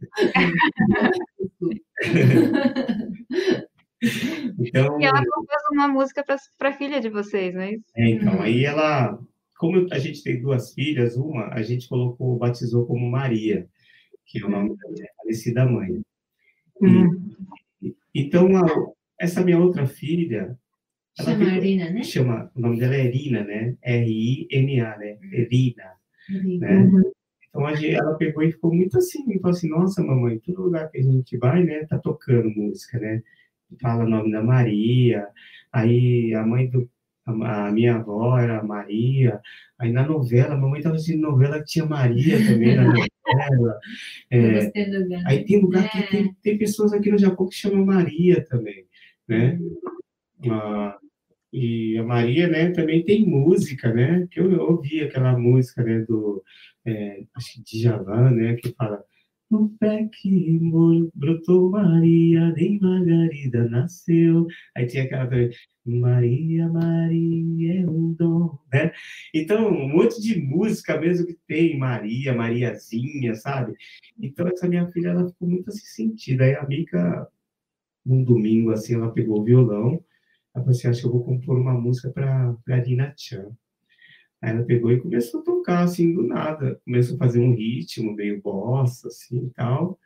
Então, 4.59 4.99
e 5.01 5.05
ela 5.05 5.23
compôs 5.25 5.63
uma 5.71 5.87
música 5.87 6.23
para 6.23 6.69
a 6.69 6.73
filha 6.73 6.99
de 7.01 7.09
vocês, 7.09 7.53
não 7.53 7.61
é 7.61 7.71
isso? 7.73 7.83
É, 7.95 8.09
então, 8.09 8.41
aí 8.41 8.65
ela, 8.65 9.19
como 9.59 9.85
a 9.91 9.99
gente 9.99 10.23
tem 10.23 10.41
duas 10.41 10.73
filhas, 10.73 11.17
uma 11.17 11.53
a 11.53 11.61
gente 11.61 11.89
colocou, 11.89 12.37
batizou 12.37 12.85
como 12.85 13.11
Maria, 13.11 13.67
que 14.25 14.39
é 14.39 14.45
o 14.45 14.49
nome 14.49 14.69
da 14.77 14.89
minha 14.89 15.07
falecida 15.17 15.65
mãe. 15.65 16.01
Hum. 16.81 17.29
E, 17.81 17.93
então, 18.15 18.55
a, 18.55 18.65
essa 19.19 19.43
minha 19.43 19.59
outra 19.59 19.85
filha, 19.85 20.57
Chama 21.13 21.43
ficou, 21.43 21.57
Irina, 21.57 21.89
né? 21.89 22.03
Chama, 22.03 22.51
o 22.55 22.61
nome 22.61 22.79
dela 22.79 22.95
é 22.95 23.05
Irina, 23.05 23.43
né? 23.43 23.75
R-I-N-A, 23.81 24.97
né? 24.97 25.17
Irina. 25.23 25.91
Né? 26.29 26.77
Uhum. 26.77 27.11
Então 27.49 27.65
a 27.65 27.75
gente, 27.75 27.95
ela 27.95 28.15
pegou 28.15 28.41
e 28.43 28.53
ficou 28.53 28.73
muito 28.73 28.97
assim, 28.97 29.25
falou 29.39 29.57
assim, 29.57 29.67
nossa 29.67 30.01
mamãe, 30.01 30.39
todo 30.39 30.61
lugar 30.61 30.89
que 30.89 30.99
a 30.99 31.03
gente 31.03 31.37
vai, 31.37 31.63
né, 31.65 31.85
tá 31.85 31.97
tocando 31.97 32.49
música, 32.49 32.97
né? 32.97 33.21
Fala 33.81 34.05
o 34.05 34.09
nome 34.09 34.31
da 34.31 34.41
Maria, 34.41 35.27
aí 35.69 36.33
a 36.33 36.45
mãe 36.45 36.69
do, 36.69 36.89
a, 37.29 37.71
minha 37.71 37.95
avó 37.95 38.37
era 38.37 38.63
Maria, 38.63 39.39
aí 39.77 39.91
na 39.91 40.05
novela, 40.05 40.55
a 40.55 40.57
mamãe 40.57 40.81
tava 40.81 40.95
assistindo 40.95 41.21
novela 41.21 41.59
que 41.59 41.65
tinha 41.65 41.85
Maria 41.85 42.37
também 42.45 42.75
na 42.75 42.83
novela. 42.83 43.09
É, 44.31 44.71
aí 45.27 45.45
tem 45.45 45.61
lugar 45.61 45.85
é. 45.85 45.87
que 45.87 46.03
tem, 46.09 46.33
tem 46.41 46.57
pessoas 46.57 46.93
aqui 46.93 47.11
no 47.11 47.17
Japão 47.17 47.47
que 47.47 47.55
chamam 47.55 47.85
Maria 47.85 48.43
também, 48.43 48.85
né? 49.27 49.59
Uhum. 50.43 50.51
Ah, 50.51 50.97
e 51.51 51.97
a 51.97 52.03
Maria, 52.03 52.47
né, 52.47 52.71
também 52.71 53.03
tem 53.03 53.25
música, 53.25 53.91
né, 53.93 54.27
que 54.31 54.39
eu 54.39 54.59
ouvi 54.61 55.01
aquela 55.01 55.37
música, 55.37 55.83
né, 55.83 55.99
do, 55.99 56.43
é, 56.85 57.23
acho 57.35 57.53
que 57.53 57.63
de 57.63 57.81
Javan, 57.81 58.31
né, 58.31 58.55
que 58.55 58.73
fala 58.73 59.03
no 59.49 59.69
pé 59.79 60.07
que 60.11 60.59
brotou 61.15 61.69
Maria, 61.71 62.51
nem 62.53 62.79
Margarida 62.79 63.67
nasceu. 63.67 64.45
Aí 64.75 64.85
tinha 64.85 65.03
aquela 65.03 65.27
Maria, 65.85 66.67
Maria 66.67 67.81
é 67.81 67.89
um 67.89 68.13
dom, 68.13 68.59
né? 68.71 68.91
Então, 69.33 69.69
um 69.69 69.87
monte 69.89 70.21
de 70.21 70.39
música 70.39 70.99
mesmo 70.99 71.25
que 71.25 71.37
tem, 71.47 71.77
Maria, 71.77 72.33
Mariazinha, 72.33 73.35
sabe? 73.35 73.73
Então, 74.19 74.47
essa 74.47 74.67
minha 74.67 74.87
filha, 74.91 75.09
ela 75.09 75.27
ficou 75.27 75.47
muito 75.47 75.69
assim 75.69 75.85
sentida. 75.85 76.43
Aí 76.43 76.55
a 76.55 76.65
Mica, 76.67 77.27
num 78.05 78.23
domingo, 78.23 78.71
assim, 78.71 78.95
ela 78.95 79.11
pegou 79.11 79.41
o 79.41 79.43
violão, 79.43 80.03
ela 80.53 80.63
falou 80.63 80.71
assim, 80.71 80.87
acho 80.87 81.01
que 81.01 81.07
eu 81.07 81.11
vou 81.11 81.23
compor 81.23 81.57
uma 81.59 81.73
música 81.73 82.09
para 82.11 82.55
a 82.69 82.75
Lina 82.77 83.13
Chan. 83.17 83.51
Aí 84.41 84.51
ela 84.51 84.63
pegou 84.63 84.91
e 84.91 85.01
começou 85.01 85.41
a 85.41 85.43
tocar, 85.43 85.83
assim, 85.83 86.13
do 86.13 86.23
nada. 86.23 86.79
Começou 86.85 87.15
a 87.15 87.19
fazer 87.19 87.39
um 87.39 87.53
ritmo 87.53 88.15
meio 88.15 88.41
bossa, 88.41 89.07
assim, 89.07 89.47
e 89.47 89.49
tal. 89.51 89.99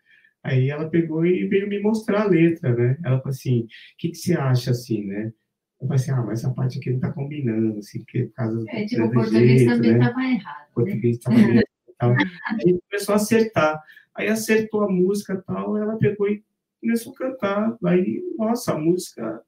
Aí 0.44 0.70
ela 0.70 0.90
pegou 0.90 1.26
e 1.26 1.48
veio 1.48 1.70
me 1.70 1.80
mostrar 1.80 2.24
a 2.24 2.28
letra, 2.28 2.76
né? 2.76 2.98
Ela 3.04 3.18
falou 3.20 3.30
assim, 3.30 3.62
o 3.62 3.68
que, 3.98 4.10
que 4.10 4.16
você 4.16 4.34
acha, 4.34 4.72
assim, 4.72 5.06
né? 5.06 5.32
Eu 5.80 5.88
falei 5.88 6.02
assim, 6.02 6.12
ah, 6.12 6.22
mas 6.22 6.40
essa 6.40 6.54
parte 6.54 6.80
aqui 6.80 6.92
não 6.92 7.00
tá 7.00 7.12
combinando, 7.12 7.78
assim, 7.78 8.00
porque 8.00 8.26
por 8.26 8.34
causa 8.34 8.64
é, 8.70 8.86
tipo, 8.86 9.04
o 9.04 9.12
português 9.12 9.62
jeito, 9.62 9.74
também 9.74 9.94
né? 9.94 10.00
tava 10.00 10.24
errado. 10.24 10.70
O 10.72 10.74
português 10.74 11.16
né? 11.18 11.22
tava 11.24 11.40
errado. 11.40 11.64
Tal. 12.00 12.12
Aí 12.12 12.80
começou 12.90 13.14
a 13.14 13.16
acertar. 13.16 13.84
Aí 14.16 14.28
acertou 14.28 14.82
a 14.82 14.92
música 14.92 15.34
e 15.34 15.42
tal, 15.42 15.78
ela 15.78 15.98
pegou 15.98 16.28
e 16.28 16.44
começou 16.82 17.14
a 17.14 17.16
cantar. 17.16 17.78
Aí, 17.86 18.22
nossa, 18.38 18.74
a 18.74 18.78
música 18.78 19.42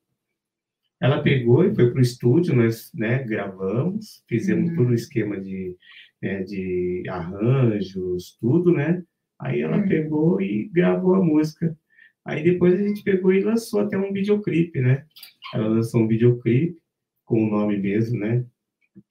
ela 1.05 1.21
pegou 1.21 1.63
e 1.63 1.73
foi 1.73 1.91
para 1.91 1.99
o 1.99 2.01
estúdio, 2.01 2.55
nós 2.55 2.91
né, 2.93 3.23
gravamos, 3.23 4.23
fizemos 4.27 4.71
uhum. 4.71 4.75
todo 4.75 4.89
o 4.89 4.95
esquema 4.95 5.39
de, 5.39 5.75
né, 6.21 6.43
de 6.43 7.03
arranjos, 7.07 8.35
tudo, 8.41 8.71
né? 8.71 9.03
Aí 9.39 9.61
ela 9.61 9.77
uhum. 9.77 9.87
pegou 9.87 10.41
e 10.41 10.67
gravou 10.69 11.13
a 11.13 11.23
música. 11.23 11.77
Aí 12.25 12.43
depois 12.43 12.73
a 12.73 12.83
gente 12.83 13.03
pegou 13.03 13.31
e 13.31 13.43
lançou 13.43 13.81
até 13.81 13.95
um 13.97 14.11
videoclipe, 14.11 14.81
né? 14.81 15.05
Ela 15.53 15.67
lançou 15.67 16.01
um 16.01 16.07
videoclipe 16.07 16.77
com 17.23 17.43
o 17.43 17.49
nome 17.51 17.77
mesmo, 17.77 18.19
né? 18.19 18.43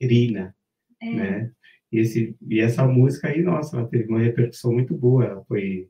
Irina, 0.01 0.55
é. 1.01 1.15
né? 1.15 1.51
E, 1.93 2.01
esse, 2.01 2.37
e 2.49 2.61
essa 2.61 2.85
música 2.85 3.29
aí, 3.29 3.41
nossa, 3.41 3.77
ela 3.77 3.87
teve 3.87 4.09
uma 4.09 4.19
repercussão 4.19 4.73
muito 4.73 4.97
boa. 4.97 5.25
Ela 5.25 5.45
foi 5.45 5.89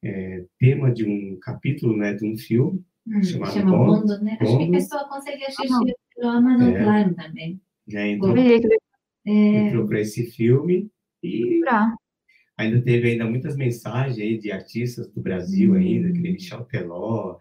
é, 0.00 0.44
tema 0.60 0.92
de 0.92 1.04
um 1.04 1.36
capítulo, 1.40 1.96
né, 1.96 2.14
de 2.14 2.24
um 2.24 2.36
filme. 2.36 2.84
Hum, 3.06 3.22
chama 3.22 3.76
Bondo, 3.76 4.22
né? 4.22 4.36
Acho 4.40 4.58
que 4.58 4.64
a 4.64 4.70
pessoa 4.70 5.08
consegue 5.08 5.44
assistir 5.44 5.96
pelo 6.14 6.28
Amazon 6.28 6.68
é. 6.68 6.84
Prime 6.84 7.14
também. 7.14 7.60
É, 7.92 8.08
então, 8.08 8.36
é. 8.36 9.32
entrou 9.66 9.86
para 9.86 10.00
esse 10.00 10.30
filme 10.30 10.90
e 11.22 11.60
pra. 11.60 11.94
ainda 12.56 12.80
teve 12.82 13.10
ainda 13.10 13.24
muitas 13.24 13.56
mensagens 13.56 14.18
aí 14.18 14.38
de 14.38 14.52
artistas 14.52 15.10
do 15.10 15.20
Brasil 15.20 15.72
hum. 15.72 15.76
ainda, 15.76 16.08
aquele 16.08 16.32
Michel 16.32 16.64
Teló, 16.64 17.38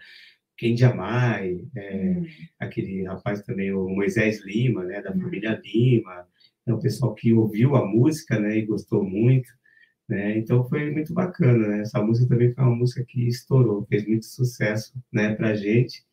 Ken 0.58 0.76
Jamai, 0.76 1.66
é, 1.76 2.16
hum. 2.18 2.26
aquele 2.60 3.04
rapaz 3.04 3.42
também, 3.44 3.72
o 3.74 3.88
Moisés 3.88 4.44
Lima, 4.44 4.84
né, 4.84 5.02
da 5.02 5.12
hum. 5.12 5.22
família 5.22 5.62
Lima, 5.64 6.28
é 6.66 6.74
o 6.74 6.80
pessoal 6.80 7.14
que 7.14 7.34
ouviu 7.34 7.76
a 7.76 7.86
música, 7.86 8.40
né, 8.40 8.58
e 8.58 8.66
gostou 8.66 9.04
muito, 9.04 9.50
Né? 10.10 10.40
Então 10.40 10.68
foi 10.68 10.90
muito 10.90 11.14
bacana, 11.14 11.68
né? 11.68 11.82
Essa 11.82 12.02
música 12.02 12.28
também 12.28 12.52
foi 12.52 12.64
uma 12.64 12.76
música 12.76 13.06
que 13.06 13.28
estourou, 13.28 13.86
fez 13.86 14.08
muito 14.08 14.26
sucesso, 14.26 14.92
né, 15.12 15.36
pra 15.36 15.54
gente. 15.54 16.04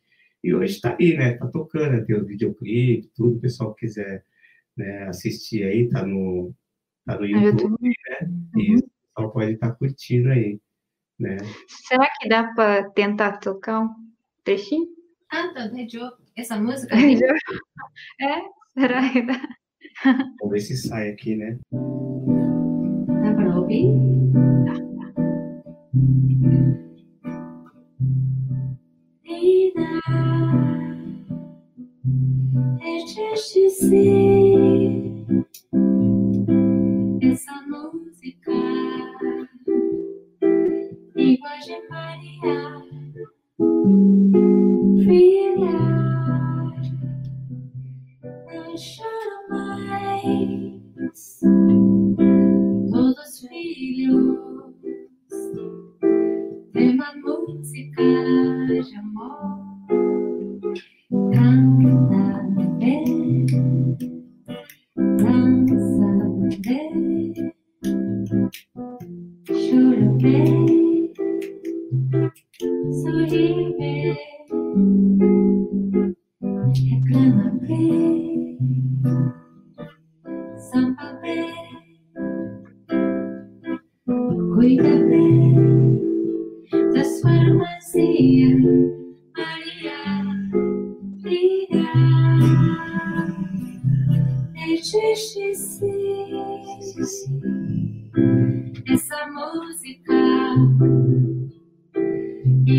E 0.44 0.55
hoje 0.55 0.74
está 0.74 0.94
aí, 1.01 1.16
né? 1.16 1.32
Tá 1.38 1.47
tocando, 1.47 1.92
né? 1.92 2.01
tem 2.03 2.14
o 2.14 2.26
videoclipe, 2.26 3.11
tudo, 3.16 3.38
o 3.38 3.40
pessoal 3.40 3.72
que 3.72 3.86
quiser 3.86 4.22
né, 4.76 5.05
assistir 5.05 5.64
aí, 5.64 5.88
tá 5.88 6.05
no, 6.07 6.55
tá 7.07 7.18
no 7.18 7.24
YouTube, 7.24 7.78
né? 7.80 8.30
E 8.59 8.76
o 8.76 8.82
pessoal 8.82 9.32
pode 9.32 9.53
estar 9.53 9.70
tá 9.70 9.74
curtindo 9.74 10.28
aí, 10.28 10.61
né? 11.18 11.38
Será 11.66 12.07
que 12.20 12.28
dá 12.28 12.53
para 12.53 12.90
tentar 12.90 13.38
tocar 13.38 13.80
um 13.80 13.88
trechinho? 14.44 14.88
Ah, 15.32 15.55
tá, 15.55 15.70
essa 16.36 16.61
música? 16.61 16.94
é, 18.20 18.42
será 18.74 19.11
que 19.11 19.22
dá? 19.22 19.40
Vamos 20.38 20.53
ver 20.53 20.61
se 20.61 20.76
sai 20.76 21.09
aqui, 21.09 21.34
né? 21.34 21.59
Ouvir? 23.67 23.91
Tá. 24.64 24.87
essa 33.35 33.77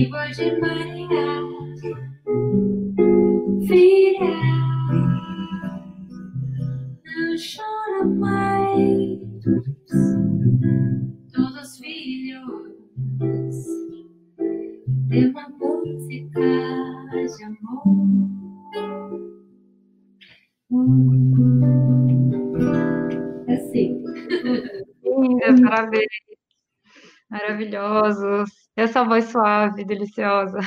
maravilhosos. 0.10 1.47
Essa 28.98 29.06
voz 29.06 29.26
suave, 29.26 29.86
deliciosa. 29.86 30.58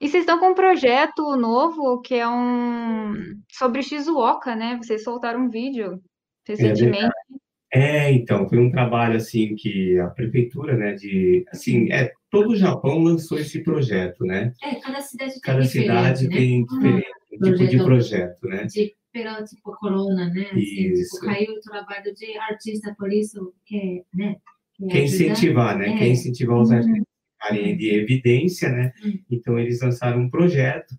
E 0.00 0.08
vocês 0.08 0.22
estão 0.22 0.38
com 0.38 0.52
um 0.52 0.54
projeto 0.54 1.36
novo 1.36 2.00
que 2.00 2.14
é 2.14 2.26
um 2.26 3.12
sobre 3.50 3.82
Shizuoka, 3.82 4.56
né? 4.56 4.78
Vocês 4.82 5.04
soltaram 5.04 5.40
um 5.40 5.50
vídeo 5.50 6.00
recentemente. 6.46 7.12
É, 7.70 8.06
é, 8.06 8.12
então, 8.12 8.48
foi 8.48 8.58
um 8.58 8.70
trabalho 8.70 9.16
assim 9.16 9.54
que 9.54 9.98
a 9.98 10.06
prefeitura, 10.08 10.74
né, 10.74 10.94
de 10.94 11.44
assim, 11.52 11.92
é, 11.92 12.10
todo 12.30 12.52
o 12.52 12.56
Japão 12.56 12.98
lançou 13.02 13.38
esse 13.38 13.62
projeto, 13.62 14.24
né? 14.24 14.54
É, 14.62 14.76
cada 14.76 15.02
cidade 15.02 15.32
tem 15.32 15.40
Cada 15.42 15.64
cidade 15.64 16.28
né? 16.28 16.36
tem 16.36 16.64
diferente 16.64 17.06
uhum. 17.32 17.54
tipo 17.54 17.66
de 17.66 17.76
projeto, 17.76 18.46
né? 18.46 18.64
De 18.64 18.96
pela 19.12 19.44
tipo 19.44 19.76
corona, 19.76 20.30
né? 20.30 20.46
Assim, 20.52 20.92
tipo, 20.94 21.20
caiu 21.20 21.52
o 21.52 21.60
trabalho 21.60 22.14
de 22.14 22.38
artista, 22.38 22.94
por 22.96 23.12
isso 23.12 23.52
que, 23.66 24.02
né? 24.14 24.36
Que 24.78 24.86
Quer 24.86 25.04
incentivar, 25.04 25.76
né? 25.76 25.88
É. 25.88 25.98
Quer 25.98 26.08
incentivar 26.08 26.60
os 26.60 26.70
artistas 26.70 27.02
a 27.02 27.46
ficarem 27.46 27.76
de 27.76 27.88
evidência, 27.94 28.68
né? 28.68 28.92
Uhum. 29.04 29.18
Então 29.30 29.58
eles 29.58 29.80
lançaram 29.80 30.20
um 30.20 30.30
projeto 30.30 30.94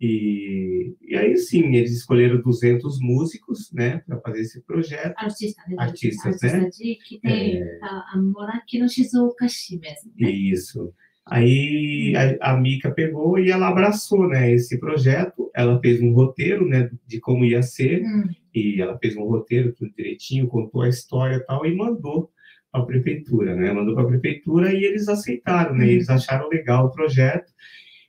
e, 0.00 0.94
e 1.00 1.16
aí 1.16 1.36
sim 1.38 1.74
eles 1.74 1.92
escolheram 1.92 2.40
200 2.42 3.00
músicos, 3.00 3.72
né, 3.72 4.02
para 4.06 4.20
fazer 4.20 4.42
esse 4.42 4.60
projeto. 4.62 5.14
Artista, 5.16 5.62
né? 5.66 5.76
Artistas, 5.78 6.26
Artista 6.26 6.58
né? 6.58 6.68
De, 6.70 6.96
que 6.96 7.18
tem 7.20 7.62
é... 7.62 7.78
a, 7.80 8.12
a 8.12 8.20
morar 8.20 8.56
aqui 8.56 8.78
no 8.78 8.88
Shizuoka-shi 8.88 9.78
mesmo. 9.78 10.12
Né? 10.18 10.30
Isso. 10.30 10.92
Aí 11.24 12.12
a, 12.16 12.52
a 12.52 12.60
Mica 12.60 12.90
pegou 12.90 13.38
e 13.38 13.50
ela 13.50 13.68
abraçou, 13.68 14.28
né, 14.28 14.52
esse 14.52 14.78
projeto. 14.78 15.50
Ela 15.54 15.80
fez 15.80 16.02
um 16.02 16.12
roteiro, 16.12 16.68
né, 16.68 16.90
de 17.06 17.18
como 17.18 17.44
ia 17.44 17.62
ser 17.62 18.02
hum. 18.04 18.28
e 18.54 18.82
ela 18.82 18.98
fez 18.98 19.16
um 19.16 19.24
roteiro 19.24 19.72
tudo 19.72 19.94
direitinho, 19.96 20.48
contou 20.48 20.82
a 20.82 20.88
história 20.88 21.36
e 21.36 21.40
tal 21.40 21.64
e 21.64 21.74
mandou 21.74 22.30
para 22.74 22.82
a 22.82 22.86
prefeitura, 22.86 23.54
né? 23.54 23.72
Mandou 23.72 23.94
para 23.94 24.02
a 24.02 24.08
prefeitura 24.08 24.72
e 24.72 24.84
eles 24.84 25.08
aceitaram, 25.08 25.74
né? 25.74 25.84
Hum. 25.84 25.88
Eles 25.88 26.10
acharam 26.10 26.48
legal 26.48 26.86
o 26.86 26.90
projeto. 26.90 27.52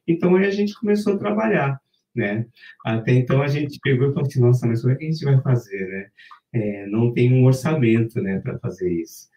Então 0.07 0.35
aí 0.35 0.45
a 0.45 0.51
gente 0.51 0.73
começou 0.73 1.13
a 1.13 1.17
trabalhar, 1.17 1.79
né? 2.15 2.47
Até 2.83 3.13
então 3.13 3.43
a 3.43 3.47
gente 3.47 3.79
pegou 3.81 4.09
e 4.09 4.13
falou 4.13 4.27
assim, 4.27 4.41
nossa, 4.41 4.65
mas 4.65 4.81
como 4.81 4.93
é 4.93 4.95
que 4.95 5.05
a 5.05 5.11
gente 5.11 5.23
vai 5.23 5.39
fazer, 5.41 5.87
né? 5.87 6.07
É, 6.53 6.87
não 6.87 7.13
tem 7.13 7.31
um 7.31 7.45
orçamento, 7.45 8.21
né, 8.21 8.39
para 8.39 8.57
fazer 8.59 8.91
isso. 8.91 9.27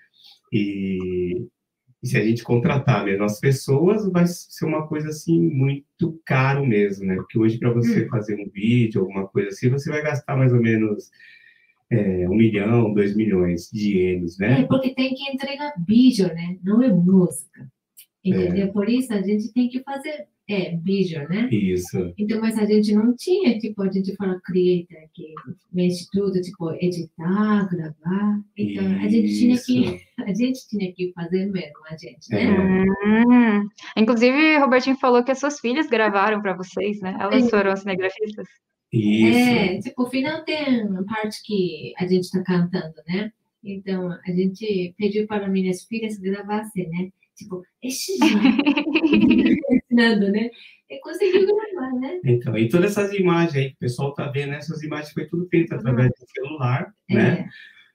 E 0.53 1.47
e 2.01 2.07
se 2.07 2.17
a 2.17 2.25
gente 2.25 2.45
contratar 2.45 3.05
mesmo 3.05 3.25
as 3.25 3.41
pessoas, 3.41 4.09
vai 4.13 4.25
ser 4.25 4.67
uma 4.67 4.87
coisa 4.87 5.09
assim 5.09 5.41
muito 5.41 6.21
caro 6.25 6.65
mesmo, 6.65 7.05
né? 7.05 7.17
Porque 7.17 7.37
hoje, 7.37 7.59
para 7.59 7.73
você 7.73 8.05
hum. 8.05 8.09
fazer 8.09 8.37
um 8.37 8.49
vídeo, 8.49 9.01
alguma 9.01 9.27
coisa 9.27 9.49
assim, 9.49 9.69
você 9.69 9.91
vai 9.91 10.01
gastar 10.01 10.37
mais 10.37 10.53
ou 10.53 10.61
menos 10.61 11.11
é, 11.91 12.29
um 12.29 12.35
milhão, 12.35 12.93
dois 12.93 13.17
milhões 13.17 13.69
de 13.73 13.99
ienes, 13.99 14.39
né? 14.39 14.61
É, 14.61 14.65
porque 14.65 14.95
tem 14.95 15.15
que 15.15 15.31
entregar 15.31 15.73
vídeo, 15.87 16.29
né? 16.29 16.59
Não 16.63 16.83
é 16.83 16.89
música. 16.89 17.69
Entendeu? 18.25 18.67
É. 18.67 18.71
Por 18.71 18.89
isso 18.89 19.13
a 19.13 19.23
gente 19.23 19.53
tem 19.53 19.69
que 19.69 19.83
fazer 19.83 20.27
é, 20.49 20.77
vídeo, 20.77 21.29
né? 21.29 21.49
Isso. 21.51 22.13
Então, 22.17 22.41
mas 22.41 22.59
a 22.59 22.65
gente 22.65 22.93
não 22.95 23.15
tinha, 23.15 23.59
tipo, 23.59 23.83
a 23.83 23.91
gente 23.91 24.17
fala 24.17 24.41
creator, 24.43 24.97
que 25.13 25.35
mexe 25.73 26.07
tudo, 26.11 26.41
tipo, 26.41 26.73
editar, 26.81 27.69
gravar. 27.69 28.41
Então, 28.57 28.85
Isso. 28.85 29.05
a 29.05 29.09
gente 29.09 29.39
tinha 29.39 29.59
que, 29.59 30.01
a 30.25 30.35
gente 30.35 30.69
tinha 30.69 30.93
que 30.93 31.13
fazer 31.13 31.47
mesmo, 31.47 31.79
a 31.91 31.97
gente, 31.97 32.31
né? 32.31 32.45
É. 32.45 33.27
Hum. 33.27 33.69
Inclusive, 33.97 34.59
Robertinho 34.59 34.97
falou 34.97 35.23
que 35.23 35.33
as 35.33 35.39
suas 35.39 35.61
filhas 35.61 35.87
gravaram 35.87 36.41
para 36.41 36.57
vocês, 36.57 37.01
né? 37.01 37.17
Elas 37.21 37.47
é. 37.47 37.49
foram 37.51 37.77
cinegrafistas. 37.77 38.49
Isso. 38.93 39.39
É, 39.39 39.79
tipo, 39.81 40.03
o 40.03 40.11
final 40.11 40.45
tem 40.45 40.87
uma 40.87 41.05
parte 41.05 41.43
que 41.45 41.93
a 41.99 42.07
gente 42.07 42.25
está 42.25 42.43
cantando, 42.43 42.95
né? 43.07 43.33
Então, 43.63 44.11
a 44.11 44.31
gente 44.31 44.95
pediu 44.97 45.27
para 45.27 45.49
minhas 45.49 45.85
filhas 45.85 46.19
gravassem, 46.19 46.89
né? 46.89 47.11
Tipo, 47.37 47.63
este 47.83 48.13
ensinando, 49.71 50.31
né? 50.31 50.51
E 50.91 51.01
conseguiu 51.01 51.47
gravar, 51.47 51.93
né? 52.01 52.21
Então, 52.25 52.57
e 52.57 52.69
todas 52.69 52.93
essas 52.93 53.13
imagens 53.13 53.55
aí 53.55 53.69
que 53.71 53.77
o 53.77 53.81
pessoal 53.81 54.15
tá 54.15 54.29
vendo, 54.29 54.55
essas 54.55 54.83
imagens 54.83 55.13
foi 55.13 55.27
tudo 55.27 55.47
feito 55.49 55.75
através 55.75 56.09
do 56.09 56.27
celular, 56.31 56.93
é. 57.11 57.15
né? 57.15 57.49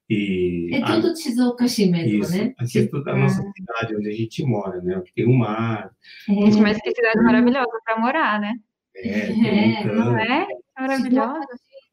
E 0.10 0.70
é 0.74 0.86
tudo 0.86 1.08
a... 1.08 1.14
Tizoukashi 1.14 1.90
mesmo, 1.90 2.24
isso, 2.24 2.38
né? 2.38 2.54
Aqui 2.58 2.80
é 2.80 2.88
tudo 2.88 3.10
a 3.10 3.16
nossa 3.16 3.42
ah. 3.42 3.52
cidade, 3.52 3.96
onde 3.96 4.10
a 4.10 4.14
gente 4.14 4.44
mora, 4.44 4.82
né? 4.82 4.96
Aqui 4.96 5.12
tem 5.14 5.26
o 5.26 5.32
um 5.32 5.38
mar. 5.38 5.92
É. 6.30 6.62
Mas 6.62 6.80
que 6.82 6.92
cidade 6.92 7.22
maravilhosa 7.24 7.80
para 7.84 8.00
morar, 8.00 8.40
né? 8.40 8.54
É, 8.96 9.20
é 9.82 9.86
não 9.86 10.18
é? 10.18 10.48
Maravilhosa. 10.78 11.48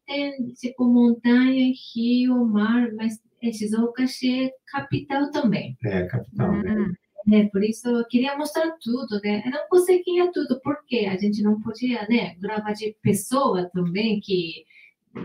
Tem, 0.07 0.53
tipo, 0.55 0.85
montanha, 0.85 1.73
rio, 1.95 2.45
mar, 2.45 2.93
mas 2.95 3.21
Shizuokashi 3.43 4.47
é 4.47 4.51
capital 4.67 5.31
também. 5.31 5.77
É, 5.85 6.05
capital, 6.07 6.53
né? 6.53 6.73
hum. 6.73 6.89
né? 6.89 6.95
É, 7.33 7.45
por 7.49 7.63
isso 7.63 7.89
eu 7.89 8.05
queria 8.07 8.37
mostrar 8.37 8.77
tudo, 8.83 9.21
né? 9.23 9.43
Eu 9.45 9.51
não 9.51 9.69
conseguia 9.69 10.33
tudo, 10.33 10.61
porque 10.63 11.07
a 11.07 11.17
gente 11.17 11.43
não 11.43 11.61
podia, 11.61 12.07
né, 12.09 12.35
gravar 12.41 12.73
de 12.73 12.97
pessoa 13.03 13.71
também 13.73 14.21
que 14.21 14.65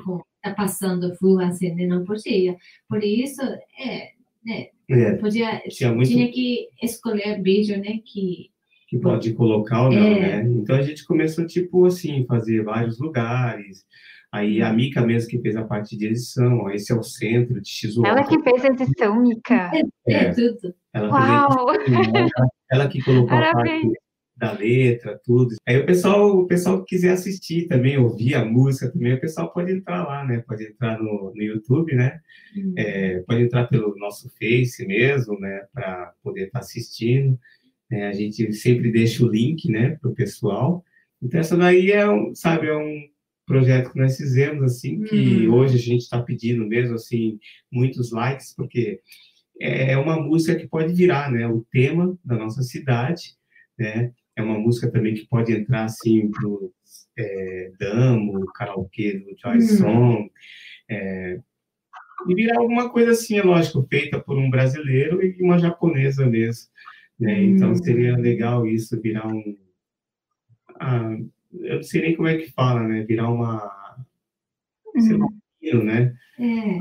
com 0.04 0.22
tá 0.42 0.54
passando 0.54 1.16
flu 1.16 1.40
assim, 1.40 1.74
né? 1.74 1.88
não 1.88 2.04
podia. 2.04 2.56
Por 2.88 3.04
isso, 3.04 3.42
é, 3.80 4.12
né? 4.46 4.68
É, 4.88 5.14
podia, 5.14 5.60
tinha, 5.70 5.92
muito... 5.92 6.10
tinha 6.10 6.32
que 6.32 6.70
escolher 6.82 7.42
vídeo, 7.42 7.78
né? 7.78 8.00
Que 8.06 8.52
que 8.96 9.02
pode 9.02 9.34
colocar 9.34 9.84
ou 9.84 9.92
não, 9.92 10.08
é. 10.08 10.44
né? 10.44 10.50
Então 10.50 10.76
a 10.76 10.82
gente 10.82 11.06
começou, 11.06 11.46
tipo 11.46 11.86
assim, 11.86 12.26
fazer 12.26 12.64
vários 12.64 13.00
lugares. 13.00 13.84
Aí 14.32 14.62
a 14.62 14.72
Mica 14.74 15.02
mesmo 15.02 15.30
que 15.30 15.40
fez 15.40 15.56
a 15.56 15.64
parte 15.64 15.98
de 15.98 16.08
edição, 16.08 16.70
esse 16.70 16.92
é 16.92 16.96
o 16.96 17.04
centro 17.04 17.62
de 17.62 17.70
Shizuoka. 17.70 18.10
Ela 18.10 18.24
que 18.24 18.42
fez 18.42 18.66
a 18.66 18.68
edição, 18.68 19.22
Mica. 19.22 19.72
É, 20.08 20.14
é, 20.14 20.34
tudo. 20.34 20.76
Ela 20.94 21.10
Uau! 21.10 21.68
ela, 21.72 22.50
ela, 22.72 22.88
que 22.88 23.02
colocou 23.02 23.30
Parabéns. 23.30 23.56
a 23.56 23.88
parte 23.88 24.00
da 24.36 24.52
letra, 24.52 25.20
tudo. 25.24 25.56
Aí 25.66 25.80
o 25.80 25.86
pessoal, 25.86 26.38
o 26.38 26.48
pessoal 26.48 26.80
que 26.80 26.96
quiser 26.96 27.12
assistir 27.12 27.68
também, 27.68 27.98
ouvir 27.98 28.36
a 28.36 28.44
música 28.44 28.92
também, 28.92 29.14
o 29.14 29.22
pessoal 29.22 29.52
pode 29.54 29.72
entrar 29.72 30.06
lá, 30.06 30.26
né? 30.26 30.44
Pode 30.46 30.66
entrar 30.66 31.00
no, 31.00 31.32
no 31.34 31.42
YouTube, 31.42 31.96
né? 31.96 32.20
Uhum. 32.58 32.74
É, 32.78 33.20
pode 33.26 33.42
entrar 33.42 33.68
pelo 33.68 33.96
nosso 33.98 34.30
Face 34.38 34.86
mesmo, 34.86 35.40
né? 35.40 35.66
Para 35.74 36.14
poder 36.22 36.48
estar 36.48 36.60
tá 36.60 36.66
assistindo. 36.66 37.40
É, 37.96 38.08
a 38.08 38.14
gente 38.14 38.52
sempre 38.54 38.92
deixa 38.92 39.24
o 39.24 39.30
link, 39.30 39.72
né? 39.72 39.98
Para 40.02 40.12
o 40.12 40.16
pessoal. 40.16 40.84
Então 41.22 41.40
essa 41.40 41.56
daí 41.56 41.92
é 41.92 42.10
um, 42.10 42.36
sabe, 42.36 42.68
é 42.68 42.76
um 42.76 43.08
projeto 43.46 43.92
que 43.92 44.00
nós 44.00 44.18
fizemos 44.18 44.64
assim, 44.64 45.02
que 45.04 45.48
uhum. 45.48 45.54
hoje 45.54 45.76
a 45.76 45.80
gente 45.80 46.02
está 46.02 46.22
pedindo 46.22 46.66
mesmo 46.68 46.96
assim 46.96 47.40
muitos 47.72 48.12
likes, 48.12 48.54
porque 48.54 49.00
é 49.60 49.96
uma 49.98 50.20
música 50.20 50.56
que 50.60 50.68
pode 50.68 50.94
virar, 50.94 51.32
né? 51.32 51.48
O 51.48 51.66
tema 51.72 52.18
da 52.26 52.36
nossa 52.38 52.62
cidade, 52.62 53.36
né? 53.80 54.12
é 54.36 54.44
uma 54.44 54.60
música 54.60 54.92
também 54.92 55.14
que 55.14 55.26
pode 55.26 55.54
entrar 55.54 55.86
assim 55.86 56.30
pro 56.30 56.74
é, 57.18 57.72
damo, 57.80 58.46
karaokê 58.54 59.20
do 59.20 59.36
Joy 59.38 59.58
hum. 59.58 59.62
Song, 59.62 60.32
é, 60.90 61.40
e 62.28 62.36
virar 62.36 62.60
alguma 62.60 62.90
coisa 62.90 63.12
assim, 63.12 63.38
é 63.38 63.44
lógico, 63.44 63.88
feita 63.90 64.20
por 64.20 64.38
um 64.38 64.50
brasileiro 64.50 65.24
e 65.24 65.42
uma 65.42 65.58
japonesa 65.58 66.26
mesmo. 66.26 66.68
Né? 67.20 67.40
Hum. 67.40 67.56
Então 67.56 67.76
seria 67.76 68.18
legal 68.18 68.68
isso, 68.68 69.00
virar 69.02 69.28
um. 69.28 69.58
Ah, 70.80 71.18
eu 71.54 71.76
não 71.76 71.84
sei 71.84 72.02
nem 72.02 72.16
como 72.16 72.28
é 72.28 72.38
que 72.38 72.52
fala, 72.52 72.88
né? 72.88 73.04
Virar 73.04 73.30
uma. 73.30 73.72
Sei 75.00 75.18
lá, 75.18 75.26
um 75.26 75.84
né? 75.84 76.16
É. 76.40 76.80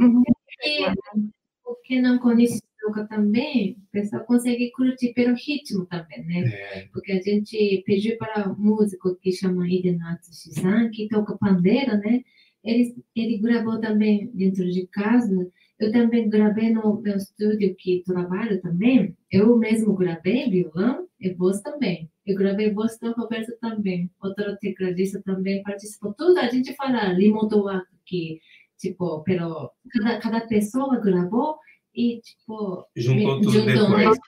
Porque 1.65 2.01
não 2.01 2.19
conhece 2.19 2.61
yoga 2.87 3.07
também, 3.07 3.77
o 3.89 3.93
pessoal 3.93 4.25
consegue 4.25 4.71
curtir 4.73 5.13
pelo 5.15 5.35
ritmo 5.35 5.87
também, 5.87 6.25
né? 6.25 6.41
É. 6.47 6.89
Porque 6.93 7.13
a 7.13 7.21
gente 7.21 7.83
pediu 7.87 8.17
para 8.19 8.51
um 8.51 8.57
músico 8.57 9.17
que 9.17 9.33
chama 9.33 9.69
Hidenatsu 9.69 10.33
Shisan, 10.35 10.91
que 10.91 11.09
toca 11.09 11.39
pandeiro, 11.39 11.97
né? 11.99 12.23
Ele, 12.63 12.95
ele 13.15 13.39
gravou 13.39 13.81
também 13.81 14.31
dentro 14.35 14.71
de 14.71 14.87
casa. 14.87 15.51
Eu 15.79 15.91
também 15.91 16.29
gravei 16.29 16.73
no 16.73 17.01
meu 17.01 17.17
estúdio 17.17 17.75
que 17.77 18.03
trabalho 18.07 18.61
também. 18.61 19.17
Eu 19.31 19.57
mesmo 19.57 19.95
gravei 19.95 20.49
violão 20.49 21.09
e 21.19 21.33
voz 21.35 21.61
também. 21.61 22.09
Eu 22.25 22.37
gravei 22.37 22.73
voz 22.73 22.99
do 22.99 23.13
Roberto 23.13 23.53
também. 23.61 24.11
Outro 24.23 24.57
tecladista 24.59 25.21
também 25.23 25.63
participou. 25.63 26.15
Tudo 26.15 26.39
a 26.39 26.49
gente 26.49 26.75
fala 26.77 27.13
remoto 27.13 27.59
work, 27.59 27.87
que 28.07 28.41
tipo, 28.79 29.23
pero 29.25 29.71
cada, 29.91 30.19
cada 30.21 30.41
pessoa 30.47 31.01
gravou 31.01 31.59
e, 31.95 32.21
tipo, 32.21 32.87
juntou 32.97 33.41
tudo 33.41 33.53
juntou, 33.53 33.97
depois. 33.97 34.19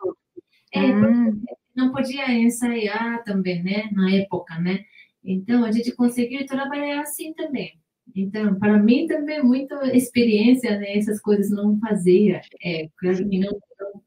É, 0.72 0.80
hum. 0.80 1.42
não 1.74 1.92
podia 1.92 2.32
ensaiar 2.32 3.22
também, 3.24 3.62
né, 3.62 3.90
na 3.92 4.10
época, 4.12 4.58
né? 4.58 4.84
Então, 5.24 5.64
a 5.64 5.72
gente 5.72 5.92
conseguiu 5.92 6.46
trabalhar 6.46 7.00
assim 7.00 7.32
também. 7.34 7.78
Então, 8.14 8.58
para 8.58 8.78
mim 8.78 9.06
também 9.06 9.42
muita 9.42 9.94
experiência, 9.94 10.78
né? 10.78 10.96
Essas 10.96 11.20
coisas 11.20 11.50
não 11.50 11.78
fazia. 11.78 12.40
É, 12.62 12.88
claro 12.96 13.28
que 13.28 13.38
não, 13.38 13.58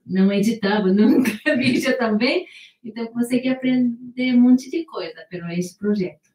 não 0.06 0.32
editava 0.34 0.88
nunca 0.93 1.56
vídeo 1.58 1.97
também. 1.97 2.45
Então, 2.84 3.06
consegui 3.08 3.50
aprender 3.50 4.34
um 4.34 4.41
monte 4.41 4.70
de 4.72 4.86
coisa 4.86 5.26
pelo 5.30 5.50
esse 5.50 5.78
projeto. 5.78 6.30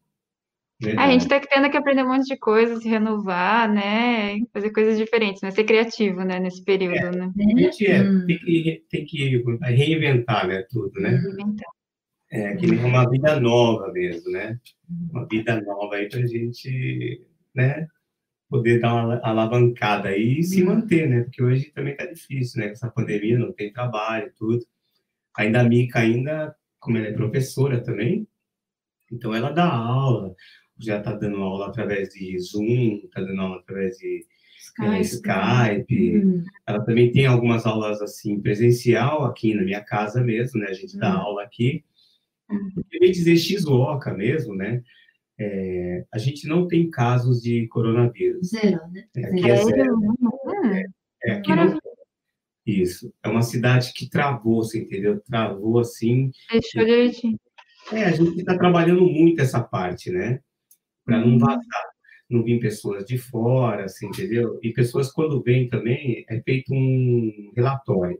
A 0.98 1.10
gente 1.10 1.22
está 1.22 1.40
tendo 1.40 1.70
que 1.70 1.76
aprender 1.76 2.02
um 2.02 2.08
monte 2.08 2.26
de 2.26 2.36
coisas, 2.36 2.82
se 2.82 2.88
renovar, 2.88 3.72
né? 3.72 4.38
Fazer 4.52 4.70
coisas 4.70 4.98
diferentes, 4.98 5.40
né? 5.40 5.50
Ser 5.50 5.64
criativo, 5.64 6.22
né? 6.24 6.38
Nesse 6.38 6.62
período, 6.62 6.96
é, 6.96 7.10
né? 7.10 7.32
A 7.36 7.58
gente 7.58 7.86
é, 7.86 8.02
hum. 8.02 8.26
tem, 8.26 8.38
que, 8.38 8.84
tem 8.90 9.04
que 9.06 9.44
reinventar, 9.62 10.46
né? 10.46 10.62
Tudo, 10.70 11.00
né? 11.00 11.10
Reinventar. 11.10 11.68
É, 12.30 12.56
que 12.56 12.66
nem 12.66 12.84
uma 12.84 13.08
vida 13.08 13.38
nova 13.38 13.92
mesmo, 13.92 14.30
né? 14.32 14.58
Uma 15.10 15.26
vida 15.26 15.60
nova 15.62 15.94
aí 15.94 16.08
para 16.08 16.20
a 16.20 16.26
gente, 16.26 17.22
né? 17.54 17.86
Poder 18.48 18.80
dar 18.80 18.94
uma 18.94 19.20
alavancada 19.22 20.08
aí 20.08 20.40
e 20.40 20.42
se 20.42 20.62
hum. 20.62 20.66
manter, 20.66 21.08
né? 21.08 21.22
Porque 21.22 21.42
hoje 21.42 21.72
também 21.72 21.96
tá 21.96 22.06
difícil, 22.06 22.60
né? 22.60 22.66
Com 22.68 22.72
essa 22.72 22.90
pandemia, 22.90 23.38
não 23.38 23.52
tem 23.52 23.72
trabalho, 23.72 24.32
tudo. 24.36 24.64
Ainda 25.36 25.60
a 25.60 25.64
Mica, 25.64 25.98
ainda, 25.98 26.54
como 26.78 26.96
ela 26.96 27.08
é 27.08 27.12
professora 27.12 27.82
também, 27.82 28.26
então 29.10 29.34
ela 29.34 29.50
dá 29.50 29.70
aula, 29.72 30.34
já 30.78 30.98
está 30.98 31.12
dando 31.12 31.36
aula 31.36 31.68
através 31.68 32.10
de 32.10 32.38
Zoom, 32.38 33.00
está 33.04 33.20
dando 33.20 33.40
aula 33.40 33.56
através 33.58 33.96
de 33.98 34.26
Skype. 34.58 34.88
É, 34.88 35.00
Skype. 35.00 36.16
Uhum. 36.16 36.44
Ela 36.66 36.84
também 36.84 37.12
tem 37.12 37.26
algumas 37.26 37.66
aulas 37.66 38.00
assim 38.00 38.40
presencial 38.40 39.24
aqui 39.24 39.54
na 39.54 39.62
minha 39.62 39.82
casa 39.82 40.22
mesmo, 40.22 40.60
né? 40.60 40.68
A 40.68 40.72
gente 40.72 40.96
dá 40.96 41.14
uhum. 41.14 41.20
aula 41.20 41.42
aqui. 41.42 41.84
Uhum. 42.50 42.70
Eu 42.90 43.06
ia 43.06 43.12
dizer 43.12 43.36
Shizuoka 43.36 44.12
mesmo, 44.14 44.54
né? 44.54 44.82
É, 45.38 46.04
a 46.12 46.18
gente 46.18 46.46
não 46.46 46.68
tem 46.68 46.90
casos 46.90 47.42
de 47.42 47.66
coronavírus. 47.68 48.48
Zero, 48.48 48.80
né? 48.92 49.04
É, 49.16 49.24
aqui 49.26 49.50
é 49.50 49.56
zero. 49.56 49.98
É, 50.72 50.84
é, 51.24 51.32
aqui 51.32 51.54
não, 51.54 51.78
isso. 52.64 53.12
É 53.22 53.28
uma 53.28 53.42
cidade 53.42 53.92
que 53.92 54.08
travou, 54.08 54.62
você 54.62 54.78
entendeu? 54.78 55.20
Travou 55.20 55.80
assim. 55.80 56.30
Fechou 56.48 56.84
direitinho. 56.84 57.38
É, 57.92 58.04
a 58.04 58.12
gente 58.12 58.38
está 58.38 58.56
trabalhando 58.56 59.02
muito 59.02 59.42
essa 59.42 59.60
parte, 59.60 60.10
né? 60.10 60.40
para 61.04 61.18
não 61.18 61.32
uhum. 61.32 61.38
vazar, 61.38 61.84
não 62.28 62.42
vir 62.42 62.58
pessoas 62.58 63.04
de 63.04 63.18
fora, 63.18 63.84
assim, 63.84 64.06
entendeu? 64.06 64.58
E 64.62 64.72
pessoas, 64.72 65.12
quando 65.12 65.42
vêm 65.42 65.68
também, 65.68 66.24
é 66.28 66.40
feito 66.40 66.72
um 66.72 67.52
relatório. 67.54 68.18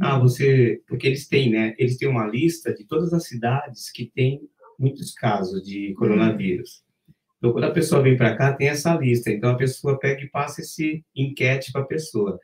Ah, 0.00 0.14
uhum. 0.14 0.22
você. 0.22 0.80
Porque 0.86 1.08
eles 1.08 1.26
têm, 1.26 1.50
né? 1.50 1.74
Eles 1.76 1.96
têm 1.96 2.08
uma 2.08 2.26
lista 2.26 2.72
de 2.72 2.84
todas 2.86 3.12
as 3.12 3.26
cidades 3.26 3.90
que 3.90 4.10
têm 4.14 4.40
muitos 4.78 5.12
casos 5.12 5.62
de 5.62 5.94
coronavírus. 5.94 6.82
Então, 7.38 7.52
quando 7.52 7.64
a 7.64 7.72
pessoa 7.72 8.02
vem 8.02 8.16
para 8.16 8.36
cá, 8.36 8.52
tem 8.52 8.68
essa 8.68 8.94
lista. 8.94 9.30
Então, 9.30 9.50
a 9.50 9.56
pessoa 9.56 9.98
pega 9.98 10.22
e 10.22 10.28
passa 10.28 10.60
esse 10.60 11.04
enquete 11.14 11.72
para 11.72 11.82
a 11.82 11.86
pessoa. 11.86 12.38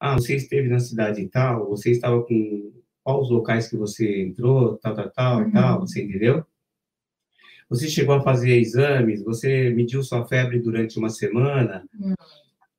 Ah, 0.00 0.14
você 0.14 0.34
esteve 0.34 0.68
na 0.68 0.80
cidade 0.80 1.28
tal, 1.28 1.68
você 1.68 1.92
estava 1.92 2.20
com 2.24 2.72
quais 3.04 3.20
os 3.20 3.30
locais 3.30 3.68
que 3.68 3.76
você 3.76 4.22
entrou, 4.22 4.76
tal, 4.78 4.94
tal, 4.94 5.10
tal, 5.10 5.38
uhum. 5.42 5.50
tal, 5.52 5.80
você 5.80 6.02
entendeu? 6.02 6.44
Você 7.68 7.88
chegou 7.88 8.16
a 8.16 8.22
fazer 8.22 8.58
exames? 8.58 9.22
Você 9.22 9.70
mediu 9.70 10.02
sua 10.02 10.26
febre 10.26 10.58
durante 10.58 10.98
uma 10.98 11.08
semana? 11.08 11.84
Hum. 11.98 12.14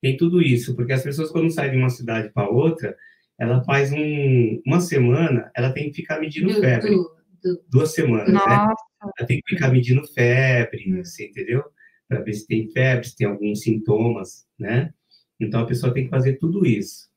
Tem 0.02 0.18
tudo 0.18 0.41
isso, 0.41 0.76
porque 0.76 0.91
as 0.91 1.02
pessoas, 1.02 1.32
quando 1.32 1.50
saem 1.50 1.72
de 1.72 1.78
uma 1.78 1.89
cidade 1.89 2.30
para 2.34 2.50
outra, 2.50 2.96
ela 3.39 3.64
faz 3.64 3.91
um, 3.91 4.62
uma 4.66 4.82
semana, 4.82 5.50
ela 5.56 5.72
tem 5.72 5.89
que 5.89 5.96
ficar 5.96 6.20
medindo 6.20 6.54
febre. 6.60 6.96
Du, 7.44 7.56
du. 7.56 7.64
Duas 7.70 7.94
semanas, 7.94 8.28
né? 8.28 8.34
Nossa. 8.34 8.68
né? 8.68 9.12
Ela 9.18 9.28
tem 9.28 9.41
que 9.41 9.56
ficar 9.56 9.70
medindo 9.70 10.08
febre, 10.14 10.91
hum. 10.91 11.04
você 11.04 11.28
entendeu? 11.28 11.64
Para 12.08 12.22
ver 12.22 12.34
se 12.34 12.48
tem 12.48 12.70
febre, 12.72 13.08
se 13.08 13.16
tem 13.16 13.28
alguns 13.28 13.62
sintomas, 13.62 14.48
né? 14.58 14.94
Então, 15.39 15.62
a 15.62 15.66
pessoa 15.66 15.94
tem 15.94 16.06
que 16.06 16.10
fazer 16.10 16.38
tudo 16.38 16.66
isso, 16.66 17.10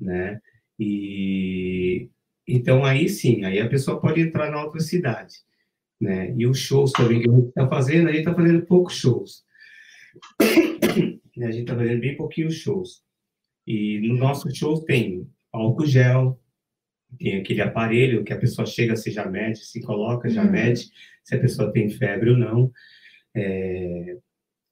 né? 0.00 0.40
E 0.78 2.08
então 2.46 2.84
aí 2.84 3.08
sim, 3.08 3.44
aí 3.44 3.58
a 3.58 3.68
pessoa 3.68 4.00
pode 4.00 4.20
entrar 4.20 4.50
na 4.50 4.62
outra 4.62 4.80
cidade 4.80 5.44
né? 6.00 6.34
E 6.36 6.46
os 6.46 6.58
shows 6.58 6.92
também 6.92 7.20
que 7.20 7.28
a 7.28 7.32
gente 7.32 7.48
está 7.48 7.68
fazendo, 7.68 8.08
a 8.08 8.12
gente 8.12 8.20
está 8.20 8.34
fazendo 8.34 8.66
poucos 8.66 8.94
shows. 8.94 9.44
a 10.40 11.50
gente 11.50 11.60
está 11.60 11.76
fazendo 11.76 12.00
bem 12.00 12.16
pouquinhos 12.16 12.54
shows. 12.54 13.02
E 13.66 14.00
no 14.06 14.16
nosso 14.16 14.54
show 14.54 14.84
tem 14.84 15.26
álcool 15.52 15.86
gel, 15.86 16.38
tem 17.18 17.38
aquele 17.38 17.60
aparelho 17.60 18.24
que 18.24 18.32
a 18.32 18.38
pessoa 18.38 18.66
chega, 18.66 18.96
se 18.96 19.10
já 19.10 19.28
mede, 19.28 19.64
se 19.64 19.80
coloca, 19.80 20.28
já 20.28 20.42
uhum. 20.44 20.50
mede 20.50 20.90
se 21.22 21.34
a 21.34 21.40
pessoa 21.40 21.72
tem 21.72 21.88
febre 21.88 22.30
ou 22.30 22.36
não. 22.36 22.70
É, 23.34 24.16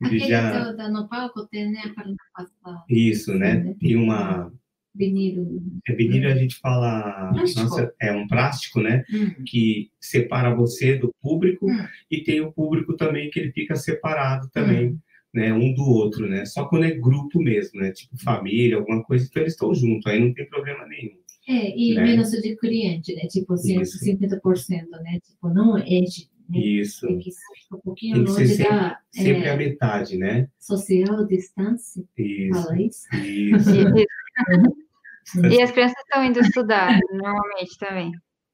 Aquele 0.02 0.28
já... 0.28 0.72
no 0.88 1.08
palco 1.08 1.46
tem, 1.46 1.70
né? 1.70 1.82
Para 1.94 2.84
Isso, 2.88 3.32
né? 3.34 3.74
Tem 3.80 3.96
uma 3.96 4.52
Vinilo. 4.94 5.62
É, 5.88 5.94
vinilo 5.94 6.28
a 6.28 6.34
gente 6.34 6.56
fala, 6.56 7.32
nossa, 7.32 7.94
é 7.98 8.12
um 8.12 8.26
plástico, 8.26 8.80
né? 8.80 9.04
Hum. 9.10 9.42
Que 9.46 9.90
separa 9.98 10.54
você 10.54 10.98
do 10.98 11.14
público 11.22 11.66
hum. 11.66 11.86
e 12.10 12.22
tem 12.22 12.42
o 12.42 12.52
público 12.52 12.94
também 12.94 13.30
que 13.30 13.40
ele 13.40 13.52
fica 13.52 13.74
separado 13.74 14.50
também, 14.50 14.90
hum. 14.90 14.98
né? 15.32 15.52
Um 15.52 15.72
do 15.72 15.82
outro, 15.82 16.28
né? 16.28 16.44
Só 16.44 16.66
quando 16.66 16.84
é 16.84 16.90
grupo 16.90 17.40
mesmo, 17.40 17.80
né? 17.80 17.90
Tipo 17.92 18.18
família, 18.18 18.76
alguma 18.76 19.02
coisa, 19.02 19.24
então 19.24 19.42
eles 19.42 19.54
estão 19.54 19.74
juntos, 19.74 20.06
aí 20.06 20.20
não 20.20 20.34
tem 20.34 20.46
problema 20.46 20.86
nenhum. 20.86 21.16
É, 21.48 21.76
e 21.76 21.94
né? 21.94 22.02
menos 22.02 22.30
de 22.30 22.56
cliente, 22.56 23.14
né? 23.14 23.22
Tipo, 23.28 23.54
50%, 23.54 24.90
né? 25.02 25.18
Tipo, 25.24 25.48
não 25.48 25.76
enche 25.78 26.28
Né? 26.48 26.58
Isso. 26.58 27.06
Tem 27.06 27.18
que 27.18 27.30
ser 27.32 27.74
um 27.74 27.78
pouquinho 27.78 28.16
Tem 28.16 28.24
que 28.24 28.30
longe 28.30 28.48
sempre, 28.48 28.72
da... 28.72 29.00
Sempre 29.10 29.44
é, 29.44 29.50
a 29.50 29.56
metade, 29.56 30.18
né? 30.18 30.48
Social 30.58 31.26
distância. 31.26 32.04
Isso. 32.16 32.62
Fala 32.62 32.80
isso? 32.80 33.16
Isso. 33.16 33.70
e 35.50 35.62
as 35.62 35.70
crianças 35.72 35.98
estão 35.98 36.24
indo 36.24 36.40
estudar, 36.40 36.98
normalmente 37.12 37.76
também. 37.78 38.12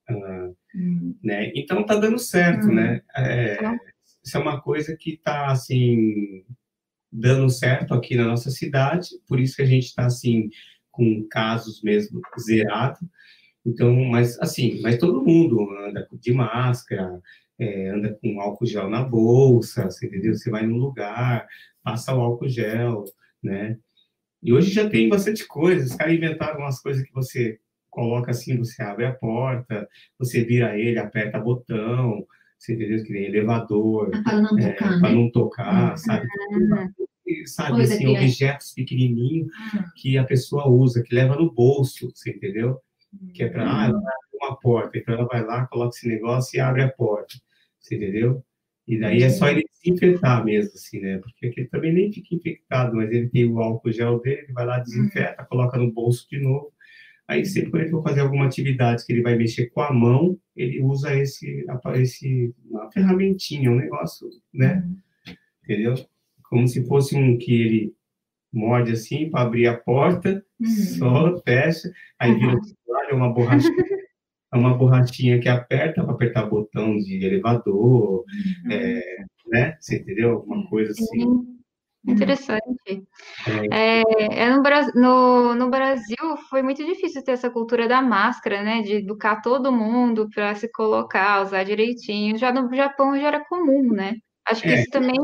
Ah, 0.09 0.51
hum. 0.75 1.15
né? 1.23 1.53
Então 1.55 1.85
tá 1.85 1.97
dando 1.97 2.19
certo, 2.19 2.69
hum. 2.69 2.75
né? 2.75 3.03
É, 3.15 3.55
então... 3.55 3.79
Isso 4.25 4.37
é 4.37 4.41
uma 4.41 4.61
coisa 4.61 4.95
que 4.95 5.13
está 5.15 5.47
assim 5.47 6.45
dando 7.11 7.49
certo 7.49 7.95
aqui 7.95 8.15
na 8.15 8.27
nossa 8.27 8.51
cidade, 8.51 9.09
por 9.27 9.41
isso 9.41 9.57
que 9.57 9.63
a 9.63 9.67
gente 9.67 9.87
está 9.87 10.05
assim 10.05 10.51
com 10.99 11.25
casos 11.31 11.81
mesmo 11.81 12.21
zerado. 12.41 12.99
Então, 13.65 13.95
mas 14.07 14.39
assim, 14.41 14.81
mas 14.83 14.99
todo 14.99 15.25
mundo 15.25 15.71
anda 15.87 16.09
de 16.13 16.33
máscara, 16.33 17.21
é, 17.57 17.91
anda 17.91 18.19
com 18.21 18.41
álcool 18.41 18.67
gel 18.67 18.91
na 18.91 19.03
bolsa, 19.03 19.85
você 19.85 20.07
entendeu? 20.07 20.35
Você 20.35 20.51
vai 20.51 20.67
num 20.67 20.77
lugar, 20.77 21.47
passa 21.83 22.15
o 22.15 22.21
álcool 22.21 22.49
gel, 22.49 23.05
né? 23.41 23.79
E 24.43 24.53
hoje 24.53 24.73
já 24.73 24.89
tem 24.91 25.09
bastante 25.09 25.47
coisa. 25.47 25.85
Os 25.85 25.95
caras 25.95 26.15
inventaram 26.15 26.59
umas 26.61 26.81
coisas 26.81 27.05
que 27.05 27.13
você 27.13 27.59
coloca 27.89 28.33
assim, 28.33 28.57
você 28.57 28.83
abre 28.83 29.07
a 29.07 29.13
porta, 29.13 29.89
você 30.19 30.45
vira 30.45 30.79
ele, 30.79 30.99
aperta 30.99 31.39
botão, 31.39 32.27
você 32.59 32.75
entendeu? 32.75 33.05
Que 33.05 33.13
nem 33.13 33.27
elevador. 33.27 34.11
Ah, 34.15 34.23
para 34.23 34.41
não 34.41 34.59
é, 34.59 34.73
tocar, 34.73 34.91
né? 34.91 35.01
Para 35.01 35.13
não 35.13 35.31
tocar, 35.31 35.99
sabe? 35.99 36.27
Ah, 36.75 36.89
sabe, 37.47 37.77
Coisa 37.77 37.95
assim, 37.95 38.15
é. 38.15 38.21
objetos 38.21 38.73
pequenininhos 38.73 39.49
ah. 39.75 39.85
que 39.97 40.19
a 40.19 40.25
pessoa 40.25 40.69
usa, 40.69 41.03
que 41.03 41.15
leva 41.15 41.37
no 41.37 41.53
bolso, 41.53 42.11
você 42.15 42.31
entendeu? 42.31 42.81
Que 43.33 43.45
é 43.45 43.49
para, 43.49 43.65
ah, 43.65 43.87
ela 43.87 44.03
uma 44.35 44.57
porta, 44.57 44.97
então 44.97 45.15
ela 45.15 45.27
vai 45.27 45.45
lá, 45.45 45.67
coloca 45.67 45.97
esse 45.97 46.07
negócio 46.07 46.57
e 46.57 46.61
abre 46.61 46.83
a 46.83 46.89
porta, 46.89 47.35
você 47.81 47.97
entendeu? 47.97 48.45
E 48.87 48.99
daí 48.99 49.23
é 49.23 49.29
só 49.29 49.49
ele 49.49 49.65
desinfetar 49.75 50.45
mesmo, 50.45 50.73
assim, 50.75 51.01
né? 51.01 51.19
Porque 51.19 51.47
aquele 51.47 51.69
também 51.69 51.93
nem 51.93 52.13
fica 52.13 52.35
infectado, 52.35 52.95
mas 52.95 53.11
ele 53.11 53.29
tem 53.29 53.45
o 53.51 53.61
álcool 53.61 53.93
gel 53.93 54.21
dele, 54.21 54.43
ele 54.43 54.53
vai 54.53 54.65
lá, 54.65 54.79
desinfeta, 54.79 55.45
coloca 55.45 55.77
no 55.77 55.93
bolso 55.93 56.27
de 56.31 56.39
novo 56.39 56.73
Aí 57.29 57.45
sempre 57.45 57.71
quando 57.71 57.83
ele 57.83 57.91
for 57.91 58.03
fazer 58.03 58.21
alguma 58.21 58.47
atividade 58.47 59.05
que 59.05 59.13
ele 59.13 59.21
vai 59.21 59.37
mexer 59.37 59.67
com 59.67 59.83
a 59.83 59.93
mão, 59.93 60.41
ele 60.57 60.83
usa 60.83 61.15
esse, 61.15 61.63
esse 61.97 62.55
uma 62.65 62.91
ferramentinha, 62.91 63.71
um 63.71 63.77
negócio, 63.77 64.31
né? 64.53 64.83
Uhum. 64.83 65.35
Entendeu? 65.63 65.95
Como 66.49 66.67
se 66.67 66.87
fosse 66.87 67.17
um 67.17 67.39
que 67.39 67.53
ele 67.53 67.95
morde 68.53 68.93
assim 68.93 69.31
para 69.31 69.43
abrir 69.43 69.67
a 69.67 69.77
porta, 69.77 70.45
uhum. 70.59 70.67
só 70.67 71.39
fecha, 71.43 71.91
aí 72.19 72.35
vira 72.35 72.55
uhum. 72.55 73.17
uma 73.17 73.33
borrachinha, 73.33 73.85
é 74.53 74.57
uma 74.57 74.75
borrachinha 74.75 75.41
que 75.41 75.49
aperta 75.49 76.03
para 76.03 76.13
apertar 76.13 76.47
botão 76.47 76.97
de 76.97 77.25
elevador, 77.25 78.25
uhum. 78.25 78.73
é, 78.73 79.01
né? 79.49 79.77
Você 79.79 79.97
entendeu? 79.97 80.33
Alguma 80.33 80.69
coisa 80.69 80.93
assim. 80.93 81.25
Uhum. 81.25 81.59
Interessante. 82.07 83.05
É, 83.71 84.03
é 84.43 84.51
no, 84.51 84.63
no, 84.95 85.55
no, 85.55 85.71
Brasil 85.71 86.37
foi 86.49 86.63
muito 86.63 86.85
difícil 86.85 87.23
ter 87.23 87.33
essa 87.33 87.51
cultura 87.51 87.87
da 87.87 88.01
máscara, 88.01 88.63
né? 88.63 88.81
De 88.83 88.95
educar 88.95 89.43
todo 89.43 89.73
mundo 89.73 90.29
para 90.33 90.55
se 90.55 90.71
colocar, 90.71 91.43
usar 91.43 91.65
direitinho. 91.65 92.39
Já 92.39 92.53
no 92.53 92.73
Japão 92.75 93.19
já 93.19 93.27
era 93.27 93.45
comum, 93.45 93.93
né? 93.93 94.15
Acho 94.47 94.63
que 94.63 94.69
é. 94.69 94.81
isso 94.81 94.91
também 94.91 95.17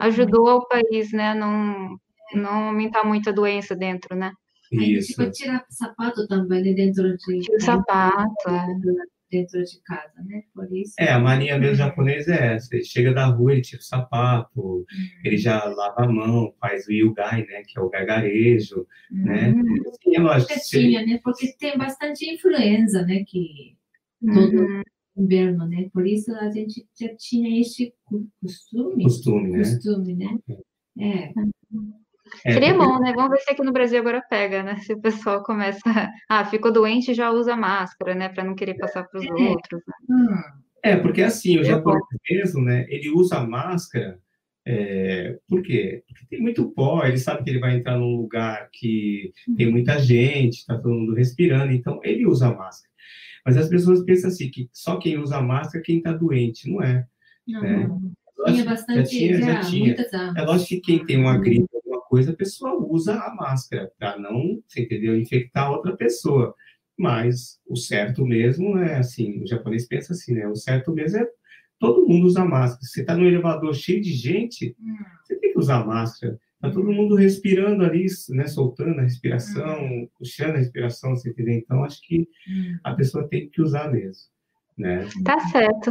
ajudou 0.00 0.48
ao 0.48 0.66
país, 0.66 1.12
né? 1.12 1.34
Não, 1.34 1.98
não 2.34 2.68
aumentar 2.68 3.04
muita 3.04 3.32
doença 3.32 3.74
dentro, 3.74 4.16
né? 4.16 4.32
Isso. 4.70 5.08
Tipo, 5.08 5.30
tirar 5.30 5.64
sapato 5.68 6.26
também 6.26 6.62
né, 6.62 6.72
dentro 6.72 7.16
de. 7.16 7.40
Tira 7.40 7.60
sapato, 7.60 8.48
é 8.48 9.12
dentro 9.32 9.64
de 9.64 9.82
casa, 9.82 10.22
né? 10.26 10.42
Por 10.54 10.70
isso. 10.70 10.92
É, 10.98 11.10
a 11.10 11.18
mania 11.18 11.58
mesmo 11.58 11.76
japonesa 11.76 12.34
é 12.34 12.54
essa. 12.54 12.74
Ele 12.74 12.84
chega 12.84 13.14
da 13.14 13.24
rua, 13.24 13.52
ele 13.52 13.62
tira 13.62 13.80
o 13.80 13.84
sapato, 13.84 14.60
uhum. 14.60 14.84
ele 15.24 15.38
já 15.38 15.64
lava 15.64 16.04
a 16.04 16.08
mão, 16.08 16.54
faz 16.60 16.86
o 16.86 16.92
yugai, 16.92 17.46
né? 17.46 17.62
Que 17.66 17.78
é 17.78 17.82
o 17.82 17.88
gargarejo, 17.88 18.86
né? 19.10 19.48
uhum. 19.48 19.62
né? 19.62 19.80
Sim, 20.02 20.16
é 20.16 20.20
lógico. 20.20 20.52
Tinha, 20.68 21.06
né? 21.06 21.18
Porque 21.24 21.54
tem 21.58 21.78
bastante 21.78 22.30
influenza, 22.30 23.02
né? 23.06 23.24
Que 23.26 23.74
todo 24.20 24.60
uhum. 24.60 24.82
Inverno, 25.16 25.66
né? 25.66 25.88
Por 25.92 26.06
isso 26.06 26.34
a 26.34 26.50
gente 26.50 26.86
já 26.98 27.14
tinha 27.16 27.60
este 27.60 27.92
costume. 28.40 29.04
Costume, 29.04 29.50
né? 29.50 29.58
Costume, 29.58 30.14
né? 30.14 30.38
É. 30.98 31.32
É, 32.44 32.52
Seria 32.52 32.74
bom, 32.74 32.98
né? 32.98 33.12
Vamos 33.14 33.30
ver 33.30 33.38
se 33.38 33.50
aqui 33.50 33.62
no 33.62 33.72
Brasil 33.72 33.98
agora 33.98 34.22
pega, 34.22 34.62
né? 34.62 34.76
Se 34.78 34.94
o 34.94 35.00
pessoal 35.00 35.42
começa. 35.42 35.80
Ah, 36.28 36.44
ficou 36.46 36.72
doente 36.72 37.10
e 37.10 37.14
já 37.14 37.30
usa 37.30 37.54
máscara, 37.54 38.14
né? 38.14 38.28
Para 38.28 38.44
não 38.44 38.54
querer 38.54 38.74
passar 38.74 39.04
para 39.04 39.20
os 39.20 39.26
é. 39.26 39.32
outros. 39.32 39.82
Né? 40.08 40.42
É, 40.82 40.96
porque 40.96 41.22
assim, 41.22 41.58
o 41.58 41.64
japonês 41.64 42.02
mesmo, 42.28 42.62
né? 42.62 42.86
Ele 42.88 43.10
usa 43.10 43.40
máscara. 43.46 44.18
É, 44.64 45.38
por 45.48 45.62
quê? 45.62 46.02
Porque 46.06 46.26
tem 46.26 46.40
muito 46.40 46.70
pó, 46.70 47.04
ele 47.04 47.18
sabe 47.18 47.42
que 47.42 47.50
ele 47.50 47.58
vai 47.58 47.76
entrar 47.76 47.98
num 47.98 48.16
lugar 48.16 48.68
que 48.72 49.32
tem 49.56 49.70
muita 49.70 49.98
gente, 49.98 50.58
está 50.58 50.78
todo 50.78 50.94
mundo 50.94 51.14
respirando, 51.14 51.72
então 51.72 52.00
ele 52.04 52.24
usa 52.26 52.54
máscara. 52.54 52.90
Mas 53.44 53.56
as 53.56 53.68
pessoas 53.68 54.04
pensam 54.04 54.30
assim, 54.30 54.50
que 54.50 54.68
só 54.72 54.98
quem 54.98 55.18
usa 55.18 55.40
máscara 55.40 55.80
é 55.80 55.84
quem 55.84 55.98
está 55.98 56.12
doente, 56.12 56.70
não 56.70 56.82
é. 56.82 57.06
Não, 57.46 57.60
né? 57.60 57.88
tinha 58.46 58.64
bastante, 58.64 58.98
já 58.98 59.04
tinha, 59.04 59.38
já, 59.38 59.46
já 59.46 59.60
tinha. 59.60 59.96
É 60.36 60.42
lógico 60.42 60.68
que 60.68 60.80
quem 60.80 61.04
tem 61.04 61.18
uma 61.18 61.38
gripe 61.38 61.66
coisa, 62.12 62.32
a 62.32 62.36
pessoa 62.36 62.74
usa 62.74 63.14
a 63.14 63.34
máscara 63.34 63.90
para 63.98 64.18
não, 64.18 64.62
você 64.68 64.82
entendeu, 64.82 65.18
infectar 65.18 65.72
outra 65.72 65.96
pessoa. 65.96 66.54
Mas 66.94 67.58
o 67.66 67.74
certo 67.74 68.26
mesmo 68.26 68.76
é 68.76 68.98
assim, 68.98 69.42
o 69.42 69.46
japonês 69.46 69.88
pensa 69.88 70.12
assim, 70.12 70.34
né? 70.34 70.46
O 70.46 70.54
certo 70.54 70.92
mesmo 70.92 71.20
é 71.20 71.26
todo 71.78 72.06
mundo 72.06 72.26
usar 72.26 72.44
máscara. 72.44 72.82
Se 72.82 72.92
você 72.92 73.00
está 73.00 73.16
no 73.16 73.24
elevador 73.24 73.74
cheio 73.74 74.02
de 74.02 74.12
gente, 74.12 74.76
hum. 74.78 74.96
você 75.24 75.36
tem 75.36 75.54
que 75.54 75.58
usar 75.58 75.86
máscara. 75.86 76.38
Tá 76.62 76.70
todo 76.70 76.92
mundo 76.92 77.16
respirando 77.16 77.82
ali, 77.82 78.06
né, 78.30 78.46
soltando 78.46 79.00
a 79.00 79.02
respiração, 79.02 79.84
hum. 79.84 80.08
puxando 80.16 80.54
a 80.54 80.58
respiração, 80.58 81.10
você 81.10 81.30
entendeu? 81.30 81.54
Então, 81.54 81.82
acho 81.82 82.00
que 82.06 82.20
hum. 82.48 82.78
a 82.84 82.94
pessoa 82.94 83.28
tem 83.28 83.48
que 83.48 83.60
usar 83.60 83.90
mesmo. 83.90 84.30
Né? 84.78 85.08
Tá 85.24 85.40
certo. 85.48 85.90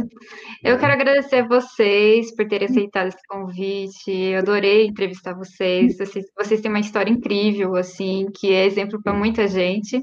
Eu 0.62 0.78
quero 0.78 0.94
agradecer 0.94 1.36
a 1.36 1.46
vocês 1.46 2.34
por 2.34 2.48
terem 2.48 2.68
aceitado 2.68 3.08
esse 3.08 3.22
convite. 3.28 4.10
Eu 4.10 4.38
adorei 4.38 4.86
entrevistar 4.86 5.34
vocês. 5.34 5.98
Vocês, 5.98 6.24
vocês 6.34 6.60
têm 6.62 6.70
uma 6.70 6.80
história 6.80 7.10
incrível, 7.10 7.76
assim, 7.76 8.28
que 8.34 8.50
é 8.50 8.64
exemplo 8.64 9.00
para 9.02 9.12
muita 9.12 9.46
gente. 9.46 10.02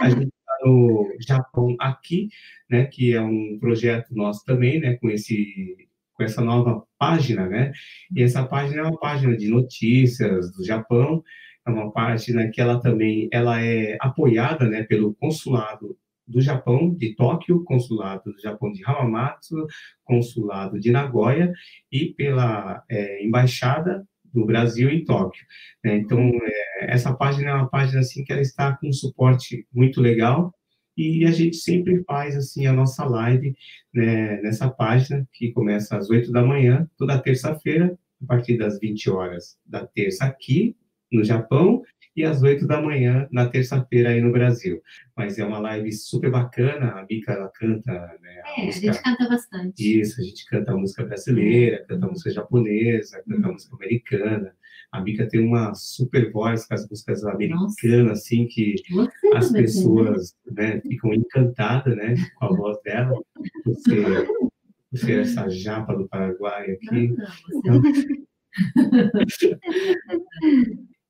A 0.00 0.08
gente 0.08 0.28
está 0.28 0.58
no 0.64 1.14
Japão 1.20 1.76
aqui, 1.78 2.28
né, 2.70 2.86
que 2.86 3.12
é 3.12 3.20
um 3.20 3.58
projeto 3.60 4.14
nosso 4.14 4.42
também, 4.46 4.80
né, 4.80 4.96
com 4.96 5.10
esse 5.10 5.76
com 6.16 6.24
essa 6.24 6.42
nova 6.42 6.82
página, 6.98 7.46
né? 7.46 7.72
E 8.14 8.22
essa 8.22 8.44
página 8.44 8.80
é 8.80 8.84
uma 8.84 8.98
página 8.98 9.36
de 9.36 9.48
notícias 9.48 10.52
do 10.52 10.64
Japão, 10.64 11.22
é 11.66 11.70
uma 11.70 11.92
página 11.92 12.48
que 12.50 12.60
ela 12.60 12.80
também 12.80 13.28
ela 13.32 13.60
é 13.62 13.96
apoiada, 14.00 14.68
né, 14.68 14.84
pelo 14.84 15.14
consulado 15.14 15.96
do 16.26 16.40
Japão, 16.40 16.92
de 16.94 17.14
Tóquio, 17.14 17.62
consulado 17.64 18.32
do 18.32 18.40
Japão 18.40 18.72
de 18.72 18.82
Hamamatsu, 18.84 19.66
consulado 20.04 20.80
de 20.80 20.90
Nagoya 20.90 21.52
e 21.90 22.14
pela 22.14 22.82
é, 22.90 23.24
embaixada 23.24 24.04
do 24.34 24.44
Brasil 24.44 24.90
em 24.90 25.04
Tóquio. 25.04 25.44
Né? 25.84 25.96
Então, 25.96 26.18
é, 26.20 26.92
essa 26.92 27.14
página 27.14 27.50
é 27.50 27.54
uma 27.54 27.68
página 27.68 28.00
assim 28.00 28.24
que 28.24 28.32
ela 28.32 28.42
está 28.42 28.76
com 28.76 28.88
um 28.88 28.92
suporte 28.92 29.66
muito 29.72 30.00
legal 30.00 30.52
e 30.96 31.24
a 31.26 31.30
gente 31.30 31.56
sempre 31.56 32.02
faz 32.04 32.36
assim 32.36 32.66
a 32.66 32.72
nossa 32.72 33.04
live 33.04 33.54
né, 33.92 34.40
nessa 34.40 34.68
página 34.68 35.26
que 35.32 35.52
começa 35.52 35.96
às 35.96 36.08
8 36.08 36.32
da 36.32 36.42
manhã, 36.42 36.88
toda 36.96 37.18
terça-feira, 37.18 37.96
a 38.22 38.26
partir 38.26 38.56
das 38.56 38.80
20 38.80 39.10
horas 39.10 39.58
da 39.66 39.86
terça 39.86 40.24
aqui 40.24 40.74
no 41.12 41.22
Japão 41.22 41.82
e 42.16 42.24
às 42.24 42.42
8 42.42 42.66
da 42.66 42.80
manhã 42.80 43.28
na 43.30 43.46
terça-feira 43.46 44.08
aí 44.08 44.22
no 44.22 44.32
Brasil. 44.32 44.82
Mas 45.14 45.38
é 45.38 45.44
uma 45.44 45.58
live 45.58 45.92
super 45.92 46.30
bacana, 46.30 46.92
a 46.92 47.06
Mica 47.08 47.32
ela 47.32 47.50
canta, 47.50 47.92
né? 47.92 48.42
A, 48.42 48.60
é, 48.60 48.64
música... 48.64 48.90
a 48.90 48.92
gente 48.94 49.02
canta 49.02 49.28
bastante. 49.28 50.00
Isso, 50.00 50.20
a 50.20 50.24
gente 50.24 50.46
canta 50.46 50.76
música 50.76 51.04
brasileira, 51.04 51.84
canta 51.86 52.06
música 52.06 52.30
japonesa, 52.30 53.22
canta 53.28 53.46
uhum. 53.46 53.52
música 53.52 53.76
americana. 53.76 54.54
A 54.96 55.00
Mica 55.02 55.28
tem 55.28 55.46
uma 55.46 55.74
super 55.74 56.32
voz 56.32 56.66
com 56.66 56.72
as 56.72 56.88
músicas 56.88 57.22
americanas, 57.22 57.70
Nossa. 57.82 58.12
assim, 58.12 58.46
que 58.46 58.76
Você 58.90 59.28
as 59.34 59.52
pessoas 59.52 60.34
né, 60.50 60.80
ficam 60.80 61.12
encantadas, 61.12 61.94
né, 61.94 62.14
com 62.36 62.46
a 62.46 62.48
voz 62.48 62.78
dela. 62.82 63.12
Você, 63.66 64.02
você 64.90 65.12
é 65.12 65.20
essa 65.20 65.50
japa 65.50 65.94
do 65.94 66.08
Paraguai 66.08 66.70
aqui. 66.70 67.14
Não, 67.64 67.82
não. 67.82 67.82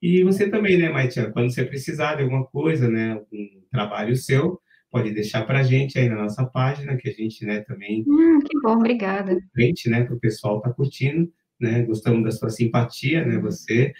E 0.02 0.24
você 0.24 0.50
também, 0.50 0.78
né, 0.78 0.90
Maitia, 0.90 1.30
quando 1.30 1.52
você 1.52 1.64
precisar 1.64 2.16
de 2.16 2.22
alguma 2.22 2.44
coisa, 2.44 2.88
né, 2.88 3.12
algum 3.12 3.46
trabalho 3.70 4.16
seu, 4.16 4.60
pode 4.90 5.12
deixar 5.12 5.46
para 5.46 5.60
a 5.60 5.62
gente 5.62 5.96
aí 5.96 6.08
na 6.08 6.16
nossa 6.16 6.44
página, 6.44 6.96
que 6.96 7.08
a 7.08 7.12
gente, 7.12 7.46
né, 7.46 7.60
também... 7.60 8.04
Hum, 8.06 8.40
que 8.40 8.60
bom, 8.60 8.74
obrigada. 8.78 9.38
Frente, 9.54 9.88
né, 9.88 10.04
que 10.04 10.12
o 10.12 10.18
pessoal 10.18 10.60
tá 10.60 10.72
curtindo, 10.72 11.32
né, 11.60 11.82
gostamos 11.82 12.24
da 12.24 12.30
sua 12.30 12.50
simpatia, 12.50 13.24
né, 13.24 13.38
você, 13.38 13.92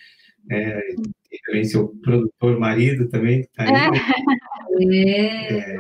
e 0.51 1.39
também 1.45 1.65
seu 1.65 1.89
produtor 2.03 2.59
marido 2.59 3.09
também, 3.09 3.43
que 3.43 3.49
tá 3.49 3.65
aí. 3.65 3.71
É. 4.95 5.75
é. 5.75 5.79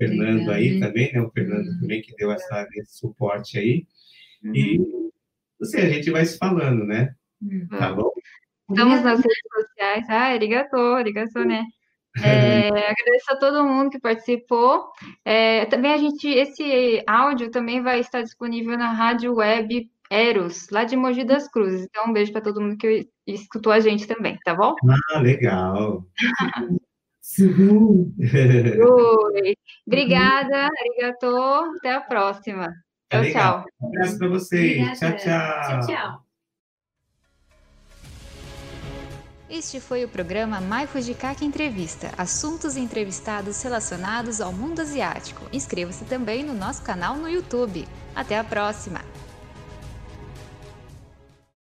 Fernando 0.00 0.38
Legal, 0.38 0.54
aí 0.54 0.78
né? 0.78 0.86
também, 0.86 1.12
né? 1.12 1.20
O 1.20 1.30
Fernando 1.30 1.66
Uhum. 1.68 1.80
também 1.80 2.00
que 2.02 2.14
deu 2.16 2.32
essa, 2.32 2.66
esse 2.74 2.98
suporte 2.98 3.58
aí. 3.58 3.86
Uhum. 4.42 4.54
E, 4.54 5.66
sei, 5.66 5.82
a 5.82 5.90
gente 5.90 6.10
vai 6.10 6.24
se 6.24 6.38
falando, 6.38 6.84
né? 6.86 7.14
Hum. 7.42 7.66
Tá 7.68 7.92
bom? 7.92 8.10
Estamos 8.70 9.02
nas 9.02 9.18
redes 9.18 9.42
sociais. 9.52 10.06
Ah, 10.08 10.28
arigato, 10.28 10.76
arigato, 10.76 11.44
né? 11.44 11.64
É, 12.24 12.66
agradeço 12.66 13.30
a 13.30 13.36
todo 13.36 13.64
mundo 13.64 13.88
que 13.88 14.00
participou. 14.00 14.90
É, 15.24 15.64
também 15.66 15.92
a 15.92 15.96
gente, 15.96 16.26
esse 16.26 17.04
áudio 17.06 17.52
também 17.52 17.82
vai 17.82 18.00
estar 18.00 18.20
disponível 18.20 18.76
na 18.76 18.92
rádio 18.92 19.36
web 19.36 19.88
Eros, 20.10 20.68
lá 20.70 20.82
de 20.82 20.96
Mogi 20.96 21.22
das 21.24 21.46
Cruzes. 21.48 21.86
Então, 21.88 22.08
um 22.08 22.12
beijo 22.12 22.32
para 22.32 22.40
todo 22.40 22.60
mundo 22.60 22.76
que 22.76 23.08
escutou 23.26 23.72
a 23.72 23.78
gente 23.78 24.08
também, 24.08 24.36
tá 24.44 24.54
bom? 24.54 24.74
Ah, 25.14 25.20
legal. 25.20 26.04
Sim. 27.20 28.12
Oi. 28.18 29.54
Obrigada, 29.86 30.68
arigato. 30.80 31.26
Até 31.78 31.94
a 31.94 32.00
próxima. 32.00 32.74
Tá 33.08 33.18
Tchau, 33.18 33.22
legal. 33.22 33.60
tchau. 33.60 33.70
Um 33.80 33.86
abraço 33.88 34.18
para 34.18 34.28
vocês. 34.28 34.72
Obrigada. 34.72 34.96
Tchau, 34.96 35.16
tchau. 35.16 35.62
Tchau, 35.62 35.86
tchau. 35.86 36.30
Este 39.48 39.80
foi 39.80 40.04
o 40.04 40.08
programa 40.08 40.60
Mai 40.60 40.86
Fujikaki 40.86 41.44
Entrevista, 41.44 42.12
assuntos 42.16 42.76
e 42.76 42.80
entrevistados 42.80 43.60
relacionados 43.60 44.40
ao 44.40 44.52
mundo 44.52 44.80
asiático. 44.80 45.44
Inscreva-se 45.52 46.04
também 46.04 46.44
no 46.44 46.54
nosso 46.54 46.84
canal 46.84 47.16
no 47.16 47.28
YouTube. 47.28 47.84
Até 48.14 48.38
a 48.38 48.44
próxima! 48.44 49.09